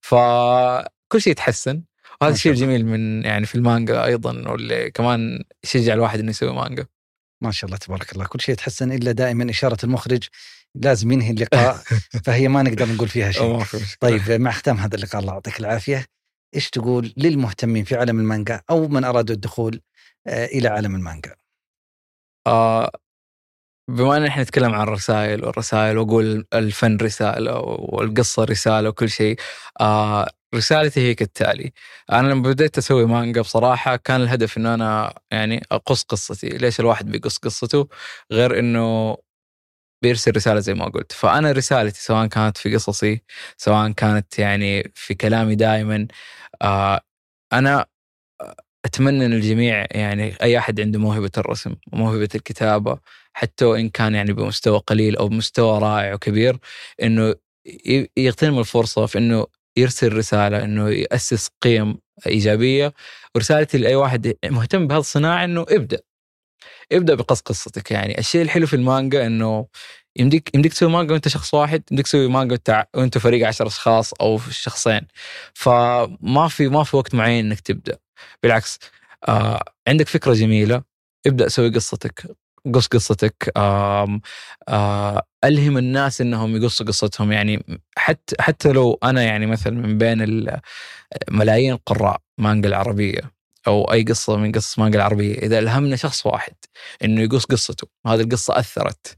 فكل 0.00 1.20
شيء 1.20 1.30
يتحسن. 1.30 1.82
وهذا 2.20 2.34
الشيء 2.34 2.52
الجميل 2.52 2.86
من 2.86 3.24
يعني 3.24 3.46
في 3.46 3.54
المانجا 3.54 4.04
أيضا 4.04 4.48
واللي 4.48 4.90
كمان 4.90 5.44
يشجع 5.64 5.94
الواحد 5.94 6.18
إنه 6.18 6.30
يسوي 6.30 6.52
مانجا. 6.52 6.86
ما 7.42 7.50
شاء 7.50 7.66
الله 7.68 7.78
تبارك 7.78 8.12
الله. 8.12 8.26
كل 8.26 8.40
شيء 8.40 8.52
يتحسن 8.52 8.92
إلا 8.92 9.12
دائما 9.12 9.50
إشارة 9.50 9.78
المخرج 9.84 10.22
لازم 10.82 11.12
ينهي 11.12 11.30
اللقاء 11.30 11.76
فهي 12.24 12.48
ما 12.48 12.62
نقدر 12.62 12.88
نقول 12.92 13.08
فيها 13.08 13.30
شيء. 13.30 13.64
طيب 14.00 14.30
مع 14.30 14.50
ختام 14.50 14.76
هذا 14.76 14.96
اللقاء 14.96 15.20
الله 15.20 15.32
يعطيك 15.32 15.60
العافية. 15.60 16.06
إيش 16.54 16.70
تقول 16.70 17.12
للمهتمين 17.16 17.84
في 17.84 17.96
عالم 17.96 18.20
المانجا 18.20 18.62
أو 18.70 18.88
من 18.88 19.04
أرادوا 19.04 19.34
الدخول 19.34 19.80
آه، 20.26 20.46
إلى 20.46 20.68
عالم 20.68 20.94
المانجا؟ 20.94 21.34
آه 22.46 22.90
بما 23.90 24.16
إن 24.16 24.24
إحنا 24.24 24.42
نتكلم 24.42 24.74
عن 24.74 24.82
الرسائل 24.82 25.44
والرسائل 25.44 25.98
وأقول 25.98 26.46
الفن 26.54 26.96
رسالة 26.96 27.58
والقصة 27.58 28.44
رسالة 28.44 28.88
وكل 28.88 29.10
شيء 29.10 29.36
آه 29.80 30.30
رسالتي 30.54 31.00
هي 31.00 31.14
كالتالي. 31.14 31.72
أنا 32.12 32.28
لما 32.28 32.42
بديت 32.42 32.78
أسوي 32.78 33.06
مانجا 33.06 33.40
بصراحة 33.40 33.96
كان 33.96 34.20
الهدف 34.20 34.56
انه 34.56 34.74
أنا 34.74 35.14
يعني 35.30 35.62
أقص 35.72 36.02
قصتي. 36.02 36.48
ليش 36.48 36.80
الواحد 36.80 37.10
بيقص 37.10 37.38
قصته؟ 37.38 37.88
غير 38.32 38.58
إنه 38.58 39.16
بيرسل 40.02 40.36
رسالة 40.36 40.60
زي 40.60 40.74
ما 40.74 40.84
قلت. 40.84 41.12
فأنا 41.12 41.52
رسالتي 41.52 42.00
سواء 42.02 42.26
كانت 42.26 42.56
في 42.58 42.74
قصصي 42.74 43.22
سواء 43.56 43.90
كانت 43.92 44.38
يعني 44.38 44.92
في 44.94 45.14
كلامي 45.14 45.54
دائما 45.54 46.06
آه 46.62 47.00
أنا 47.52 47.86
أتمنى 48.84 49.26
إن 49.26 49.32
الجميع 49.32 49.86
يعني 49.90 50.36
أي 50.42 50.58
أحد 50.58 50.80
عنده 50.80 50.98
موهبة 50.98 51.30
الرسم 51.38 51.74
وموهبه 51.92 52.28
الكتابة 52.34 52.98
حتى 53.34 53.64
وإن 53.64 53.88
كان 53.88 54.14
يعني 54.14 54.32
بمستوى 54.32 54.78
قليل 54.78 55.16
أو 55.16 55.28
بمستوى 55.28 55.78
رائع 55.80 56.14
وكبير 56.14 56.58
إنه 57.02 57.34
يغتنم 58.16 58.58
الفرصة 58.58 59.06
في 59.06 59.18
إنه 59.18 59.46
يرسل 59.78 60.12
رسالة 60.16 60.64
إنه 60.64 60.90
يأسس 60.90 61.50
قيم 61.62 61.98
إيجابية. 62.26 62.94
ورسالتي 63.34 63.78
لأي 63.78 63.94
واحد 63.94 64.34
مهتم 64.44 64.86
بهذا 64.86 65.00
الصناعة 65.00 65.44
إنه 65.44 65.66
ابدأ. 65.70 66.00
ابدأ 66.92 67.14
بقص 67.14 67.40
قصتك 67.40 67.90
يعني. 67.90 68.18
الشيء 68.18 68.42
الحلو 68.42 68.66
في 68.66 68.76
المانجا 68.76 69.26
إنه 69.26 69.66
يمديك 70.16 70.50
يمديك 70.54 70.72
تسوي 70.72 70.88
مانجا 70.90 71.12
وأنت 71.12 71.28
شخص 71.28 71.54
واحد 71.54 71.82
يمديك 71.90 72.06
تسوي 72.06 72.28
مانجا 72.28 72.58
وأنت 72.94 73.18
فريق 73.18 73.46
10 73.48 73.66
أشخاص 73.66 74.12
أو 74.14 74.38
شخصين 74.50 75.00
فما 75.54 76.48
في 76.48 76.68
ما 76.68 76.84
في 76.84 76.96
وقت 76.96 77.14
معين 77.14 77.46
إنك 77.46 77.60
تبدأ. 77.60 77.98
بالعكس 78.42 78.78
آه 79.28 79.62
عندك 79.88 80.08
فكرة 80.08 80.34
جميلة. 80.34 80.82
ابدأ 81.26 81.48
سوي 81.48 81.68
قصتك 81.70 82.26
قص 82.74 82.86
قصتك. 82.86 83.52
آه 83.56 84.20
آه 84.68 85.22
ألهم 85.44 85.78
الناس 85.78 86.20
إنهم 86.20 86.56
يقصوا 86.56 86.86
قصتهم. 86.86 87.32
يعني 87.32 87.80
حتى 87.98 88.36
حتى 88.40 88.72
لو 88.72 88.98
أنا 89.04 89.22
يعني 89.22 89.46
مثلا 89.46 89.72
من 89.74 89.98
بين 89.98 90.46
ملايين 91.30 91.72
القراء 91.72 92.20
مانجا 92.38 92.68
العربية. 92.68 93.35
أو 93.66 93.92
أي 93.92 94.02
قصة 94.02 94.36
من 94.36 94.52
قصص 94.52 94.78
مانجا 94.78 94.98
العربية 94.98 95.38
إذا 95.38 95.58
ألهمنا 95.58 95.96
شخص 95.96 96.26
واحد 96.26 96.54
إنه 97.04 97.20
يقص 97.22 97.44
قصته 97.44 97.88
وهذه 98.04 98.20
القصة 98.20 98.58
أثرت 98.58 99.16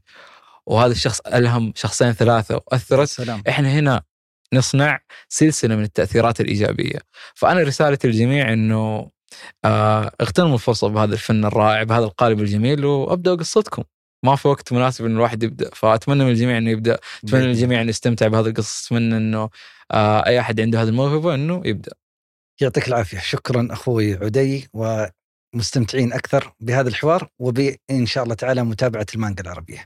وهذا 0.65 0.91
الشخص 0.91 1.19
ألهم 1.19 1.73
شخصين 1.75 2.11
ثلاثة 2.13 2.55
وأثرت 2.55 3.07
سلام. 3.07 3.43
إحنا 3.49 3.71
هنا 3.71 4.01
نصنع 4.53 4.99
سلسلة 5.29 5.75
من 5.75 5.83
التأثيرات 5.83 6.41
الإيجابية. 6.41 6.99
فأنا 7.35 7.61
رسالتي 7.63 8.07
للجميع 8.07 8.53
إنه 8.53 9.09
آه 9.65 10.11
اغتنموا 10.21 10.53
الفرصة 10.53 10.87
بهذا 10.87 11.13
الفن 11.13 11.45
الرائع 11.45 11.83
بهذا 11.83 12.03
القالب 12.05 12.39
الجميل 12.39 12.85
وأبدأوا 12.85 13.35
قصتكم. 13.35 13.83
ما 14.23 14.35
في 14.35 14.47
وقت 14.47 14.73
مناسب 14.73 15.05
انه 15.05 15.15
الواحد 15.15 15.43
يبدأ. 15.43 15.69
فأتمنى 15.73 16.23
من 16.23 16.31
الجميع 16.31 16.57
إنه 16.57 16.69
يبدأ 16.69 16.99
أتمنى 17.23 17.43
من 17.43 17.49
الجميع 17.51 17.81
إنه 17.81 17.89
يستمتع 17.89 18.27
بهذه 18.27 18.47
القصص 18.47 18.85
أتمنى 18.85 19.17
إنه 19.17 19.49
آه 19.91 20.25
أي 20.25 20.39
أحد 20.39 20.61
عنده 20.61 20.81
هذه 20.81 20.87
الموهبة 20.89 21.35
إنه 21.35 21.61
يبدأ. 21.65 21.91
يعطيك 22.61 22.87
العافية. 22.87 23.19
شكرا 23.19 23.67
أخوي 23.71 24.13
عدي 24.13 24.69
ومستمتعين 24.73 26.13
أكثر 26.13 26.53
بهذا 26.59 26.89
الحوار 26.89 27.29
وبإن 27.39 28.05
شاء 28.05 28.23
الله 28.23 28.35
تعالى 28.35 28.63
متابعة 28.63 29.05
المانجا 29.15 29.43
العربية. 29.43 29.85